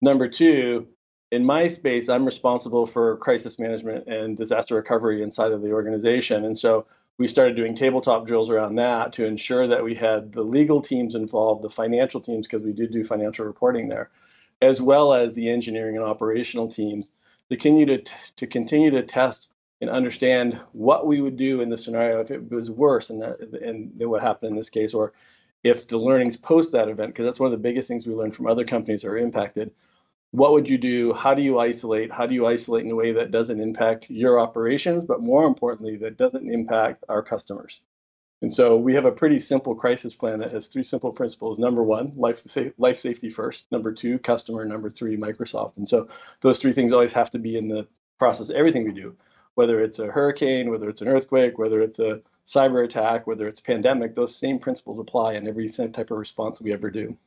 Number 0.01 0.27
two, 0.27 0.87
in 1.31 1.45
my 1.45 1.67
space, 1.67 2.09
I'm 2.09 2.25
responsible 2.25 2.85
for 2.85 3.15
crisis 3.17 3.59
management 3.59 4.07
and 4.07 4.37
disaster 4.37 4.75
recovery 4.75 5.23
inside 5.23 5.51
of 5.51 5.61
the 5.61 5.71
organization. 5.71 6.43
And 6.43 6.57
so 6.57 6.85
we 7.17 7.27
started 7.27 7.55
doing 7.55 7.75
tabletop 7.75 8.25
drills 8.25 8.49
around 8.49 8.75
that 8.75 9.13
to 9.13 9.25
ensure 9.25 9.67
that 9.67 9.83
we 9.83 9.93
had 9.93 10.31
the 10.31 10.43
legal 10.43 10.81
teams 10.81 11.15
involved, 11.15 11.63
the 11.63 11.69
financial 11.69 12.19
teams, 12.19 12.47
because 12.47 12.65
we 12.65 12.73
did 12.73 12.91
do 12.91 13.03
financial 13.03 13.45
reporting 13.45 13.87
there, 13.87 14.09
as 14.61 14.81
well 14.81 15.13
as 15.13 15.33
the 15.33 15.49
engineering 15.49 15.95
and 15.95 16.05
operational 16.05 16.69
teams 16.69 17.11
to 17.49 17.57
continue 17.57 17.85
to, 17.85 18.11
to 18.37 18.47
continue 18.47 18.91
to 18.91 19.03
test 19.03 19.53
and 19.81 19.89
understand 19.89 20.59
what 20.73 21.07
we 21.07 21.21
would 21.21 21.37
do 21.37 21.61
in 21.61 21.69
the 21.69 21.77
scenario 21.77 22.19
if 22.19 22.31
it 22.31 22.51
was 22.51 22.69
worse 22.69 23.09
and 23.09 23.21
that 23.21 23.39
and 23.61 23.91
what 23.97 24.21
happened 24.21 24.51
in 24.51 24.57
this 24.57 24.69
case, 24.69 24.93
or 24.93 25.13
if 25.63 25.87
the 25.87 25.97
learnings 25.97 26.37
post 26.37 26.71
that 26.71 26.89
event, 26.89 27.11
because 27.13 27.25
that's 27.25 27.39
one 27.39 27.47
of 27.47 27.51
the 27.51 27.57
biggest 27.57 27.87
things 27.87 28.05
we 28.05 28.13
learned 28.13 28.35
from 28.35 28.47
other 28.47 28.65
companies 28.65 29.01
that 29.01 29.09
are 29.09 29.17
impacted. 29.17 29.71
What 30.31 30.51
would 30.51 30.69
you 30.69 30.77
do? 30.77 31.13
How 31.13 31.33
do 31.33 31.41
you 31.41 31.57
isolate? 31.59 32.11
How 32.11 32.27
do 32.27 32.35
you 32.35 32.45
isolate 32.45 32.85
in 32.85 32.91
a 32.91 32.95
way 32.95 33.13
that 33.13 33.31
doesn't 33.31 33.59
impact 33.59 34.09
your 34.09 34.39
operations, 34.39 35.03
but 35.05 35.21
more 35.21 35.45
importantly, 35.45 35.95
that 35.97 36.17
doesn't 36.17 36.51
impact 36.51 37.03
our 37.09 37.23
customers? 37.23 37.81
And 38.41 38.51
so 38.51 38.77
we 38.77 38.93
have 38.93 39.05
a 39.05 39.11
pretty 39.11 39.39
simple 39.39 39.75
crisis 39.75 40.15
plan 40.15 40.39
that 40.39 40.51
has 40.51 40.67
three 40.67 40.83
simple 40.83 41.11
principles. 41.11 41.59
Number 41.59 41.83
one, 41.83 42.13
life, 42.15 42.45
life 42.77 42.97
safety 42.97 43.29
first. 43.29 43.69
Number 43.71 43.91
two, 43.91 44.17
customer. 44.19 44.63
Number 44.63 44.89
three, 44.89 45.17
Microsoft. 45.17 45.77
And 45.77 45.87
so 45.87 46.07
those 46.39 46.57
three 46.57 46.73
things 46.73 46.93
always 46.93 47.13
have 47.13 47.31
to 47.31 47.39
be 47.39 47.57
in 47.57 47.67
the 47.67 47.87
process 48.17 48.49
everything 48.49 48.85
we 48.85 48.93
do, 48.93 49.15
whether 49.55 49.81
it's 49.81 49.99
a 49.99 50.07
hurricane, 50.07 50.69
whether 50.69 50.89
it's 50.89 51.01
an 51.01 51.07
earthquake, 51.07 51.57
whether 51.57 51.81
it's 51.81 51.99
a 51.99 52.21
cyber 52.45 52.83
attack, 52.83 53.27
whether 53.27 53.47
it's 53.47 53.61
pandemic, 53.61 54.15
those 54.15 54.35
same 54.35 54.57
principles 54.57 54.99
apply 54.99 55.33
in 55.33 55.47
every 55.47 55.69
type 55.69 56.11
of 56.11 56.17
response 56.17 56.61
we 56.61 56.73
ever 56.73 56.89
do. 56.89 57.17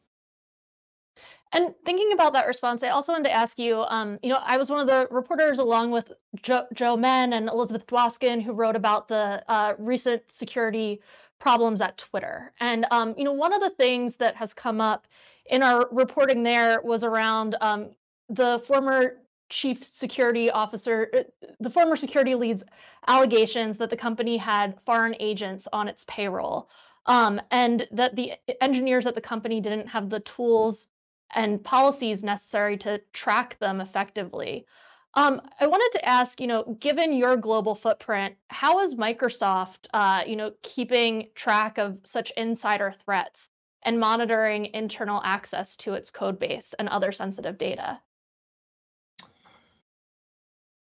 And 1.52 1.74
thinking 1.84 2.12
about 2.12 2.32
that 2.32 2.46
response, 2.46 2.82
I 2.82 2.88
also 2.88 3.12
wanted 3.12 3.28
to 3.28 3.32
ask 3.32 3.58
you, 3.58 3.82
um, 3.82 4.18
you 4.22 4.30
know, 4.30 4.40
I 4.42 4.56
was 4.56 4.70
one 4.70 4.80
of 4.80 4.86
the 4.86 5.06
reporters 5.10 5.58
along 5.58 5.90
with 5.90 6.10
Joe, 6.42 6.66
Joe 6.72 6.96
Menn 6.96 7.34
and 7.34 7.48
Elizabeth 7.48 7.86
Dwoskin 7.86 8.42
who 8.42 8.52
wrote 8.52 8.74
about 8.74 9.06
the 9.06 9.44
uh, 9.48 9.74
recent 9.78 10.30
security 10.30 11.02
problems 11.38 11.82
at 11.82 11.98
Twitter. 11.98 12.52
And, 12.58 12.86
um, 12.90 13.14
you 13.18 13.24
know, 13.24 13.32
one 13.32 13.52
of 13.52 13.60
the 13.60 13.70
things 13.70 14.16
that 14.16 14.34
has 14.36 14.54
come 14.54 14.80
up 14.80 15.06
in 15.44 15.62
our 15.62 15.88
reporting 15.92 16.42
there 16.42 16.80
was 16.82 17.04
around 17.04 17.56
um, 17.60 17.90
the 18.30 18.58
former 18.60 19.18
chief 19.50 19.84
security 19.84 20.50
officer, 20.50 21.10
uh, 21.14 21.48
the 21.60 21.68
former 21.68 21.96
security 21.96 22.34
lead's 22.34 22.64
allegations 23.06 23.76
that 23.76 23.90
the 23.90 23.96
company 23.96 24.38
had 24.38 24.78
foreign 24.86 25.16
agents 25.20 25.68
on 25.70 25.86
its 25.86 26.04
payroll. 26.08 26.70
Um, 27.04 27.42
and 27.50 27.86
that 27.90 28.14
the 28.14 28.34
engineers 28.62 29.06
at 29.06 29.14
the 29.16 29.20
company 29.20 29.60
didn't 29.60 29.88
have 29.88 30.08
the 30.08 30.20
tools 30.20 30.86
and 31.34 31.62
policies 31.62 32.22
necessary 32.22 32.76
to 32.78 33.00
track 33.12 33.58
them 33.58 33.80
effectively. 33.80 34.66
Um, 35.14 35.42
I 35.60 35.66
wanted 35.66 35.98
to 35.98 36.08
ask, 36.08 36.40
you 36.40 36.46
know, 36.46 36.76
given 36.80 37.12
your 37.12 37.36
global 37.36 37.74
footprint, 37.74 38.36
how 38.48 38.80
is 38.80 38.94
Microsoft, 38.94 39.86
uh, 39.92 40.22
you 40.26 40.36
know, 40.36 40.52
keeping 40.62 41.28
track 41.34 41.78
of 41.78 41.98
such 42.04 42.32
insider 42.36 42.92
threats 43.04 43.50
and 43.82 44.00
monitoring 44.00 44.66
internal 44.72 45.20
access 45.22 45.76
to 45.78 45.94
its 45.94 46.10
code 46.10 46.38
base 46.38 46.74
and 46.78 46.88
other 46.88 47.12
sensitive 47.12 47.58
data? 47.58 48.00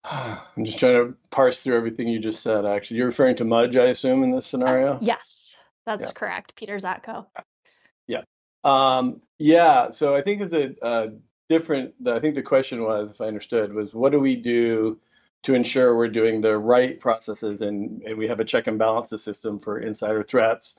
I'm 0.06 0.63
just 0.63 0.79
trying 0.79 0.93
to 0.93 1.15
parse 1.29 1.60
through 1.60 1.75
everything 1.75 2.08
you 2.08 2.19
just 2.19 2.41
said. 2.41 2.65
Actually, 2.65 2.97
you're 2.97 3.08
referring 3.08 3.36
to 3.38 3.43
Mudge, 3.43 3.75
I 3.75 3.86
assume, 3.86 4.23
in 4.23 4.32
this 4.32 4.45
scenario. 4.45 4.93
Uh, 4.93 4.99
yes, 5.01 5.56
that's 5.86 6.06
yeah. 6.06 6.12
correct. 6.12 6.56
Peter 6.56 6.77
Zatko. 6.77 7.25
Yeah. 8.63 8.97
Um, 8.97 9.21
yeah. 9.39 9.89
So 9.89 10.15
I 10.15 10.21
think 10.21 10.41
it's 10.41 10.54
a, 10.54 10.76
a 10.82 11.12
different. 11.49 11.93
I 12.08 12.19
think 12.19 12.36
the 12.36 12.43
question 12.43 12.84
was, 12.84 13.12
if 13.12 13.21
I 13.21 13.26
understood, 13.26 13.73
was 13.73 13.93
what 13.93 14.12
do 14.12 14.19
we 14.19 14.36
do 14.36 14.99
to 15.43 15.54
ensure 15.54 15.95
we're 15.95 16.08
doing 16.08 16.41
the 16.41 16.58
right 16.58 16.99
processes 16.99 17.62
and, 17.62 18.02
and 18.04 18.17
we 18.17 18.28
have 18.28 18.39
a 18.39 18.45
check 18.45 18.67
and 18.67 18.80
balances 18.80 19.23
system 19.23 19.60
for 19.60 19.80
insider 19.80 20.23
threats 20.23 20.76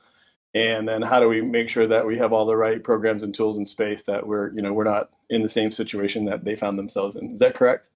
and 0.55 0.88
then 0.88 1.03
how 1.03 1.18
do 1.20 1.29
we 1.29 1.42
make 1.42 1.68
sure 1.68 1.87
that 1.87 2.07
we 2.07 2.16
have 2.16 2.33
all 2.33 2.47
the 2.47 2.57
right 2.57 2.83
programs 2.83 3.23
and 3.23 3.35
tools 3.35 3.59
in 3.59 3.66
space 3.66 4.05
that 4.05 4.27
we're 4.27 4.53
you 4.53 4.62
know 4.62 4.73
we're 4.73 4.85
not 4.85 5.11
in 5.31 5.42
the 5.42 5.49
same 5.49 5.70
situation 5.70 6.25
that 6.25 6.44
they 6.44 6.57
found 6.57 6.79
themselves 6.79 7.16
in 7.16 7.33
is 7.33 7.40
that 7.40 7.55
correct 7.55 7.88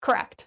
correct 0.00 0.46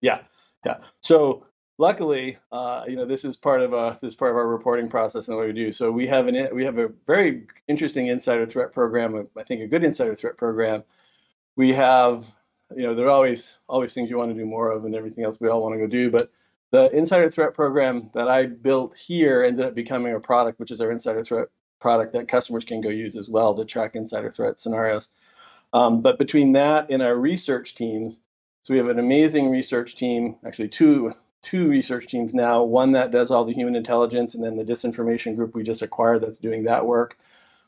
yeah 0.00 0.20
yeah 0.64 0.78
so 1.00 1.46
luckily 1.80 2.36
uh, 2.52 2.84
you 2.86 2.94
know 2.94 3.06
this 3.06 3.24
is 3.24 3.38
part 3.38 3.62
of 3.62 3.72
a 3.72 3.98
this 4.02 4.10
is 4.10 4.16
part 4.16 4.30
of 4.30 4.36
our 4.36 4.46
reporting 4.46 4.88
process 4.88 5.28
and 5.28 5.36
what 5.36 5.46
we 5.46 5.52
do 5.52 5.72
so 5.72 5.90
we 5.90 6.06
have 6.06 6.26
an 6.26 6.54
we 6.54 6.62
have 6.64 6.78
a 6.78 6.88
very 7.06 7.46
interesting 7.68 8.08
insider 8.08 8.44
threat 8.44 8.72
program 8.72 9.26
i 9.38 9.42
think 9.42 9.62
a 9.62 9.66
good 9.66 9.82
insider 9.82 10.14
threat 10.14 10.36
program 10.36 10.84
we 11.56 11.72
have 11.72 12.30
you 12.76 12.82
know 12.82 12.94
there 12.94 13.06
are 13.06 13.10
always 13.10 13.54
always 13.66 13.94
things 13.94 14.10
you 14.10 14.18
want 14.18 14.30
to 14.30 14.38
do 14.38 14.44
more 14.44 14.70
of 14.70 14.84
and 14.84 14.94
everything 14.94 15.24
else 15.24 15.40
we 15.40 15.48
all 15.48 15.62
want 15.62 15.74
to 15.74 15.78
go 15.78 15.86
do 15.86 16.10
but 16.10 16.30
the 16.70 16.88
insider 16.96 17.30
threat 17.30 17.54
program 17.54 18.10
that 18.14 18.28
I 18.28 18.46
built 18.46 18.96
here 18.96 19.44
ended 19.44 19.66
up 19.66 19.74
becoming 19.74 20.14
a 20.14 20.20
product, 20.20 20.60
which 20.60 20.70
is 20.70 20.80
our 20.80 20.92
insider 20.92 21.24
threat 21.24 21.48
product 21.80 22.12
that 22.12 22.28
customers 22.28 22.64
can 22.64 22.80
go 22.80 22.90
use 22.90 23.16
as 23.16 23.28
well 23.28 23.54
to 23.54 23.64
track 23.64 23.96
insider 23.96 24.30
threat 24.30 24.60
scenarios. 24.60 25.08
Um, 25.72 26.00
but 26.00 26.18
between 26.18 26.52
that 26.52 26.90
and 26.90 27.02
our 27.02 27.16
research 27.16 27.74
teams, 27.74 28.20
so 28.62 28.74
we 28.74 28.78
have 28.78 28.88
an 28.88 28.98
amazing 28.98 29.50
research 29.50 29.96
team, 29.96 30.36
actually 30.44 30.68
two 30.68 31.14
two 31.42 31.68
research 31.68 32.06
teams 32.06 32.34
now. 32.34 32.62
One 32.62 32.92
that 32.92 33.10
does 33.10 33.30
all 33.30 33.44
the 33.44 33.54
human 33.54 33.76
intelligence, 33.76 34.34
and 34.34 34.44
then 34.44 34.56
the 34.56 34.64
disinformation 34.64 35.36
group 35.36 35.54
we 35.54 35.62
just 35.62 35.82
acquired 35.82 36.22
that's 36.22 36.38
doing 36.38 36.64
that 36.64 36.86
work. 36.86 37.16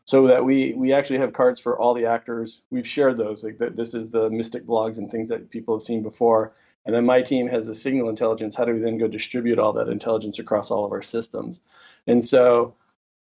So 0.05 0.27
that 0.27 0.45
we 0.45 0.75
we 0.75 0.93
actually 0.93 1.21
have 1.21 1.33
cards 1.33 1.61
for 1.61 1.79
all 1.79 1.95
the 1.95 2.07
actors. 2.07 2.63
We've 2.71 2.87
shared 2.87 3.19
those. 3.19 3.45
Like 3.45 3.59
this 3.59 3.95
is 3.95 4.11
the 4.11 4.31
MSTIC 4.31 4.65
blogs 4.65 4.99
and 4.99 5.11
things 5.11 5.29
that 5.29 5.51
people 5.51 5.77
have 5.77 5.85
seen 5.85 6.03
before. 6.03 6.55
And 6.85 6.95
then 6.95 7.07
my 7.07 7.23
team 7.23 7.47
has 7.49 7.67
the 7.67 7.75
signal 7.75 8.09
intelligence. 8.09 8.57
How 8.57 8.65
do 8.65 8.73
we 8.73 8.81
then 8.81 8.99
go 8.99 9.07
distribute 9.07 9.59
all 9.59 9.73
that 9.75 9.89
intelligence 9.89 10.39
across 10.39 10.71
all 10.71 10.85
of 10.85 10.93
our 10.93 11.03
systems? 11.03 11.61
And 12.07 12.25
so, 12.25 12.75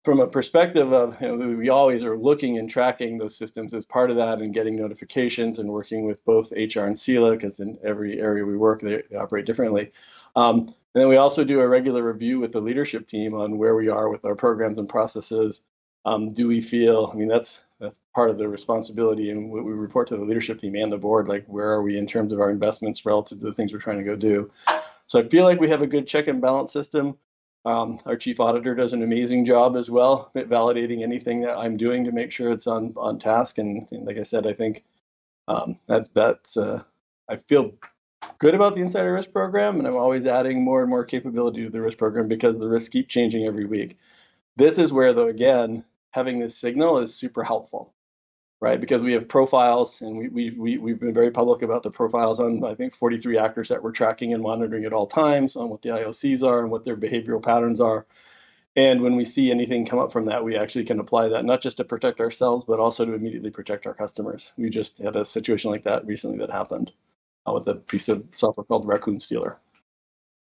from 0.04 0.20
a 0.20 0.28
perspective 0.28 0.92
of, 0.92 1.22
you 1.22 1.28
know, 1.28 1.56
we 1.56 1.70
always 1.70 2.04
are 2.04 2.18
looking 2.18 2.58
and 2.58 2.70
tracking 2.70 3.18
those 3.18 3.38
systems 3.38 3.74
as 3.74 3.86
part 3.86 4.10
of 4.10 4.18
that 4.18 4.40
and 4.40 4.54
getting 4.54 4.76
notifications 4.76 5.60
and 5.60 5.70
working 5.70 6.06
with 6.06 6.24
both 6.26 6.52
HR 6.52 6.82
and 6.82 6.98
CELA, 6.98 7.32
because 7.34 7.60
in 7.60 7.78
every 7.84 8.20
area 8.20 8.44
we 8.44 8.58
work, 8.58 8.82
they 8.82 9.04
operate 9.16 9.46
differently. 9.46 9.92
Um, 10.36 10.74
and 10.96 11.02
then 11.02 11.10
we 11.10 11.18
also 11.18 11.44
do 11.44 11.60
a 11.62 11.68
regular 11.68 12.04
review 12.04 12.40
with 12.40 12.52
the 12.52 12.62
leadership 12.62 13.08
team 13.08 13.34
on 13.34 13.58
where 13.58 13.76
we 13.76 13.90
are 13.90 14.10
with 14.10 14.26
our 14.26 14.36
programs 14.36 14.78
and 14.78 14.88
processes. 14.88 15.62
Um, 16.06 16.34
do 16.34 16.48
we 16.48 16.62
feel, 16.62 17.10
I 17.12 17.16
mean, 17.16 17.28
that's 17.28 17.62
that's 17.84 18.00
part 18.16 18.30
of 18.30 18.38
the 18.38 18.48
responsibility 18.48 19.30
and 19.30 19.52
what 19.52 19.66
we 19.66 19.74
report 19.74 20.08
to 20.08 20.16
the 20.16 20.24
leadership 20.24 20.58
team 20.58 20.74
and 20.76 20.90
the 20.90 20.98
board 20.98 21.28
like 21.28 21.46
where 21.48 21.70
are 21.70 21.84
we 21.84 21.98
in 21.98 22.08
terms 22.08 22.32
of 22.32 22.40
our 22.40 22.50
investments 22.50 23.06
relative 23.06 23.40
to 23.42 23.46
the 23.46 23.54
things 23.54 23.74
we're 23.74 23.80
trying 23.80 23.98
to 23.98 24.06
go 24.06 24.16
do? 24.16 24.50
So 25.08 25.20
i 25.20 25.24
feel 25.28 25.44
like 25.44 25.60
we 25.60 25.70
have 25.70 25.82
a 25.82 25.88
good 25.88 26.08
check 26.08 26.28
and 26.28 26.42
balance 26.42 26.72
system. 26.72 27.18
Um, 27.66 28.00
our 28.06 28.16
chief 28.16 28.40
auditor 28.40 28.74
does 28.74 28.94
an 28.94 29.04
amazing 29.04 29.44
job 29.44 29.76
as 29.76 29.92
well 29.92 30.32
validating 30.34 31.02
anything 31.02 31.42
that 31.42 31.58
i'm 31.58 31.76
doing 31.76 32.06
to 32.06 32.12
make 32.14 32.32
sure 32.32 32.52
it's 32.52 32.68
on 32.68 32.94
on 32.96 33.20
task. 33.20 33.58
And, 33.58 33.86
and 33.92 34.06
like 34.06 34.18
i 34.18 34.24
said 34.24 34.48
i 34.48 34.54
think 34.54 34.86
um, 35.50 35.78
that 35.88 36.14
that's 36.14 36.56
uh, 36.56 36.84
i 37.28 37.36
feel 37.36 37.74
good 38.40 38.56
about 38.56 38.76
the 38.76 38.82
insider 38.82 39.14
risk 39.14 39.32
program 39.32 39.78
and 39.78 39.88
i'm 39.88 39.96
always 39.96 40.26
adding 40.26 40.64
more 40.64 40.82
and 40.82 40.90
more 40.90 41.06
capability 41.06 41.64
to 41.64 41.70
the 41.70 41.82
risk 41.82 41.98
program 41.98 42.28
because 42.28 42.58
the 42.58 42.68
risks 42.68 42.90
keep 42.90 43.08
changing 43.08 43.46
every 43.46 43.66
week 43.66 43.98
this 44.56 44.78
is 44.78 44.94
where 44.94 45.14
though 45.14 45.28
again 45.28 45.84
having 46.14 46.40
this 46.40 46.56
signal 46.56 47.00
is 47.00 47.14
super 47.14 47.44
helpful, 47.44 47.94
right? 48.62 48.80
Because 48.80 49.04
we 49.04 49.14
have 49.14 49.28
profiles 49.28 50.02
and 50.02 50.16
we, 50.16 50.30
we, 50.30 50.52
we, 50.52 50.78
we've 50.78 51.00
been 51.00 51.14
very 51.14 51.32
public 51.32 51.64
about 51.64 51.82
the 51.82 51.90
profiles 51.90 52.40
on, 52.40 52.64
I 52.64 52.76
think, 52.76 52.94
43 52.94 53.38
actors 53.38 53.70
that 53.70 53.82
we're 53.82 53.92
tracking 53.92 54.34
and 54.34 54.44
monitoring 54.44 54.86
at 54.86 54.94
all 54.94 55.08
times 55.08 55.56
on 55.56 55.70
what 55.70 55.82
the 55.82 55.90
IOCs 55.90 56.44
are 56.44 56.62
and 56.62 56.70
what 56.70 56.86
their 56.86 56.96
behavioral 56.96 57.44
patterns 57.44 57.82
are. 57.82 58.06
And 58.76 59.02
when 59.02 59.16
we 59.16 59.26
see 59.26 59.50
anything 59.50 59.86
come 59.86 60.00
up 60.00 60.12
from 60.12 60.26
that, 60.26 60.44
we 60.44 60.56
actually 60.56 60.86
can 60.86 61.00
apply 61.00 61.30
that 61.30 61.46
not 61.46 61.62
just 61.62 61.78
to 61.78 61.84
protect 61.84 62.20
ourselves, 62.20 62.64
but 62.64 62.80
also 62.80 63.06
to 63.06 63.14
immediately 63.14 63.52
protect 63.52 63.88
our 63.88 63.94
customers. 63.94 64.52
We 64.56 64.70
just 64.70 65.00
had 65.00 65.16
a 65.16 65.26
situation 65.26 65.72
like 65.72 65.84
that 65.84 66.06
recently 66.06 66.38
that 66.40 66.52
happened 66.52 66.92
with 67.52 67.68
a 67.68 67.76
piece 67.76 68.10
of 68.10 68.24
software 68.30 68.64
called 68.64 68.88
Raccoon 68.88 69.20
Stealer. 69.20 69.60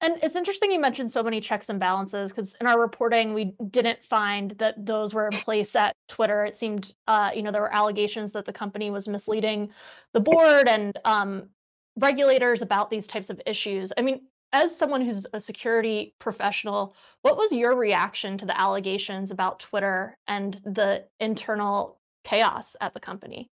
And 0.02 0.18
it's 0.22 0.36
interesting 0.36 0.70
you 0.70 0.78
mentioned 0.78 1.10
so 1.10 1.22
many 1.22 1.40
checks 1.40 1.70
and 1.70 1.80
balances 1.80 2.30
because 2.30 2.54
in 2.60 2.66
our 2.66 2.78
reporting 2.78 3.32
we 3.32 3.54
didn't 3.70 4.04
find 4.04 4.50
that 4.58 4.84
those 4.84 5.14
were 5.14 5.28
in 5.28 5.38
place 5.38 5.74
at 5.74 5.96
Twitter. 6.06 6.44
It 6.44 6.56
seemed, 6.56 6.94
uh, 7.08 7.30
you 7.34 7.42
know, 7.42 7.50
there 7.50 7.62
were 7.62 7.74
allegations 7.74 8.32
that 8.32 8.44
the 8.44 8.52
company 8.52 8.90
was 8.90 9.08
misleading 9.08 9.70
the 10.12 10.20
board 10.20 10.68
and 10.68 10.98
um, 11.06 11.48
regulators 11.96 12.60
about 12.60 12.90
these 12.90 13.06
types 13.06 13.30
of 13.30 13.40
issues. 13.46 13.92
I 13.96 14.02
mean, 14.02 14.20
as 14.52 14.76
someone 14.76 15.00
who's 15.00 15.26
a 15.32 15.40
security 15.40 16.14
professional, 16.18 16.94
what 17.22 17.36
was 17.36 17.52
your 17.52 17.74
reaction 17.74 18.38
to 18.38 18.46
the 18.46 18.58
allegations 18.58 19.30
about 19.30 19.60
Twitter 19.60 20.16
and 20.28 20.54
the 20.64 21.04
internal 21.20 21.98
chaos 22.22 22.76
at 22.80 22.92
the 22.92 23.00
company? 23.00 23.48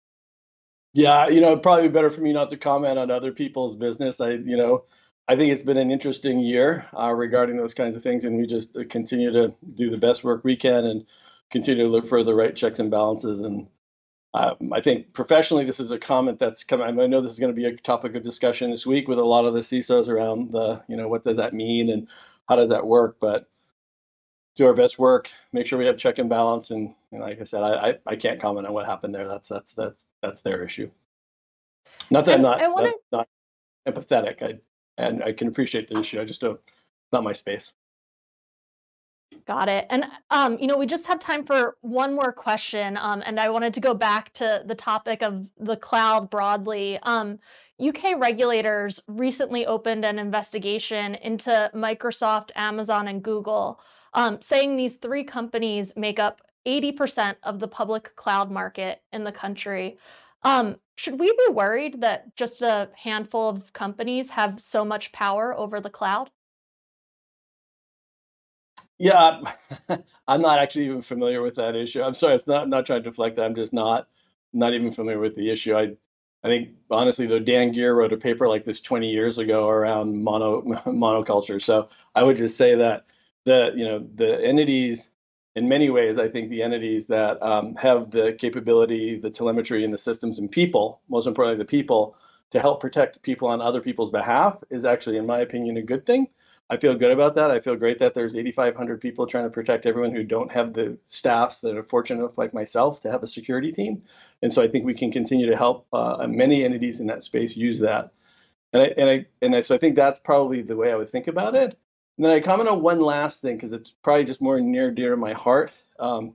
Yeah, 0.99 1.29
you 1.29 1.41
know, 1.41 1.57
probably 1.57 1.89
better 1.89 2.11
for 2.11 2.21
me 2.23 2.33
not 2.33 2.49
to 2.49 2.57
comment 2.57 2.99
on 2.99 3.09
other 3.09 3.31
people's 3.31 3.77
business. 3.77 4.21
I, 4.21 4.31
you 4.33 4.57
know, 4.57 4.83
I 5.29 5.37
think 5.37 5.53
it's 5.53 5.63
been 5.63 5.77
an 5.77 5.93
interesting 5.93 6.41
year 6.41 6.87
uh, 6.93 7.15
regarding 7.15 7.57
those 7.57 7.73
kinds 7.73 7.95
of 7.95 8.03
things, 8.03 8.25
and 8.25 8.37
we 8.37 8.49
just 8.49 8.77
uh, 8.77 8.81
continue 8.91 9.31
to 9.31 9.55
do 9.75 9.91
the 9.91 9.97
best 9.97 10.25
work 10.25 10.43
we 10.43 10.57
can 10.57 10.85
and 10.85 11.07
continue 11.53 11.85
to 11.85 11.89
look 11.89 12.05
for 12.09 12.25
the 12.25 12.35
right 12.35 12.57
checks 12.57 12.81
and 12.81 12.91
balances. 12.91 13.43
And 13.43 13.69
um, 14.35 14.73
I 14.73 14.81
think 14.81 15.13
professionally, 15.13 15.65
this 15.65 15.79
is 15.79 15.93
a 15.93 16.01
comment 16.01 16.41
that's 16.41 16.65
coming. 16.65 16.87
I 16.89 17.07
know 17.07 17.21
this 17.21 17.33
is 17.33 17.39
going 17.39 17.55
to 17.55 17.61
be 17.61 17.67
a 17.67 17.77
topic 17.77 18.17
of 18.17 18.25
discussion 18.25 18.73
this 18.73 18.85
week 18.85 19.07
with 19.07 19.21
a 19.21 19.25
lot 19.25 19.45
of 19.45 19.55
the 19.55 19.61
CISOs 19.61 20.09
around 20.09 20.51
the, 20.51 20.83
you 20.89 20.97
know, 20.97 21.07
what 21.07 21.23
does 21.23 21.37
that 21.37 21.55
mean 21.55 21.91
and 21.91 22.09
how 22.49 22.57
does 22.57 22.71
that 22.71 22.89
work? 22.89 23.19
But 23.21 23.49
do 24.59 24.67
our 24.67 24.75
best 24.75 24.99
work, 24.99 25.31
make 25.53 25.67
sure 25.67 25.79
we 25.79 25.87
have 25.87 25.97
check 25.97 26.19
and 26.19 26.29
balance. 26.29 26.73
And, 26.73 26.93
and 27.13 27.23
like 27.23 27.41
I 27.41 27.45
said, 27.45 27.63
I, 27.63 27.91
I, 27.91 27.95
I 28.09 28.17
can't 28.17 28.41
comment 28.41 28.67
on 28.67 28.75
what 28.75 28.87
happened 28.87 29.15
there. 29.15 29.27
That's 29.27 29.49
that's 29.49 29.73
that's 29.73 30.07
that's 30.21 30.43
their 30.43 30.65
issue. 30.65 30.91
Not 32.11 32.25
that 32.25 32.33
I, 32.33 32.35
am 32.35 32.43
not 32.43 32.61
wanna... 32.73 32.93
not 33.13 33.29
empathetic. 33.87 34.43
I 34.43 34.59
and 34.99 35.23
I 35.23 35.33
can 35.33 35.47
appreciate 35.47 35.87
the 35.87 36.01
issue. 36.01 36.21
I 36.21 36.25
just 36.25 36.41
don't, 36.41 36.61
not 37.13 37.23
my 37.23 37.33
space. 37.33 37.73
Got 39.47 39.69
it. 39.69 39.87
And 39.91 40.07
um, 40.31 40.59
you 40.59 40.67
know, 40.67 40.77
we 40.77 40.87
just 40.87 41.07
have 41.07 41.21
time 41.21 41.45
for 41.45 41.77
one 41.83 42.15
more 42.15 42.33
question. 42.33 42.97
Um, 42.97 43.23
and 43.25 43.39
I 43.39 43.51
wanted 43.51 43.75
to 43.75 43.81
go 43.81 43.95
back 43.95 44.33
to 44.35 44.65
the 44.67 44.75
topic 44.75 45.23
of 45.23 45.49
the 45.57 45.77
cloud 45.77 46.31
broadly. 46.31 46.99
Um, 47.05 47.39
UK 47.81 48.19
regulators 48.19 49.01
recently 49.07 49.67
opened 49.67 50.05
an 50.05 50.19
investigation 50.19 51.15
into 51.15 51.71
Microsoft, 51.75 52.51
Amazon, 52.57 53.07
and 53.07 53.23
Google, 53.23 53.81
um, 54.15 54.41
saying 54.41 54.77
these 54.77 54.97
three 54.97 55.25
companies 55.25 55.97
make 55.97 56.19
up 56.19 56.43
80% 56.67 57.37
of 57.43 57.61
the 57.61 57.69
public 57.69 58.15
cloud 58.17 58.51
market 58.51 59.03
in 59.13 59.25
the 59.25 59.33
country. 59.33 59.99
Um, 60.43 60.77
should 60.97 61.19
we 61.19 61.31
be 61.33 61.53
worried 61.53 62.01
that 62.01 62.35
just 62.37 62.63
a 62.63 62.91
handful 62.95 63.49
of 63.49 63.73
companies 63.73 64.31
have 64.31 64.61
so 64.61 64.85
much 64.85 65.13
power 65.13 65.57
over 65.57 65.81
the 65.81 65.91
cloud? 65.91 66.31
Yeah, 68.99 69.41
I'm 70.29 70.43
not 70.43 70.59
actually 70.59 70.87
even 70.87 71.01
familiar 71.03 71.41
with 71.41 71.55
that 71.55 71.77
issue. 71.77 72.03
I'm 72.03 72.15
sorry, 72.15 72.35
it's 72.35 72.47
not 72.49 72.69
not 72.69 72.85
trying 72.85 73.03
to 73.03 73.09
deflect 73.11 73.37
that. 73.37 73.45
I'm 73.45 73.55
just 73.55 73.73
not 73.73 74.09
not 74.53 74.75
even 74.75 74.91
familiar 74.91 75.21
with 75.21 75.37
the 75.37 75.51
issue. 75.51 75.77
I 75.77 75.97
I 76.43 76.49
think 76.49 76.71
honestly, 76.91 77.27
though, 77.27 77.39
Dan 77.39 77.73
Geer 77.73 77.95
wrote 77.95 78.13
a 78.13 78.17
paper 78.17 78.49
like 78.49 78.65
this 78.65 78.81
20 78.81 79.09
years 79.11 79.39
ago 79.39 79.69
around 79.69 80.23
mono 80.23 80.63
monoculture. 80.87 81.63
So 81.63 81.89
I 82.15 82.23
would 82.23 82.37
just 82.37 82.57
say 82.57 82.75
that 82.77 83.07
the 83.45 83.73
you 83.77 83.85
know 83.85 84.07
the 84.15 84.45
entities, 84.45 85.11
in 85.57 85.69
many 85.69 85.91
ways, 85.91 86.19
I 86.19 86.29
think 86.29 86.51
the 86.51 86.63
entities 86.63 87.07
that 87.09 87.43
um, 87.43 87.75
have 87.77 88.11
the 88.11 88.35
capability, 88.35 89.19
the 89.19 89.31
telemetry, 89.31 89.85
and 89.85 89.93
the 89.93 89.99
systems 89.99 90.39
and 90.39 90.51
people, 90.51 91.01
most 91.09 91.27
importantly, 91.27 91.59
the 91.59 91.65
people 91.65 92.17
to 92.51 92.61
help 92.61 92.81
protect 92.81 93.23
people 93.23 93.49
on 93.49 93.61
other 93.61 93.81
people's 93.81 94.11
behalf, 94.11 94.57
is 94.71 94.85
actually, 94.85 95.19
in 95.19 95.27
my 95.27 95.41
opinion, 95.41 95.77
a 95.77 95.83
good 95.83 96.07
thing. 96.07 96.29
I 96.71 96.77
feel 96.77 96.95
good 96.95 97.11
about 97.11 97.35
that. 97.37 97.51
I 97.51 97.61
feel 97.61 97.77
great 97.77 97.99
that 97.99 98.13
there's 98.15 98.35
8,500 98.35 99.01
people 99.01 99.27
trying 99.27 99.45
to 99.45 99.51
protect 99.51 99.87
everyone 99.87 100.13
who 100.13 100.23
don't 100.23 100.53
have 100.53 100.75
the 100.75 100.99
staffs 101.07 101.61
that 101.61 101.77
are 101.77 101.83
fortunate 101.83 102.21
enough, 102.21 102.37
like 102.37 102.53
myself, 102.53 103.01
to 103.01 103.11
have 103.11 103.23
a 103.23 103.27
security 103.27 103.73
team. 103.73 104.03
And 104.43 104.53
so 104.53 104.61
I 104.61 104.69
think 104.69 104.85
we 104.85 104.93
can 104.93 105.11
continue 105.11 105.47
to 105.47 105.57
help 105.57 105.87
uh, 105.93 106.27
many 106.29 106.65
entities 106.65 107.01
in 107.01 107.07
that 107.07 107.23
space 107.23 107.57
use 107.57 107.81
that. 107.81 108.13
And 108.75 108.83
I, 108.83 108.87
and 108.99 109.11
I 109.11 109.27
and 109.41 109.57
I, 109.57 109.63
so 109.63 109.75
I 109.75 109.79
think 109.79 109.97
that's 109.97 110.21
probably 110.21 110.61
the 110.61 110.77
way 110.77 110.93
I 110.93 110.97
would 110.97 111.09
think 111.09 111.27
about 111.27 111.55
it. 111.55 111.79
And 112.19 112.27
then 112.27 112.33
I 112.33 112.41
comment 112.41 112.69
on 112.69 112.83
one 112.83 113.01
last 113.01 113.41
thing 113.41 113.57
because 113.57 113.73
it's 113.73 113.95
probably 114.03 114.25
just 114.25 114.43
more 114.43 114.61
near 114.61 114.91
dear 114.91 115.13
to 115.13 115.17
my 115.17 115.33
heart. 115.33 115.73
Um, 115.99 116.35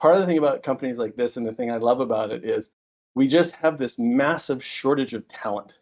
part 0.00 0.14
of 0.14 0.20
the 0.20 0.26
thing 0.26 0.38
about 0.38 0.64
companies 0.64 0.98
like 0.98 1.14
this 1.14 1.36
and 1.36 1.46
the 1.46 1.52
thing 1.52 1.70
I 1.70 1.76
love 1.76 2.00
about 2.00 2.32
it 2.32 2.44
is 2.44 2.70
we 3.14 3.28
just 3.28 3.54
have 3.56 3.78
this 3.78 3.98
massive 3.98 4.64
shortage 4.64 5.14
of 5.14 5.28
talent 5.28 5.74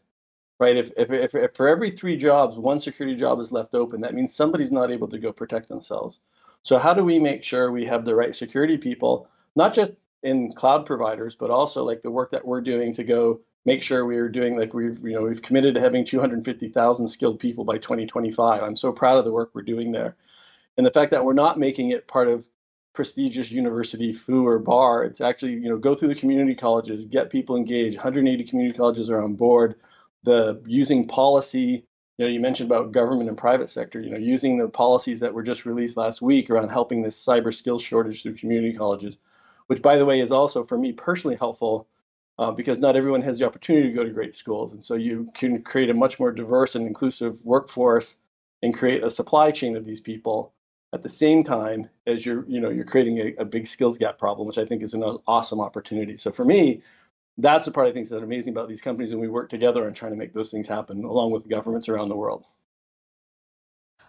right? 0.59 0.77
If, 0.77 0.91
if, 0.97 1.11
if, 1.11 1.35
if, 1.35 1.55
for 1.55 1.69
every 1.69 1.91
three 1.91 2.17
jobs, 2.17 2.57
one 2.57 2.81
security 2.81 3.17
job 3.17 3.41
is 3.41 3.53
left 3.53 3.75
open, 3.75 4.01
that 4.01 4.15
means 4.15 4.33
somebody's 4.33 4.73
not 4.73 4.91
able 4.91 5.09
to 5.09 5.19
go 5.19 5.33
protect 5.33 5.69
themselves. 5.69 6.21
So 6.63 6.79
how 6.79 6.95
do 6.95 7.05
we 7.05 7.19
make 7.19 7.45
sure 7.45 7.71
we 7.71 7.85
have 7.85 8.05
the 8.05 8.15
right 8.15 8.35
security 8.35 8.77
people, 8.77 9.29
not 9.55 9.75
just 9.75 9.93
in 10.23 10.53
cloud 10.53 10.87
providers, 10.87 11.37
but 11.37 11.51
also 11.51 11.85
like 11.85 12.03
the 12.03 12.11
work 12.11 12.31
that 12.33 12.45
we're 12.45 12.61
doing 12.61 12.93
to 12.95 13.05
go 13.05 13.41
make 13.67 13.83
sure 13.83 14.07
we're 14.07 14.31
doing 14.31 14.57
like 14.59 14.73
we've 14.73 14.99
you 15.05 15.13
know 15.13 15.23
we've 15.23 15.43
committed 15.43 15.75
to 15.75 15.81
having 15.81 16.05
250,000 16.05 17.09
skilled 17.09 17.39
people 17.39 17.65
by 17.65 17.77
2025. 17.77 18.63
I'm 18.63 18.77
so 18.77 18.93
proud 18.93 19.19
of 19.19 19.25
the 19.27 19.33
work 19.33 19.51
we're 19.53 19.63
doing 19.63 19.93
there, 19.93 20.17
and 20.79 20.87
the 20.87 20.91
fact 20.93 21.11
that 21.11 21.25
we're 21.25 21.35
not 21.35 21.59
making 21.59 21.91
it 21.91 22.09
part 22.09 22.29
of 22.29 22.47
prestigious 22.95 23.51
university 23.51 24.13
foo 24.13 24.47
or 24.47 24.59
bar. 24.59 25.05
It's 25.05 25.21
actually 25.21 25.53
you 25.53 25.69
know 25.69 25.77
go 25.77 25.95
through 25.95 26.09
the 26.09 26.15
community 26.15 26.55
colleges, 26.55 27.05
get 27.05 27.29
people 27.29 27.57
engaged. 27.57 27.97
180 27.97 28.45
community 28.45 28.79
colleges 28.79 29.11
are 29.11 29.23
on 29.23 29.35
board 29.35 29.75
the 30.27 30.61
using 30.67 31.07
policy 31.07 31.87
you 32.19 32.25
know 32.25 32.27
you 32.27 32.41
mentioned 32.41 32.71
about 32.71 32.93
government 32.93 33.29
and 33.29 33.39
private 33.39 33.71
sector 33.71 34.01
you 34.01 34.11
know 34.11 34.19
using 34.19 34.59
the 34.59 34.69
policies 34.69 35.21
that 35.21 35.33
were 35.33 35.43
just 35.43 35.65
released 35.65 35.97
last 35.97 36.21
week 36.21 36.51
around 36.51 36.69
helping 36.69 37.01
this 37.01 37.25
cyber 37.25 37.55
skills 37.55 37.81
shortage 37.81 38.23
through 38.23 38.35
community 38.35 38.77
colleges 38.77 39.17
which 39.69 39.81
by 39.81 39.97
the 39.97 40.05
way 40.05 40.21
is 40.21 40.33
also 40.33 40.65
for 40.65 40.77
me 40.77 40.93
personally 40.93 41.37
helpful 41.37 41.87
uh, 42.39 42.51
because 42.51 42.79
not 42.79 42.97
everyone 42.97 43.23
has 43.23 43.39
the 43.39 43.47
opportunity 43.47 43.89
to 43.89 43.95
go 43.95 44.05
to 44.05 44.11
great 44.11 44.35
schools. 44.35 44.73
And 44.73 44.83
so 44.83 44.95
you 44.95 45.31
can 45.35 45.63
create 45.63 45.91
a 45.91 45.95
much 45.95 46.19
more 46.21 46.33
diverse 46.33 46.75
and 46.75 46.87
inclusive 46.87 47.45
workforce 47.45 48.17
and 48.63 48.75
create 48.75 49.03
a 49.03 49.11
supply 49.11 49.51
chain 49.51 49.77
of 49.77 49.85
these 49.85 50.01
people 50.01 50.53
at 50.93 51.03
the 51.03 51.09
same 51.09 51.43
time 51.43 51.89
as 52.07 52.25
you're 52.25 52.45
you 52.47 52.61
know 52.61 52.71
you're 52.71 52.85
creating 52.85 53.19
a, 53.19 53.35
a 53.39 53.45
big 53.45 53.67
skills 53.67 53.99
gap 53.99 54.19
problem 54.19 54.47
which 54.47 54.57
i 54.57 54.65
think 54.65 54.83
is 54.83 54.95
an 54.95 55.03
awesome 55.27 55.61
opportunity. 55.61 56.17
So 56.17 56.31
for 56.31 56.45
me 56.45 56.83
that's 57.39 57.67
the 57.67 57.71
part 57.71 57.87
I 57.87 57.93
think 57.93 58.05
is 58.05 58.13
amazing 58.13 58.53
about 58.53 58.69
these 58.69 58.81
companies, 58.81 59.13
and 59.13 59.21
we 59.21 59.29
work 59.29 59.51
together 59.51 59.85
on 59.87 59.93
trying 59.93 60.13
to 60.13 60.17
make 60.17 60.33
those 60.33 60.51
things 60.51 60.67
happen, 60.67 61.05
along 61.05 61.33
with 61.33 61.49
governments 61.49 61.89
around 61.89 62.09
the 62.09 62.17
world. 62.17 62.45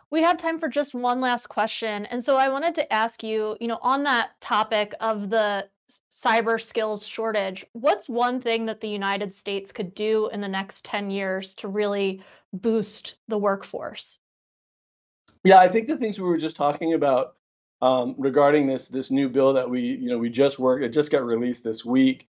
We 0.10 0.22
have 0.22 0.38
time 0.38 0.60
for 0.60 0.70
just 0.70 0.94
one 0.94 1.20
last 1.20 1.48
question, 1.48 2.06
and 2.06 2.24
so 2.24 2.38
I 2.38 2.48
wanted 2.48 2.76
to 2.76 2.94
ask 2.94 3.24
you, 3.24 3.58
you 3.60 3.68
know, 3.68 3.80
on 3.82 4.04
that 4.04 4.40
topic 4.40 4.94
of 5.02 5.30
the 5.30 5.68
cyber 6.12 6.62
skills 6.62 7.06
shortage, 7.06 7.66
what's 7.74 8.10
one 8.10 8.42
thing 8.42 8.66
that 8.66 8.82
the 8.82 8.90
United 8.90 9.34
States 9.34 9.72
could 9.72 9.94
do 9.94 10.30
in 10.30 10.42
the 10.42 10.48
next 10.48 10.84
10 10.86 11.12
years 11.12 11.54
to 11.56 11.68
really 11.68 12.24
boost 12.54 13.18
the 13.28 13.38
workforce? 13.38 14.20
Yeah, 15.44 15.60
I 15.60 15.68
think 15.68 15.88
the 15.88 15.98
things 15.98 16.20
we 16.20 16.28
were 16.28 16.38
just 16.38 16.56
talking 16.56 16.94
about 16.94 17.36
um, 17.82 18.16
regarding 18.18 18.66
this 18.66 18.88
this 18.88 19.12
new 19.12 19.30
bill 19.30 19.54
that 19.54 19.70
we 19.70 19.82
you 19.82 20.10
know 20.10 20.18
we 20.18 20.30
just 20.30 20.58
worked 20.58 20.84
it 20.84 20.90
just 20.90 21.12
got 21.12 21.24
released 21.24 21.64
this 21.64 21.86
week 21.86 22.28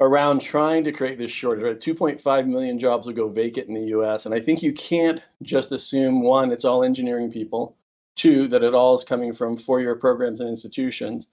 around 0.00 0.40
trying 0.40 0.82
to 0.84 0.92
create 0.92 1.18
this 1.18 1.30
shortage. 1.30 1.62
Right? 1.62 1.78
2.5 1.78 2.46
million 2.46 2.78
jobs 2.78 3.06
will 3.06 3.14
go 3.14 3.28
vacant 3.28 3.68
in 3.68 3.74
the 3.74 3.88
US. 3.98 4.26
And 4.26 4.34
I 4.34 4.40
think 4.40 4.62
you 4.62 4.72
can't 4.72 5.22
just 5.42 5.72
assume 5.72 6.22
one, 6.22 6.50
it's 6.50 6.64
all 6.64 6.82
engineering 6.82 7.30
people, 7.30 7.76
two, 8.16 8.48
that 8.48 8.64
it 8.64 8.74
all 8.74 8.94
is 8.96 9.04
coming 9.04 9.32
from 9.32 9.56
four 9.56 9.80
year 9.80 9.94
programs 9.94 10.40
and 10.40 10.48
institutions, 10.48 11.28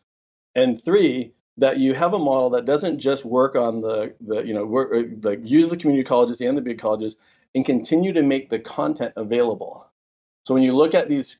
and 0.57 0.83
three, 0.83 1.31
that 1.57 1.77
you 1.77 1.93
have 1.93 2.13
a 2.13 2.19
model 2.19 2.49
that 2.49 2.65
doesn't 2.65 2.99
just 2.99 3.23
work 3.23 3.55
on 3.55 3.81
the, 3.81 4.13
the 4.19 4.41
you 4.41 4.53
know, 4.53 4.65
work, 4.65 4.91
uh, 4.93 5.03
like 5.21 5.39
use 5.43 5.69
the 5.69 5.77
community 5.77 6.03
colleges 6.03 6.41
and 6.41 6.57
the 6.57 6.61
big 6.61 6.79
colleges 6.79 7.15
and 7.55 7.65
continue 7.65 8.11
to 8.11 8.21
make 8.21 8.49
the 8.49 8.59
content 8.59 9.13
available. 9.15 9.87
So 10.45 10.53
when 10.53 10.63
you 10.63 10.75
look 10.75 10.93
at 10.93 11.09
these 11.09 11.37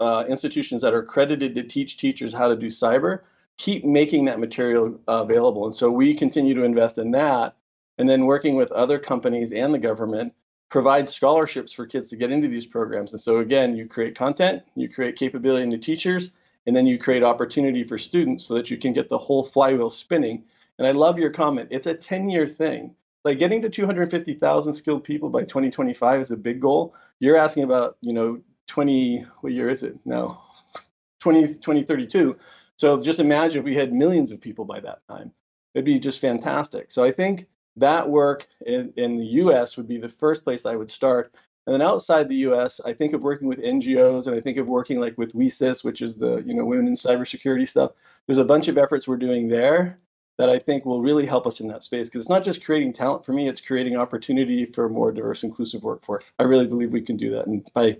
uh, 0.00 0.24
institutions 0.28 0.82
that 0.82 0.94
are 0.94 1.00
accredited 1.00 1.54
to 1.54 1.62
teach 1.62 1.96
teachers 1.96 2.32
how 2.32 2.48
to 2.48 2.56
do 2.56 2.66
cyber, 2.66 3.20
keep 3.56 3.84
making 3.84 4.26
that 4.26 4.38
material 4.38 5.00
available. 5.08 5.64
And 5.66 5.74
so 5.74 5.90
we 5.90 6.14
continue 6.14 6.54
to 6.54 6.64
invest 6.64 6.98
in 6.98 7.10
that. 7.12 7.56
And 7.98 8.08
then 8.08 8.26
working 8.26 8.56
with 8.56 8.70
other 8.72 8.98
companies 8.98 9.52
and 9.52 9.72
the 9.72 9.78
government, 9.78 10.32
provide 10.68 11.08
scholarships 11.08 11.72
for 11.72 11.86
kids 11.86 12.08
to 12.10 12.16
get 12.16 12.30
into 12.30 12.48
these 12.48 12.66
programs. 12.66 13.12
And 13.12 13.20
so 13.20 13.38
again, 13.38 13.76
you 13.76 13.86
create 13.86 14.16
content, 14.16 14.62
you 14.74 14.88
create 14.88 15.16
capability 15.16 15.62
into 15.62 15.78
teachers, 15.78 16.30
and 16.66 16.74
then 16.74 16.86
you 16.86 16.98
create 16.98 17.22
opportunity 17.22 17.84
for 17.84 17.98
students 17.98 18.44
so 18.44 18.54
that 18.54 18.70
you 18.70 18.76
can 18.76 18.92
get 18.92 19.08
the 19.08 19.18
whole 19.18 19.42
flywheel 19.42 19.90
spinning. 19.90 20.44
And 20.78 20.86
I 20.86 20.90
love 20.90 21.18
your 21.18 21.30
comment. 21.30 21.68
It's 21.70 21.86
a 21.86 21.94
10-year 21.94 22.48
thing. 22.48 22.94
Like 23.24 23.38
getting 23.38 23.62
to 23.62 23.68
250,000 23.68 24.72
skilled 24.72 25.04
people 25.04 25.28
by 25.30 25.42
2025 25.42 26.20
is 26.20 26.30
a 26.30 26.36
big 26.36 26.60
goal. 26.60 26.94
You're 27.18 27.36
asking 27.36 27.64
about, 27.64 27.96
you 28.00 28.12
know, 28.12 28.40
20, 28.68 29.24
what 29.40 29.52
year 29.52 29.70
is 29.70 29.82
it? 29.82 29.96
No, 30.04 30.38
20, 31.20 31.54
2032. 31.54 32.36
So 32.76 33.00
just 33.00 33.20
imagine 33.20 33.60
if 33.60 33.64
we 33.64 33.74
had 33.74 33.92
millions 33.92 34.30
of 34.30 34.40
people 34.40 34.64
by 34.64 34.80
that 34.80 35.00
time. 35.08 35.32
It'd 35.74 35.84
be 35.84 35.98
just 35.98 36.20
fantastic. 36.20 36.90
So 36.90 37.02
I 37.02 37.12
think 37.12 37.46
that 37.76 38.08
work 38.08 38.46
in, 38.64 38.92
in 38.96 39.18
the 39.18 39.24
US 39.24 39.76
would 39.76 39.88
be 39.88 39.98
the 39.98 40.08
first 40.08 40.44
place 40.44 40.66
I 40.66 40.76
would 40.76 40.90
start. 40.90 41.34
And 41.66 41.74
then 41.74 41.82
outside 41.82 42.28
the 42.28 42.36
US, 42.48 42.80
I 42.84 42.92
think 42.92 43.12
of 43.12 43.22
working 43.22 43.48
with 43.48 43.58
NGOs 43.58 44.26
and 44.26 44.36
I 44.36 44.40
think 44.40 44.56
of 44.58 44.68
working 44.68 45.00
like 45.00 45.18
with 45.18 45.34
WiCyS, 45.34 45.82
which 45.82 46.00
is 46.00 46.16
the 46.16 46.42
you 46.46 46.54
know 46.54 46.64
women 46.64 46.86
in 46.86 46.94
cybersecurity 46.94 47.68
stuff. 47.68 47.92
There's 48.26 48.38
a 48.38 48.44
bunch 48.44 48.68
of 48.68 48.78
efforts 48.78 49.08
we're 49.08 49.16
doing 49.16 49.48
there 49.48 49.98
that 50.38 50.48
I 50.48 50.58
think 50.58 50.84
will 50.84 51.02
really 51.02 51.26
help 51.26 51.46
us 51.46 51.60
in 51.60 51.68
that 51.68 51.82
space 51.82 52.08
because 52.08 52.20
it's 52.20 52.28
not 52.28 52.44
just 52.44 52.64
creating 52.64 52.92
talent 52.92 53.24
for 53.24 53.32
me, 53.32 53.48
it's 53.48 53.60
creating 53.60 53.96
opportunity 53.96 54.66
for 54.66 54.84
a 54.84 54.90
more 54.90 55.10
diverse, 55.10 55.42
inclusive 55.42 55.82
workforce. 55.82 56.32
I 56.38 56.44
really 56.44 56.66
believe 56.66 56.92
we 56.92 57.00
can 57.00 57.16
do 57.16 57.30
that. 57.32 57.46
And 57.46 57.68
by 57.74 57.98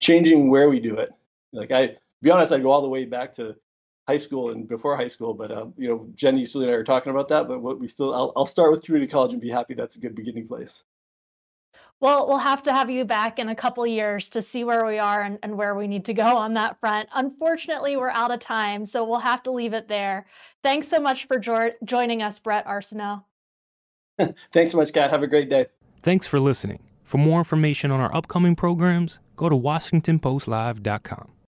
changing 0.00 0.50
where 0.50 0.70
we 0.70 0.80
do 0.80 0.96
it, 0.96 1.10
like 1.52 1.72
I 1.72 1.88
to 1.88 1.98
be 2.22 2.30
honest, 2.30 2.52
I 2.52 2.58
go 2.58 2.70
all 2.70 2.82
the 2.82 2.88
way 2.88 3.04
back 3.04 3.34
to 3.34 3.54
high 4.08 4.16
school 4.16 4.50
and 4.50 4.66
before 4.66 4.96
high 4.96 5.08
school. 5.08 5.34
But 5.34 5.50
uh, 5.50 5.66
you 5.76 5.88
know, 5.88 6.08
Jen 6.14 6.38
Easterly, 6.38 6.64
and 6.64 6.72
I 6.72 6.76
are 6.76 6.84
talking 6.84 7.10
about 7.10 7.28
that. 7.28 7.48
But 7.48 7.60
what 7.60 7.78
we 7.78 7.86
still, 7.86 8.14
I'll, 8.14 8.32
I'll 8.36 8.46
start 8.46 8.72
with 8.72 8.82
community 8.82 9.10
college 9.10 9.32
and 9.32 9.42
be 9.42 9.50
happy 9.50 9.74
that's 9.74 9.96
a 9.96 10.00
good 10.00 10.14
beginning 10.14 10.46
place. 10.46 10.84
Well, 12.04 12.28
we'll 12.28 12.36
have 12.36 12.62
to 12.64 12.72
have 12.74 12.90
you 12.90 13.06
back 13.06 13.38
in 13.38 13.48
a 13.48 13.54
couple 13.54 13.86
years 13.86 14.28
to 14.28 14.42
see 14.42 14.62
where 14.62 14.84
we 14.84 14.98
are 14.98 15.22
and, 15.22 15.38
and 15.42 15.56
where 15.56 15.74
we 15.74 15.86
need 15.86 16.04
to 16.04 16.12
go 16.12 16.36
on 16.36 16.52
that 16.52 16.78
front. 16.78 17.08
Unfortunately, 17.14 17.96
we're 17.96 18.10
out 18.10 18.30
of 18.30 18.40
time, 18.40 18.84
so 18.84 19.06
we'll 19.06 19.20
have 19.20 19.42
to 19.44 19.50
leave 19.50 19.72
it 19.72 19.88
there. 19.88 20.26
Thanks 20.62 20.86
so 20.86 21.00
much 21.00 21.26
for 21.26 21.38
jo- 21.38 21.72
joining 21.82 22.20
us, 22.20 22.38
Bret 22.38 22.66
Arsenault. 22.66 23.24
Thanks 24.52 24.72
so 24.72 24.76
much, 24.76 24.92
Cat. 24.92 25.12
Have 25.12 25.22
a 25.22 25.26
great 25.26 25.48
day. 25.48 25.64
Thanks 26.02 26.26
for 26.26 26.38
listening. 26.38 26.80
For 27.04 27.16
more 27.16 27.38
information 27.38 27.90
on 27.90 28.00
our 28.00 28.14
upcoming 28.14 28.54
programs, 28.54 29.18
go 29.34 29.48
to 29.48 29.56
WashingtonPostLive.com. 29.56 31.33